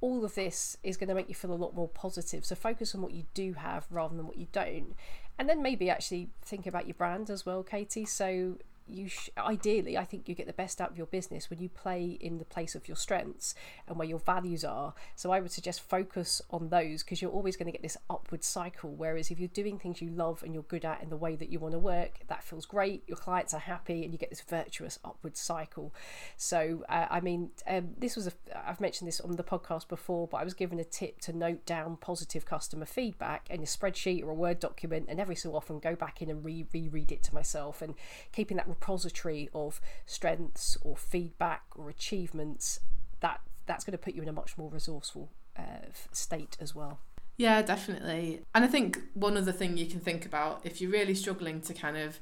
all 0.00 0.24
of 0.24 0.34
this 0.34 0.76
is 0.82 0.96
going 0.96 1.08
to 1.08 1.14
make 1.14 1.28
you 1.28 1.34
feel 1.34 1.52
a 1.52 1.54
lot 1.54 1.74
more 1.74 1.88
positive. 1.88 2.44
So 2.44 2.54
focus 2.54 2.94
on 2.94 3.02
what 3.02 3.12
you 3.12 3.24
do 3.34 3.52
have 3.54 3.86
rather 3.90 4.16
than 4.16 4.26
what 4.26 4.38
you 4.38 4.46
don't. 4.52 4.94
And 5.38 5.48
then 5.48 5.62
maybe 5.62 5.90
actually 5.90 6.30
think 6.42 6.66
about 6.66 6.86
your 6.86 6.94
brand 6.94 7.30
as 7.30 7.44
well, 7.44 7.62
Katie. 7.62 8.04
So 8.04 8.56
you 8.92 9.08
sh- 9.08 9.30
ideally 9.38 9.96
i 9.96 10.04
think 10.04 10.28
you 10.28 10.34
get 10.34 10.46
the 10.46 10.52
best 10.52 10.80
out 10.80 10.90
of 10.90 10.96
your 10.96 11.06
business 11.06 11.50
when 11.50 11.58
you 11.58 11.68
play 11.68 12.18
in 12.20 12.38
the 12.38 12.44
place 12.44 12.74
of 12.74 12.88
your 12.88 12.96
strengths 12.96 13.54
and 13.86 13.96
where 13.96 14.08
your 14.08 14.18
values 14.18 14.64
are. 14.64 14.94
So 15.16 15.30
i 15.30 15.40
would 15.40 15.50
suggest 15.50 15.80
focus 15.80 16.42
on 16.50 16.68
those 16.68 17.02
because 17.02 17.22
you're 17.22 17.30
always 17.30 17.56
going 17.56 17.66
to 17.66 17.72
get 17.72 17.82
this 17.82 17.96
upward 18.08 18.44
cycle. 18.44 18.90
Whereas 18.90 19.30
if 19.30 19.38
you're 19.38 19.48
doing 19.48 19.78
things 19.78 20.00
you 20.00 20.10
love 20.10 20.42
and 20.42 20.54
you're 20.54 20.62
good 20.64 20.84
at 20.84 21.02
in 21.02 21.10
the 21.10 21.16
way 21.16 21.36
that 21.36 21.50
you 21.50 21.58
want 21.58 21.72
to 21.72 21.78
work 21.78 22.20
that 22.28 22.42
feels 22.42 22.66
great 22.66 23.02
your 23.06 23.16
clients 23.16 23.54
are 23.54 23.60
happy 23.60 24.04
and 24.04 24.12
you 24.12 24.18
get 24.18 24.30
this 24.30 24.40
virtuous 24.40 24.98
upward 25.04 25.36
cycle. 25.36 25.94
So 26.36 26.84
uh, 26.88 27.06
i 27.10 27.20
mean 27.20 27.50
um, 27.66 27.90
this 27.98 28.16
was 28.16 28.26
a 28.26 28.32
i've 28.68 28.80
mentioned 28.80 29.08
this 29.08 29.20
on 29.20 29.36
the 29.36 29.44
podcast 29.44 29.88
before 29.88 30.28
but 30.28 30.38
i 30.38 30.44
was 30.44 30.54
given 30.54 30.78
a 30.78 30.84
tip 30.84 31.20
to 31.20 31.32
note 31.32 31.64
down 31.66 31.96
positive 31.96 32.44
customer 32.44 32.86
feedback 32.86 33.48
in 33.50 33.60
a 33.60 33.64
spreadsheet 33.66 34.22
or 34.22 34.30
a 34.30 34.34
word 34.34 34.58
document 34.58 35.06
and 35.08 35.20
every 35.20 35.36
so 35.36 35.54
often 35.54 35.78
go 35.78 35.94
back 35.94 36.22
in 36.22 36.30
and 36.30 36.44
re 36.44 36.66
reread 36.72 37.12
it 37.12 37.22
to 37.24 37.34
myself. 37.34 37.82
And 37.82 37.94
keeping 38.32 38.56
that 38.56 38.68
repository 38.80 39.48
of 39.54 39.80
strengths 40.06 40.76
or 40.82 40.96
feedback 40.96 41.62
or 41.76 41.90
achievements, 41.90 42.80
that 43.20 43.40
that's 43.66 43.84
going 43.84 43.92
to 43.92 43.98
put 43.98 44.14
you 44.14 44.22
in 44.22 44.28
a 44.28 44.32
much 44.32 44.56
more 44.56 44.70
resourceful 44.70 45.28
uh, 45.56 45.92
state 46.12 46.56
as 46.60 46.74
well. 46.74 46.98
Yeah, 47.36 47.62
definitely. 47.62 48.42
And 48.54 48.64
I 48.64 48.68
think 48.68 48.98
one 49.14 49.36
other 49.36 49.52
thing 49.52 49.76
you 49.76 49.86
can 49.86 50.00
think 50.00 50.26
about 50.26 50.60
if 50.64 50.80
you're 50.80 50.90
really 50.90 51.14
struggling 51.14 51.60
to 51.62 51.74
kind 51.74 51.96
of 51.96 52.18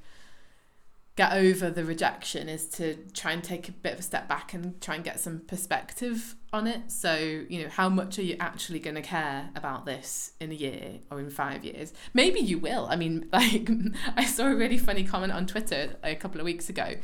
get 1.18 1.33
over 1.33 1.68
the 1.68 1.85
rejection 1.85 2.48
is 2.48 2.68
to 2.68 2.94
try 3.12 3.33
and 3.33 3.42
take 3.42 3.68
a 3.68 3.72
bit 3.72 3.94
of 3.94 3.98
a 3.98 4.02
step 4.02 4.28
back 4.28 4.54
and 4.54 4.81
try 4.81 4.94
and 4.94 5.02
get 5.02 5.18
some 5.18 5.40
perspective 5.40 6.37
on 6.52 6.68
it. 6.68 6.92
So, 6.92 7.16
you 7.48 7.64
know, 7.64 7.68
how 7.68 7.88
much 7.88 8.20
are 8.20 8.22
you 8.22 8.37
actually 8.38 8.78
going 8.78 8.94
to 8.94 9.02
care 9.02 9.50
about 9.57 9.85
this 9.85 10.35
in 10.38 10.52
a 10.52 10.54
year 10.54 11.00
or 11.11 11.18
in 11.18 11.28
five 11.28 11.64
years? 11.64 11.92
Maybe 12.14 12.38
you 12.38 12.61
will. 12.61 12.87
I 12.88 12.94
mean, 12.94 13.28
like, 13.33 13.68
I 14.16 14.24
saw 14.26 14.46
a 14.46 14.54
really 14.54 14.78
funny 14.78 15.02
comment 15.02 15.33
on 15.33 15.48
Twitter 15.48 15.96
a 16.04 16.14
couple 16.14 16.40
of 16.40 16.44
weeks 16.44 16.68
ago 16.68 16.94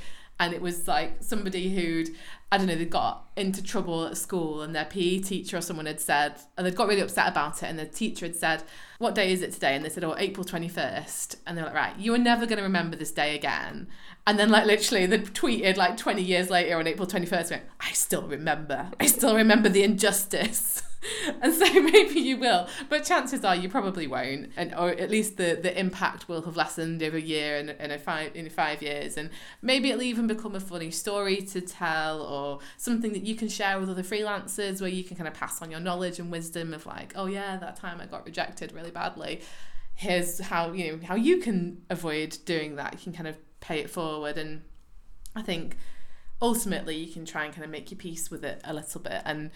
and 0.41 0.53
it 0.53 0.61
was 0.61 0.89
like 0.89 1.17
somebody 1.21 1.75
who'd 1.75 2.11
I 2.51 2.59
don't 2.59 2.67
know 2.67 2.77
they 2.77 2.85
got 2.85 3.31
into 3.37 3.63
trouble 3.63 4.07
at 4.07 4.17
school 4.17 4.63
and 4.63 4.75
their 4.75 4.85
PE 4.85 5.21
teacher 5.21 5.59
or 5.59 5.61
someone 5.61 5.87
had 5.87 6.01
said 6.01 6.41
and 6.57 6.67
they'd 6.67 6.75
got 6.75 6.89
really 6.89 7.01
upset 7.01 7.29
about 7.29 7.63
it 7.63 7.67
and 7.67 7.79
the 7.79 7.87
teacher 7.87 8.27
had 8.27 8.37
said 8.37 8.63
what 8.99 9.15
day 9.15 9.33
is 9.33 9.43
it 9.43 9.53
today? 9.53 9.75
And 9.75 9.85
they 9.85 9.89
said 9.89 10.05
oh 10.05 10.15
April 10.19 10.45
21st 10.45 11.37
and 11.47 11.57
they're 11.57 11.65
like 11.65 11.75
right 11.75 11.99
you 11.99 12.15
are 12.15 12.19
never 12.19 12.47
going 12.47 12.59
to 12.59 12.63
remember 12.63 12.97
this 12.97 13.11
day 13.11 13.35
again. 13.35 13.89
And 14.27 14.39
then 14.39 14.51
like 14.51 14.67
literally 14.67 15.07
they 15.07 15.19
tweeted 15.19 15.77
like 15.77 15.97
20 15.97 16.23
years 16.23 16.51
later 16.51 16.79
on 16.79 16.87
April 16.87 17.07
21st 17.07 17.51
going 17.51 17.63
I 17.81 17.93
still 17.93 18.27
remember. 18.27 18.91
I 19.01 19.07
still 19.07 19.37
remember 19.37 19.69
the 19.69 19.83
injustice. 19.83 20.83
And 21.43 21.55
so 21.55 21.67
maybe 21.81 22.21
you 22.21 22.37
will, 22.39 22.69
but 22.89 23.05
chances 23.05 23.45
are 23.45 23.55
you 23.55 23.69
probably 23.69 24.07
won't, 24.07 24.51
and 24.57 24.75
or 24.75 24.91
at 24.91 25.11
least 25.11 25.37
the 25.37 25.59
the 25.61 25.79
impact 25.79 26.29
will 26.29 26.43
have 26.43 26.57
lessened 26.57 27.03
over 27.03 27.17
a 27.17 27.21
year 27.21 27.57
and, 27.57 27.71
and 27.71 27.93
a 27.93 27.99
five 27.99 28.35
in 28.35 28.49
five 28.49 28.83
years, 28.83 29.17
and 29.17 29.31
maybe 29.61 29.91
it'll 29.91 30.03
even 30.03 30.27
become 30.27 30.55
a 30.55 30.61
funny 30.61 30.91
story 30.91 31.37
to 31.37 31.61
tell 31.61 32.23
or 32.23 32.61
something 32.77 33.13
that 33.13 33.25
you 33.25 33.35
can 33.35 33.49
share 33.49 33.79
with 33.79 33.91
other 33.91 34.03
freelancers 34.03 34.81
where 34.81 34.91
you 34.91 35.05
can 35.05 35.17
kind 35.17 35.29
of 35.29 35.35
pass 35.35 35.61
on 35.61 35.71
your 35.71 35.81
knowledge 35.81 36.19
and 36.19 36.31
wisdom 36.31 36.73
of 36.73 36.87
like, 36.87 37.13
oh 37.17 37.27
yeah, 37.27 37.57
that 37.57 37.77
time 37.77 38.01
I 38.01 38.07
got 38.07 38.25
rejected 38.25 38.73
really 38.73 38.84
badly. 38.91 39.41
Here's 39.95 40.41
how 40.41 40.73
you 40.73 40.93
know 40.93 41.07
how 41.07 41.15
you 41.15 41.39
can 41.39 41.83
avoid 41.91 42.39
doing 42.45 42.77
that. 42.77 42.95
You 42.95 42.99
can 42.99 43.13
kind 43.13 43.29
of 43.29 43.37
pay 43.61 43.81
it 43.81 43.91
forward, 43.91 44.39
and 44.39 44.63
I 45.37 45.43
think 45.43 45.77
ultimately 46.43 46.97
you 46.97 47.13
can 47.13 47.25
try 47.25 47.45
and 47.45 47.55
kind 47.55 47.65
of 47.65 47.71
make 47.71 47.91
your 47.91 47.99
peace 47.99 48.31
with 48.31 48.45
it 48.45 48.61
a 48.65 48.75
little 48.75 49.01
bit 49.01 49.23
and 49.25 49.51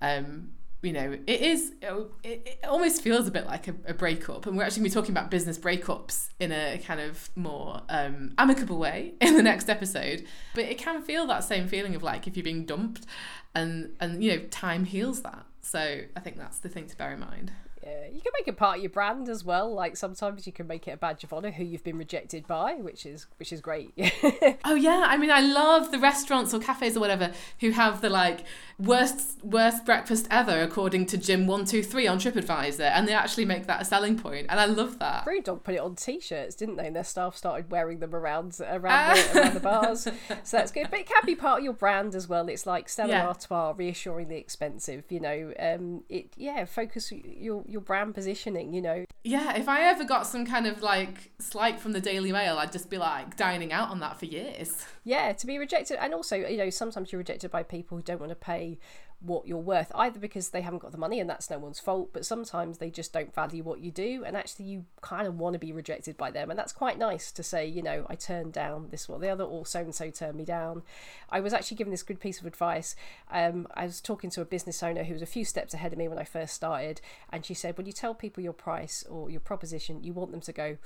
um 0.00 0.50
you 0.84 0.92
know, 0.92 1.16
it 1.26 1.40
is, 1.40 1.72
it, 1.80 2.10
it 2.22 2.58
almost 2.64 3.02
feels 3.02 3.26
a 3.26 3.30
bit 3.30 3.46
like 3.46 3.68
a, 3.68 3.74
a 3.86 3.94
breakup. 3.94 4.46
And 4.46 4.56
we're 4.56 4.64
actually 4.64 4.82
going 4.82 4.90
to 4.90 4.96
be 4.96 5.00
talking 5.00 5.12
about 5.12 5.30
business 5.30 5.58
breakups 5.58 6.28
in 6.38 6.52
a 6.52 6.78
kind 6.84 7.00
of 7.00 7.30
more 7.34 7.80
um, 7.88 8.34
amicable 8.36 8.78
way 8.78 9.14
in 9.20 9.34
the 9.34 9.42
next 9.42 9.68
episode. 9.68 10.24
But 10.54 10.64
it 10.64 10.78
can 10.78 11.02
feel 11.02 11.26
that 11.26 11.42
same 11.42 11.68
feeling 11.68 11.94
of 11.94 12.02
like 12.02 12.26
if 12.26 12.36
you're 12.36 12.44
being 12.44 12.66
dumped 12.66 13.06
and, 13.54 13.96
and 13.98 14.22
you 14.22 14.36
know, 14.36 14.44
time 14.50 14.84
heals 14.84 15.22
that. 15.22 15.46
So 15.62 16.02
I 16.14 16.20
think 16.20 16.36
that's 16.36 16.58
the 16.58 16.68
thing 16.68 16.86
to 16.88 16.96
bear 16.96 17.12
in 17.12 17.20
mind. 17.20 17.50
Yeah, 17.82 17.93
you 18.12 18.20
can 18.20 18.32
make 18.38 18.48
it 18.48 18.56
part 18.56 18.76
of 18.76 18.82
your 18.82 18.90
brand 18.90 19.28
as 19.28 19.44
well. 19.44 19.72
Like 19.72 19.96
sometimes 19.96 20.46
you 20.46 20.52
can 20.52 20.66
make 20.66 20.88
it 20.88 20.92
a 20.92 20.96
badge 20.96 21.24
of 21.24 21.32
honor 21.32 21.50
who 21.50 21.64
you've 21.64 21.84
been 21.84 21.98
rejected 21.98 22.46
by, 22.46 22.74
which 22.74 23.06
is 23.06 23.26
which 23.38 23.52
is 23.52 23.60
great. 23.60 23.92
oh 24.64 24.74
yeah, 24.74 25.06
I 25.08 25.16
mean 25.16 25.30
I 25.30 25.40
love 25.40 25.90
the 25.90 25.98
restaurants 25.98 26.52
or 26.54 26.60
cafes 26.60 26.96
or 26.96 27.00
whatever 27.00 27.32
who 27.60 27.70
have 27.70 28.00
the 28.00 28.10
like 28.10 28.44
worst 28.78 29.42
worst 29.44 29.84
breakfast 29.84 30.26
ever 30.30 30.60
according 30.60 31.06
to 31.06 31.16
Jim 31.16 31.46
one 31.46 31.64
two 31.64 31.82
three 31.82 32.06
on 32.06 32.18
TripAdvisor, 32.18 32.90
and 32.92 33.08
they 33.08 33.12
actually 33.12 33.44
make 33.44 33.66
that 33.66 33.82
a 33.82 33.84
selling 33.84 34.18
point, 34.18 34.46
and 34.48 34.60
I 34.60 34.66
love 34.66 34.98
that. 34.98 35.24
Brewdog 35.24 35.62
put 35.62 35.74
it 35.74 35.80
on 35.80 35.96
T-shirts, 35.96 36.54
didn't 36.54 36.76
they? 36.76 36.86
And 36.86 36.96
their 36.96 37.04
staff 37.04 37.36
started 37.36 37.70
wearing 37.70 38.00
them 38.00 38.14
around 38.14 38.58
around, 38.60 39.16
the, 39.16 39.30
around 39.40 39.54
the 39.54 39.60
bars, 39.60 40.02
so 40.02 40.12
that's 40.56 40.72
good. 40.72 40.88
But 40.90 41.00
it 41.00 41.06
can 41.06 41.22
be 41.24 41.34
part 41.34 41.58
of 41.58 41.64
your 41.64 41.72
brand 41.72 42.14
as 42.14 42.28
well. 42.28 42.48
It's 42.48 42.66
like 42.66 42.88
Stella 42.88 43.10
yeah. 43.10 43.26
Artois 43.26 43.74
reassuring 43.76 44.28
the 44.28 44.36
expensive. 44.36 45.04
You 45.08 45.20
know, 45.20 45.52
um, 45.58 46.02
it 46.08 46.32
yeah, 46.36 46.64
focus 46.64 47.12
your 47.12 47.64
your 47.66 47.80
brand 47.80 47.93
positioning, 48.12 48.72
you 48.72 48.82
know. 48.82 49.04
Yeah, 49.22 49.56
if 49.56 49.68
I 49.68 49.82
ever 49.82 50.04
got 50.04 50.26
some 50.26 50.44
kind 50.44 50.66
of 50.66 50.82
like 50.82 51.32
slight 51.38 51.80
from 51.80 51.92
the 51.92 52.00
Daily 52.00 52.32
Mail, 52.32 52.58
I'd 52.58 52.72
just 52.72 52.90
be 52.90 52.98
like 52.98 53.36
dining 53.36 53.72
out 53.72 53.90
on 53.90 54.00
that 54.00 54.18
for 54.18 54.26
years. 54.26 54.84
Yeah, 55.04 55.32
to 55.32 55.46
be 55.46 55.58
rejected. 55.58 55.98
And 56.00 56.14
also, 56.14 56.36
you 56.36 56.56
know, 56.56 56.70
sometimes 56.70 57.12
you're 57.12 57.18
rejected 57.18 57.50
by 57.50 57.62
people 57.62 57.96
who 57.96 58.02
don't 58.02 58.20
want 58.20 58.30
to 58.30 58.36
pay 58.36 58.78
what 59.24 59.46
you're 59.46 59.58
worth, 59.58 59.90
either 59.94 60.18
because 60.18 60.50
they 60.50 60.60
haven't 60.60 60.80
got 60.80 60.92
the 60.92 60.98
money 60.98 61.18
and 61.18 61.28
that's 61.28 61.50
no 61.50 61.58
one's 61.58 61.80
fault, 61.80 62.10
but 62.12 62.26
sometimes 62.26 62.78
they 62.78 62.90
just 62.90 63.12
don't 63.12 63.34
value 63.34 63.62
what 63.62 63.80
you 63.80 63.90
do. 63.90 64.22
And 64.24 64.36
actually, 64.36 64.66
you 64.66 64.84
kind 65.00 65.26
of 65.26 65.38
want 65.38 65.54
to 65.54 65.58
be 65.58 65.72
rejected 65.72 66.16
by 66.16 66.30
them. 66.30 66.50
And 66.50 66.58
that's 66.58 66.72
quite 66.72 66.98
nice 66.98 67.32
to 67.32 67.42
say, 67.42 67.66
you 67.66 67.82
know, 67.82 68.06
I 68.08 68.14
turned 68.14 68.52
down 68.52 68.88
this 68.90 69.08
or 69.08 69.18
the 69.18 69.30
other, 69.30 69.44
or 69.44 69.64
so 69.66 69.80
and 69.80 69.94
so 69.94 70.10
turned 70.10 70.36
me 70.36 70.44
down. 70.44 70.82
I 71.30 71.40
was 71.40 71.52
actually 71.52 71.78
given 71.78 71.90
this 71.90 72.02
good 72.02 72.20
piece 72.20 72.40
of 72.40 72.46
advice. 72.46 72.94
Um, 73.30 73.66
I 73.74 73.86
was 73.86 74.00
talking 74.00 74.30
to 74.30 74.40
a 74.40 74.44
business 74.44 74.82
owner 74.82 75.04
who 75.04 75.14
was 75.14 75.22
a 75.22 75.26
few 75.26 75.44
steps 75.44 75.74
ahead 75.74 75.92
of 75.92 75.98
me 75.98 76.08
when 76.08 76.18
I 76.18 76.24
first 76.24 76.54
started. 76.54 77.00
And 77.30 77.44
she 77.44 77.54
said, 77.54 77.76
when 77.76 77.86
you 77.86 77.92
tell 77.92 78.14
people 78.14 78.42
your 78.42 78.52
price 78.52 79.04
or 79.08 79.30
your 79.30 79.40
proposition, 79.40 80.04
you 80.04 80.12
want 80.12 80.32
them 80.32 80.40
to 80.42 80.52
go, 80.52 80.76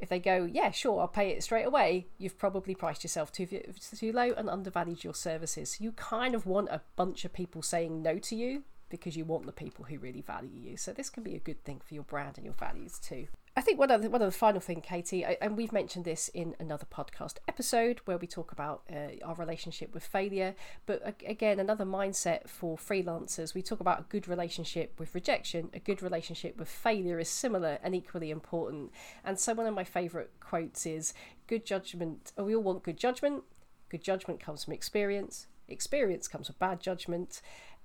if 0.00 0.08
they 0.08 0.18
go, 0.18 0.48
yeah, 0.50 0.70
sure, 0.70 1.00
I'll 1.00 1.08
pay 1.08 1.30
it 1.30 1.42
straight 1.42 1.66
away, 1.66 2.06
you've 2.18 2.38
probably 2.38 2.74
priced 2.74 3.04
yourself 3.04 3.30
too 3.30 3.46
too 3.46 4.12
low 4.12 4.32
and 4.36 4.48
undervalued 4.48 5.04
your 5.04 5.14
services. 5.14 5.80
You 5.80 5.92
kind 5.92 6.34
of 6.34 6.46
want 6.46 6.68
a 6.70 6.80
bunch 6.96 7.24
of 7.24 7.32
people 7.32 7.62
saying 7.62 8.02
no 8.02 8.18
to 8.18 8.34
you 8.34 8.64
because 8.88 9.16
you 9.16 9.24
want 9.24 9.46
the 9.46 9.52
people 9.52 9.84
who 9.84 9.98
really 9.98 10.20
value 10.20 10.58
you. 10.58 10.76
So 10.76 10.92
this 10.92 11.10
can 11.10 11.22
be 11.22 11.36
a 11.36 11.40
good 11.40 11.64
thing 11.64 11.80
for 11.84 11.94
your 11.94 12.02
brand 12.02 12.36
and 12.36 12.44
your 12.44 12.54
values 12.54 12.98
too. 12.98 13.28
I 13.60 13.62
think 13.62 13.78
one 13.78 13.90
of 13.90 14.02
one 14.06 14.22
of 14.22 14.32
the 14.32 14.38
final 14.38 14.58
thing, 14.58 14.80
Katie, 14.80 15.22
and 15.22 15.54
we've 15.54 15.70
mentioned 15.70 16.06
this 16.06 16.28
in 16.28 16.56
another 16.58 16.86
podcast 16.90 17.34
episode 17.46 18.00
where 18.06 18.16
we 18.16 18.26
talk 18.26 18.52
about 18.52 18.84
uh, 18.90 19.22
our 19.22 19.34
relationship 19.34 19.92
with 19.92 20.02
failure. 20.02 20.54
But 20.86 21.02
again, 21.26 21.60
another 21.60 21.84
mindset 21.84 22.48
for 22.48 22.78
freelancers. 22.78 23.52
We 23.52 23.60
talk 23.60 23.80
about 23.80 24.00
a 24.00 24.04
good 24.04 24.26
relationship 24.26 24.98
with 24.98 25.14
rejection. 25.14 25.68
A 25.74 25.78
good 25.78 26.00
relationship 26.00 26.56
with 26.56 26.70
failure 26.70 27.18
is 27.18 27.28
similar 27.28 27.78
and 27.82 27.94
equally 27.94 28.30
important. 28.30 28.92
And 29.26 29.38
so 29.38 29.52
one 29.52 29.66
of 29.66 29.74
my 29.74 29.84
favourite 29.84 30.30
quotes 30.40 30.86
is, 30.86 31.12
"Good 31.46 31.66
judgment. 31.66 32.32
We 32.38 32.56
all 32.56 32.62
want 32.62 32.82
good 32.82 32.96
judgment. 32.96 33.44
Good 33.90 34.02
judgment 34.02 34.40
comes 34.40 34.64
from 34.64 34.72
experience. 34.72 35.48
Experience 35.68 36.28
comes 36.28 36.46
from 36.46 36.56
bad 36.58 36.80
judgment." 36.80 37.42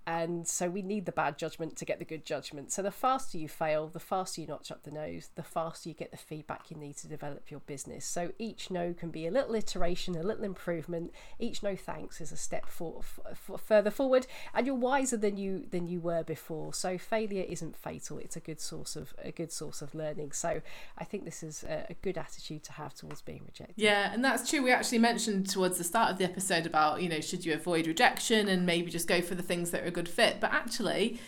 And 0.07 0.47
so 0.47 0.69
we 0.69 0.83
need 0.83 1.05
the 1.05 1.11
bad 1.11 1.37
judgment 1.37 1.75
to 1.77 1.85
get 1.85 1.97
the 1.97 2.05
good 2.05 2.25
judgment. 2.25 2.71
So 2.71 2.83
the 2.83 2.91
faster 2.91 3.37
you 3.37 3.47
fail, 3.47 3.87
the 3.87 3.99
faster 3.99 4.41
you 4.41 4.47
notch 4.47 4.71
up 4.71 4.83
the 4.83 4.91
nose, 4.91 5.29
the 5.35 5.43
faster 5.43 5.89
you 5.89 5.95
get 5.95 6.11
the 6.11 6.17
feedback 6.17 6.69
you 6.69 6.77
need 6.77 6.97
to 6.97 7.07
develop 7.07 7.49
your 7.49 7.61
business. 7.61 8.05
So 8.05 8.31
each 8.37 8.69
no 8.69 8.93
can 8.93 9.09
be 9.09 9.25
a 9.25 9.31
little 9.31 9.55
iteration, 9.55 10.15
a 10.15 10.21
little 10.21 10.43
improvement. 10.43 11.11
Each 11.39 11.63
no 11.63 11.75
thanks 11.75 12.21
is 12.21 12.31
a 12.31 12.37
step 12.37 12.67
for, 12.67 13.01
for, 13.33 13.57
further 13.57 13.89
forward, 13.89 14.27
and 14.53 14.67
you're 14.67 14.75
wiser 14.75 15.17
than 15.17 15.37
you 15.37 15.65
than 15.71 15.87
you 15.87 15.99
were 15.99 16.23
before. 16.23 16.73
So 16.73 16.97
failure 16.97 17.45
isn't 17.47 17.75
fatal; 17.75 18.19
it's 18.19 18.35
a 18.35 18.39
good 18.39 18.61
source 18.61 18.95
of 18.95 19.13
a 19.23 19.31
good 19.31 19.51
source 19.51 19.81
of 19.81 19.95
learning. 19.95 20.33
So 20.33 20.61
I 20.97 21.03
think 21.03 21.25
this 21.25 21.41
is 21.41 21.63
a, 21.63 21.87
a 21.89 21.93
good 21.95 22.17
attitude 22.17 22.63
to 22.65 22.73
have 22.73 22.93
towards 22.93 23.21
being 23.21 23.41
rejected. 23.45 23.75
Yeah, 23.77 24.13
and 24.13 24.23
that's 24.23 24.47
true. 24.47 24.61
We 24.61 24.71
actually 24.71 24.99
mentioned 24.99 25.49
towards 25.49 25.79
the 25.79 25.83
start 25.83 26.11
of 26.11 26.19
the 26.19 26.25
episode 26.25 26.67
about 26.67 27.01
you 27.01 27.09
know 27.09 27.21
should 27.21 27.43
you 27.43 27.53
avoid 27.53 27.87
rejection 27.87 28.47
and 28.47 28.65
maybe 28.67 28.91
just 28.91 29.07
go 29.07 29.21
for 29.21 29.33
the 29.33 29.43
things 29.43 29.71
that 29.71 29.83
are 29.83 29.94
good 29.95 30.09
fit. 30.09 30.37
But 30.39 30.53
actually, 30.53 31.19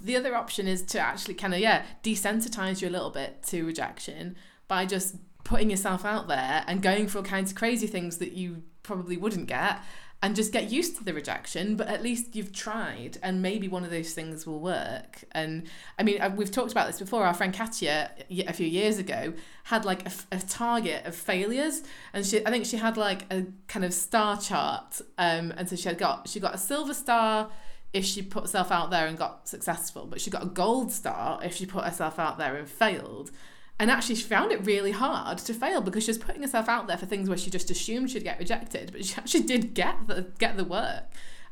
the 0.00 0.16
other 0.16 0.34
option 0.34 0.66
is 0.66 0.82
to 0.82 0.98
actually 0.98 1.34
kind 1.34 1.54
of, 1.54 1.60
yeah, 1.60 1.84
desensitize 2.02 2.82
you 2.82 2.88
a 2.88 2.90
little 2.90 3.10
bit 3.10 3.42
to 3.44 3.64
rejection 3.64 4.36
by 4.66 4.86
just 4.86 5.16
putting 5.44 5.70
yourself 5.70 6.04
out 6.04 6.26
there 6.26 6.64
and 6.66 6.82
going 6.82 7.06
for 7.06 7.18
all 7.18 7.24
kinds 7.24 7.50
of 7.52 7.56
crazy 7.56 7.86
things 7.86 8.18
that 8.18 8.32
you 8.32 8.62
probably 8.82 9.16
wouldn't 9.16 9.46
get 9.46 9.78
and 10.22 10.34
just 10.34 10.52
get 10.52 10.72
used 10.72 10.96
to 10.96 11.04
the 11.04 11.12
rejection 11.12 11.76
but 11.76 11.86
at 11.86 12.02
least 12.02 12.34
you've 12.34 12.50
tried 12.50 13.18
and 13.22 13.42
maybe 13.42 13.68
one 13.68 13.84
of 13.84 13.90
those 13.90 14.14
things 14.14 14.46
will 14.46 14.58
work 14.58 15.22
and 15.32 15.66
i 15.98 16.02
mean 16.02 16.18
uh, 16.20 16.30
we've 16.34 16.50
talked 16.50 16.72
about 16.72 16.86
this 16.86 16.98
before 16.98 17.26
our 17.26 17.34
friend 17.34 17.52
Katya 17.52 18.10
a 18.30 18.52
few 18.54 18.66
years 18.66 18.98
ago 18.98 19.34
had 19.64 19.84
like 19.84 20.06
a, 20.06 20.12
a 20.32 20.38
target 20.38 21.04
of 21.04 21.14
failures 21.14 21.82
and 22.14 22.24
she 22.24 22.44
i 22.46 22.50
think 22.50 22.64
she 22.64 22.78
had 22.78 22.96
like 22.96 23.30
a 23.30 23.44
kind 23.68 23.84
of 23.84 23.92
star 23.92 24.40
chart 24.40 25.02
um, 25.18 25.52
and 25.58 25.68
so 25.68 25.76
she 25.76 25.88
had 25.88 25.98
got 25.98 26.26
she 26.26 26.40
got 26.40 26.54
a 26.54 26.58
silver 26.58 26.94
star 26.94 27.50
if 27.94 28.04
she 28.04 28.20
put 28.20 28.42
herself 28.42 28.72
out 28.72 28.90
there 28.90 29.06
and 29.06 29.16
got 29.16 29.48
successful, 29.48 30.04
but 30.04 30.20
she 30.20 30.28
got 30.28 30.42
a 30.42 30.46
gold 30.46 30.90
star 30.90 31.38
if 31.42 31.54
she 31.54 31.64
put 31.64 31.84
herself 31.84 32.18
out 32.18 32.36
there 32.36 32.56
and 32.56 32.68
failed. 32.68 33.30
And 33.78 33.90
actually, 33.90 34.16
she 34.16 34.24
found 34.24 34.52
it 34.52 34.66
really 34.66 34.90
hard 34.90 35.38
to 35.38 35.54
fail 35.54 35.80
because 35.80 36.04
she 36.04 36.10
was 36.10 36.18
putting 36.18 36.42
herself 36.42 36.68
out 36.68 36.88
there 36.88 36.98
for 36.98 37.06
things 37.06 37.28
where 37.28 37.38
she 37.38 37.50
just 37.50 37.70
assumed 37.70 38.10
she'd 38.10 38.24
get 38.24 38.38
rejected, 38.38 38.90
but 38.92 39.04
she 39.04 39.14
actually 39.18 39.44
did 39.44 39.74
get 39.74 40.06
the 40.08 40.26
get 40.38 40.56
the 40.56 40.64
work. 40.64 41.04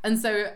And 0.05 0.19
so, 0.19 0.53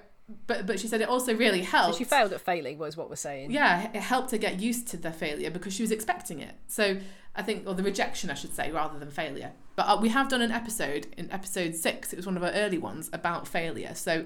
but 0.49 0.66
but 0.66 0.80
she 0.80 0.89
said 0.89 1.01
it 1.01 1.09
also 1.09 1.34
really 1.34 1.62
helped. 1.62 1.95
So 1.95 1.99
she 1.99 2.05
failed 2.05 2.32
at 2.32 2.41
failing, 2.41 2.78
was 2.78 2.97
what 2.97 3.09
we're 3.09 3.16
saying. 3.16 3.53
Yeah, 3.53 3.89
it 3.95 4.01
helped 4.01 4.32
her 4.32 4.39
get 4.39 4.61
used 4.61 4.89
to 4.89 4.97
the 4.97 5.12
failure 5.12 5.51
because 5.51 5.72
she 5.72 5.82
was 5.82 5.93
expecting 5.93 6.41
it. 6.41 6.57
So 6.66 6.99
I 7.37 7.43
think, 7.43 7.64
or 7.66 7.74
the 7.74 7.82
rejection, 7.84 8.30
I 8.30 8.34
should 8.34 8.55
say, 8.55 8.72
rather 8.72 8.99
than 8.99 9.11
failure. 9.11 9.53
But 9.76 9.82
uh, 9.82 9.99
we 10.01 10.09
have 10.09 10.28
done 10.28 10.43
an 10.43 10.51
episode 10.51 11.07
in 11.16 11.30
episode 11.30 11.76
six. 11.76 12.12
It 12.12 12.16
was 12.16 12.26
one 12.26 12.37
of 12.37 12.43
our 12.43 12.53
early 12.53 12.78
ones 12.78 13.09
about 13.12 13.47
failure. 13.47 13.95
So 13.95 14.24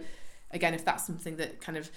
again, 0.53 0.75
if 0.75 0.85
that's 0.85 1.07
something 1.07 1.37
that 1.37 1.61
kind 1.61 1.79
of 1.79 1.91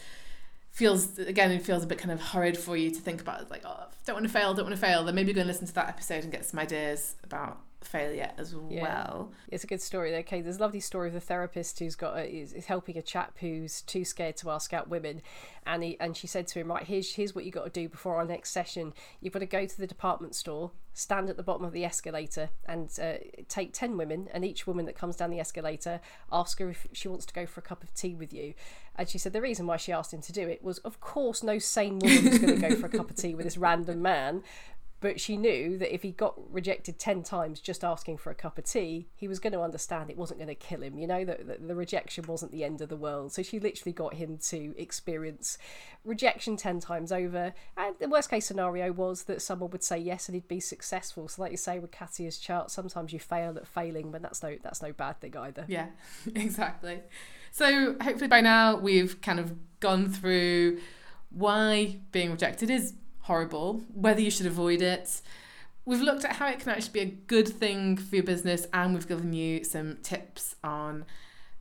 feels 0.73 1.19
again 1.19 1.51
it 1.51 1.61
feels 1.61 1.83
a 1.83 1.85
bit 1.85 1.99
kind 1.99 2.11
of 2.11 2.19
horrid 2.19 2.57
for 2.57 2.75
you 2.75 2.89
to 2.89 2.99
think 2.99 3.21
about 3.21 3.49
like 3.51 3.61
oh 3.63 3.85
don't 4.07 4.15
want 4.15 4.25
to 4.25 4.31
fail 4.31 4.55
don't 4.55 4.65
want 4.65 4.75
to 4.75 4.81
fail 4.81 5.03
then 5.03 5.13
maybe 5.13 5.31
go 5.31 5.41
and 5.41 5.47
listen 5.47 5.67
to 5.67 5.73
that 5.75 5.87
episode 5.87 6.23
and 6.23 6.31
get 6.31 6.43
some 6.43 6.59
ideas 6.59 7.15
about 7.23 7.59
failure 7.85 8.31
as 8.37 8.55
yeah. 8.69 8.81
well. 8.81 9.31
It's 9.49 9.63
a 9.63 9.67
good 9.67 9.81
story. 9.81 10.15
Okay, 10.17 10.41
there's 10.41 10.57
a 10.57 10.61
lovely 10.61 10.79
story 10.79 11.07
of 11.07 11.13
the 11.13 11.19
therapist 11.19 11.79
who's 11.79 11.95
got 11.95 12.17
a, 12.17 12.29
is, 12.29 12.53
is 12.53 12.65
helping 12.65 12.97
a 12.97 13.01
chap 13.01 13.37
who's 13.39 13.81
too 13.81 14.05
scared 14.05 14.37
to 14.37 14.49
ask 14.49 14.73
out 14.73 14.89
women, 14.89 15.21
and 15.65 15.83
he 15.83 15.99
and 15.99 16.15
she 16.15 16.27
said 16.27 16.47
to 16.47 16.59
him, 16.59 16.69
right, 16.69 16.85
here's 16.85 17.15
here's 17.15 17.35
what 17.35 17.45
you 17.45 17.51
got 17.51 17.65
to 17.65 17.69
do 17.69 17.89
before 17.89 18.15
our 18.15 18.25
next 18.25 18.51
session. 18.51 18.93
You've 19.21 19.33
got 19.33 19.39
to 19.39 19.45
go 19.45 19.65
to 19.65 19.77
the 19.77 19.87
department 19.87 20.35
store, 20.35 20.71
stand 20.93 21.29
at 21.29 21.37
the 21.37 21.43
bottom 21.43 21.65
of 21.65 21.73
the 21.73 21.85
escalator, 21.85 22.49
and 22.65 22.89
uh, 23.01 23.13
take 23.47 23.73
ten 23.73 23.97
women, 23.97 24.29
and 24.33 24.43
each 24.43 24.65
woman 24.67 24.85
that 24.85 24.97
comes 24.97 25.15
down 25.15 25.29
the 25.29 25.39
escalator, 25.39 25.99
ask 26.31 26.59
her 26.59 26.69
if 26.69 26.87
she 26.93 27.07
wants 27.07 27.25
to 27.25 27.33
go 27.33 27.45
for 27.45 27.59
a 27.59 27.63
cup 27.63 27.83
of 27.83 27.93
tea 27.93 28.15
with 28.15 28.33
you. 28.33 28.53
And 28.95 29.09
she 29.09 29.17
said 29.17 29.33
the 29.33 29.41
reason 29.41 29.65
why 29.65 29.77
she 29.77 29.91
asked 29.91 30.13
him 30.13 30.21
to 30.21 30.31
do 30.31 30.47
it 30.47 30.63
was, 30.63 30.77
of 30.79 30.99
course, 30.99 31.41
no 31.41 31.57
sane 31.57 31.97
woman 31.97 32.25
was 32.25 32.37
going 32.37 32.61
to 32.61 32.69
go 32.69 32.75
for 32.75 32.85
a 32.85 32.89
cup 32.89 33.09
of 33.09 33.15
tea 33.15 33.33
with 33.33 33.45
this 33.45 33.57
random 33.57 34.03
man 34.03 34.43
but 35.03 35.19
she 35.19 35.35
knew 35.35 35.77
that 35.79 35.93
if 35.93 36.01
he 36.01 36.11
got 36.11 36.33
rejected 36.49 36.97
10 36.97 37.23
times 37.23 37.59
just 37.59 37.83
asking 37.83 38.17
for 38.17 38.31
a 38.31 38.35
cup 38.35 38.57
of 38.57 38.63
tea, 38.63 39.09
he 39.17 39.27
was 39.27 39.37
going 39.37 39.51
to 39.51 39.59
understand 39.59 40.09
it 40.09 40.15
wasn't 40.15 40.39
going 40.39 40.47
to 40.47 40.55
kill 40.55 40.81
him, 40.81 40.97
you 40.97 41.05
know, 41.05 41.25
that 41.25 41.67
the, 41.67 41.75
rejection 41.75 42.23
wasn't 42.25 42.53
the 42.53 42.63
end 42.63 42.79
of 42.79 42.87
the 42.87 42.95
world. 42.95 43.33
So 43.33 43.43
she 43.43 43.59
literally 43.59 43.91
got 43.91 44.13
him 44.13 44.37
to 44.43 44.73
experience 44.77 45.57
rejection 46.05 46.55
10 46.55 46.79
times 46.79 47.11
over. 47.11 47.53
And 47.75 47.95
the 47.99 48.07
worst 48.07 48.29
case 48.29 48.45
scenario 48.45 48.93
was 48.93 49.23
that 49.23 49.41
someone 49.41 49.71
would 49.71 49.83
say 49.83 49.97
yes 49.97 50.29
and 50.29 50.35
he'd 50.35 50.47
be 50.47 50.61
successful. 50.61 51.27
So, 51.27 51.41
like 51.41 51.51
you 51.51 51.57
say 51.57 51.79
with 51.79 51.91
Katya's 51.91 52.37
chart, 52.37 52.71
sometimes 52.71 53.11
you 53.11 53.19
fail 53.19 53.57
at 53.57 53.67
failing, 53.67 54.09
but 54.09 54.21
that's 54.21 54.41
no, 54.41 54.55
that's 54.63 54.81
no 54.81 54.93
bad 54.93 55.19
thing 55.19 55.35
either. 55.35 55.65
Yeah, 55.67 55.87
exactly. 56.33 57.01
So, 57.51 57.97
hopefully, 58.01 58.29
by 58.29 58.39
now, 58.39 58.77
we've 58.77 59.19
kind 59.19 59.41
of 59.41 59.53
gone 59.81 60.07
through 60.07 60.79
why 61.29 61.99
being 62.13 62.31
rejected 62.31 62.69
is 62.69 62.93
horrible, 63.23 63.83
whether 63.93 64.21
you 64.21 64.31
should 64.31 64.45
avoid 64.45 64.81
it. 64.81 65.21
We've 65.85 66.01
looked 66.01 66.23
at 66.23 66.37
how 66.37 66.47
it 66.47 66.59
can 66.59 66.69
actually 66.69 66.93
be 66.93 66.99
a 67.01 67.17
good 67.27 67.47
thing 67.47 67.97
for 67.97 68.15
your 68.15 68.23
business, 68.23 68.65
and 68.73 68.93
we've 68.93 69.07
given 69.07 69.33
you 69.33 69.63
some 69.63 69.97
tips 70.01 70.55
on 70.63 71.05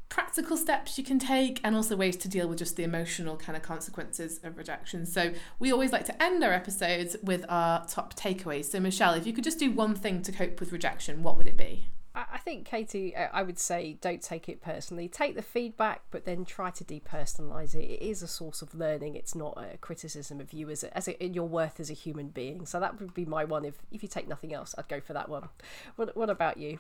practical 0.09 0.59
steps 0.59 0.99
you 0.99 1.05
can 1.05 1.19
take 1.19 1.59
and 1.65 1.75
also 1.75 1.97
ways 1.97 2.17
to 2.19 2.29
deal 2.29 2.47
with 2.47 2.59
just 2.59 2.77
the 2.77 2.83
emotional 2.83 3.37
kind 3.37 3.57
of 3.57 3.63
consequences 3.63 4.39
of 4.45 4.59
rejection. 4.59 5.07
So, 5.07 5.33
we 5.59 5.73
always 5.73 5.91
like 5.91 6.05
to 6.07 6.23
end 6.23 6.45
our 6.45 6.53
episodes 6.53 7.17
with 7.23 7.45
our 7.49 7.87
top 7.87 8.15
takeaways. 8.15 8.67
So, 8.67 8.79
Michelle, 8.79 9.15
if 9.15 9.27
you 9.27 9.33
could 9.33 9.45
just 9.45 9.59
do 9.59 9.71
one 9.71 9.95
thing 9.95 10.23
to 10.23 10.33
cope 10.33 10.61
with 10.61 10.71
rejection, 10.71 11.23
what 11.23 11.37
would 11.37 11.49
it 11.49 11.57
be? 11.57 11.89
I 12.15 12.39
think, 12.39 12.67
Katie, 12.67 13.17
uh, 13.17 13.29
I 13.33 13.43
would 13.43 13.59
say 13.59 13.97
don't 14.01 14.21
take 14.21 14.49
it 14.49 14.61
personally. 14.61 15.09
Take 15.09 15.35
the 15.35 15.43
feedback, 15.43 16.03
but 16.11 16.27
then 16.27 16.45
try 16.45 16.71
to 16.71 16.85
depersonalize 16.85 17.75
it. 17.75 17.85
It 17.85 18.03
is 18.03 18.23
a 18.23 18.27
source 18.29 18.61
of 18.61 18.75
learning. 18.75 19.17
It's 19.17 19.35
not 19.35 19.57
a 19.57 19.79
criticism 19.79 20.39
of 20.39 20.53
you 20.53 20.69
as 20.69 20.85
a, 20.85 20.95
as 20.97 21.09
a, 21.09 21.25
in 21.25 21.33
your 21.33 21.49
worth 21.49 21.81
as 21.81 21.89
a 21.89 21.95
human 21.95 22.29
being. 22.29 22.67
So 22.67 22.79
that 22.81 23.01
would 23.01 23.15
be 23.15 23.25
my 23.25 23.45
one. 23.45 23.65
If 23.65 23.77
if 23.91 24.03
you 24.03 24.09
take 24.09 24.29
nothing 24.29 24.53
else, 24.53 24.75
I'd 24.77 24.89
go 24.89 25.01
for 25.01 25.15
that 25.15 25.29
one. 25.29 25.49
What 25.97 26.15
What 26.15 26.29
about 26.29 26.59
you? 26.59 26.79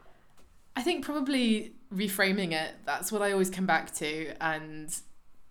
I 0.76 0.82
think 0.82 1.04
probably 1.04 1.72
reframing 1.94 2.52
it. 2.52 2.74
That's 2.84 3.10
what 3.10 3.22
I 3.22 3.32
always 3.32 3.50
come 3.50 3.66
back 3.66 3.94
to, 3.96 4.34
and 4.42 4.94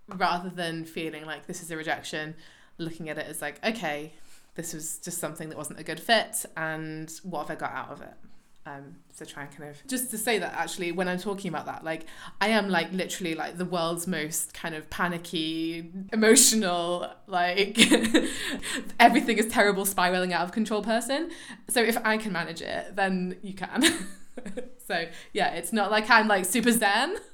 rather 0.07 0.49
than 0.49 0.85
feeling 0.85 1.25
like 1.25 1.47
this 1.47 1.61
is 1.61 1.71
a 1.71 1.77
rejection, 1.77 2.35
looking 2.77 3.09
at 3.09 3.17
it 3.17 3.27
as 3.27 3.41
like, 3.41 3.63
okay, 3.65 4.13
this 4.55 4.73
was 4.73 4.97
just 4.97 5.19
something 5.19 5.49
that 5.49 5.57
wasn't 5.57 5.79
a 5.79 5.83
good 5.83 5.99
fit, 5.99 6.45
and 6.57 7.11
what 7.23 7.47
have 7.47 7.57
I 7.57 7.59
got 7.59 7.71
out 7.71 7.89
of 7.89 8.01
it? 8.01 8.13
Um 8.67 8.95
so 9.11 9.25
try 9.25 9.43
and 9.43 9.57
kind 9.57 9.71
of 9.71 9.87
just 9.87 10.11
to 10.11 10.17
say 10.17 10.37
that 10.37 10.53
actually 10.53 10.91
when 10.91 11.07
i'm 11.07 11.17
talking 11.17 11.49
about 11.49 11.65
that 11.65 11.83
like 11.83 12.05
i 12.39 12.47
am 12.49 12.69
like 12.69 12.91
literally 12.91 13.33
like 13.33 13.57
the 13.57 13.65
world's 13.65 14.05
most 14.05 14.53
kind 14.53 14.75
of 14.75 14.87
panicky 14.91 15.91
emotional 16.13 17.11
like 17.25 17.79
everything 18.99 19.37
is 19.37 19.47
terrible 19.47 19.83
spiraling 19.85 20.31
out 20.33 20.43
of 20.43 20.51
control 20.51 20.83
person. 20.83 21.31
So 21.69 21.81
if 21.81 21.97
i 22.05 22.17
can 22.17 22.31
manage 22.31 22.61
it 22.61 22.95
then 22.95 23.37
you 23.41 23.53
can. 23.53 23.83
So 24.87 25.05
yeah 25.33 25.49
it's 25.49 25.71
not 25.71 25.91
like 25.91 26.09
i'm 26.09 26.27
like 26.27 26.45
super 26.45 26.71
zen. 26.71 27.17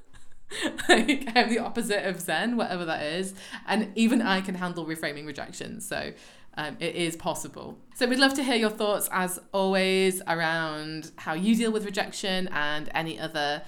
Like 0.89 1.27
i'm 1.35 1.49
the 1.49 1.59
opposite 1.59 2.05
of 2.07 2.19
zen 2.19 2.57
whatever 2.57 2.85
that 2.85 3.03
is. 3.03 3.33
And 3.67 3.91
even 3.95 4.21
i 4.21 4.41
can 4.41 4.55
handle 4.55 4.85
reframing 4.85 5.25
rejection. 5.25 5.81
So 5.81 6.13
um, 6.57 6.75
it 6.79 6.95
is 6.95 7.15
possible. 7.15 7.77
So 7.95 8.07
we'd 8.07 8.19
love 8.19 8.33
to 8.33 8.43
hear 8.43 8.55
your 8.55 8.69
thoughts, 8.69 9.07
as 9.11 9.39
always, 9.53 10.21
around 10.27 11.11
how 11.15 11.33
you 11.33 11.55
deal 11.55 11.71
with 11.71 11.85
rejection 11.85 12.47
and 12.49 12.89
any 12.93 13.19
other 13.19 13.61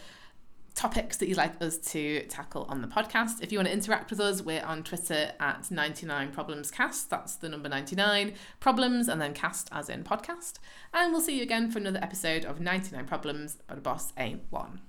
topics 0.75 1.17
that 1.17 1.27
you'd 1.27 1.37
like 1.37 1.61
us 1.61 1.77
to 1.77 2.21
tackle 2.27 2.65
on 2.69 2.81
the 2.81 2.87
podcast. 2.87 3.41
If 3.41 3.51
you 3.51 3.57
want 3.57 3.67
to 3.67 3.73
interact 3.73 4.09
with 4.09 4.19
us, 4.19 4.41
we're 4.41 4.63
on 4.63 4.83
Twitter 4.83 5.33
at 5.39 5.69
99 5.69 6.31
Problems 6.31 6.71
Cast. 6.71 7.09
That's 7.09 7.35
the 7.35 7.49
number 7.49 7.69
99 7.69 8.33
problems 8.59 9.07
and 9.07 9.21
then 9.21 9.33
cast 9.33 9.69
as 9.71 9.89
in 9.89 10.03
podcast. 10.03 10.53
And 10.93 11.11
we'll 11.11 11.21
see 11.21 11.37
you 11.37 11.43
again 11.43 11.69
for 11.69 11.79
another 11.79 11.99
episode 12.01 12.45
of 12.45 12.59
99 12.59 13.05
Problems, 13.05 13.57
but 13.67 13.77
a 13.77 13.81
boss 13.81 14.13
ain't 14.17 14.43
one. 14.49 14.79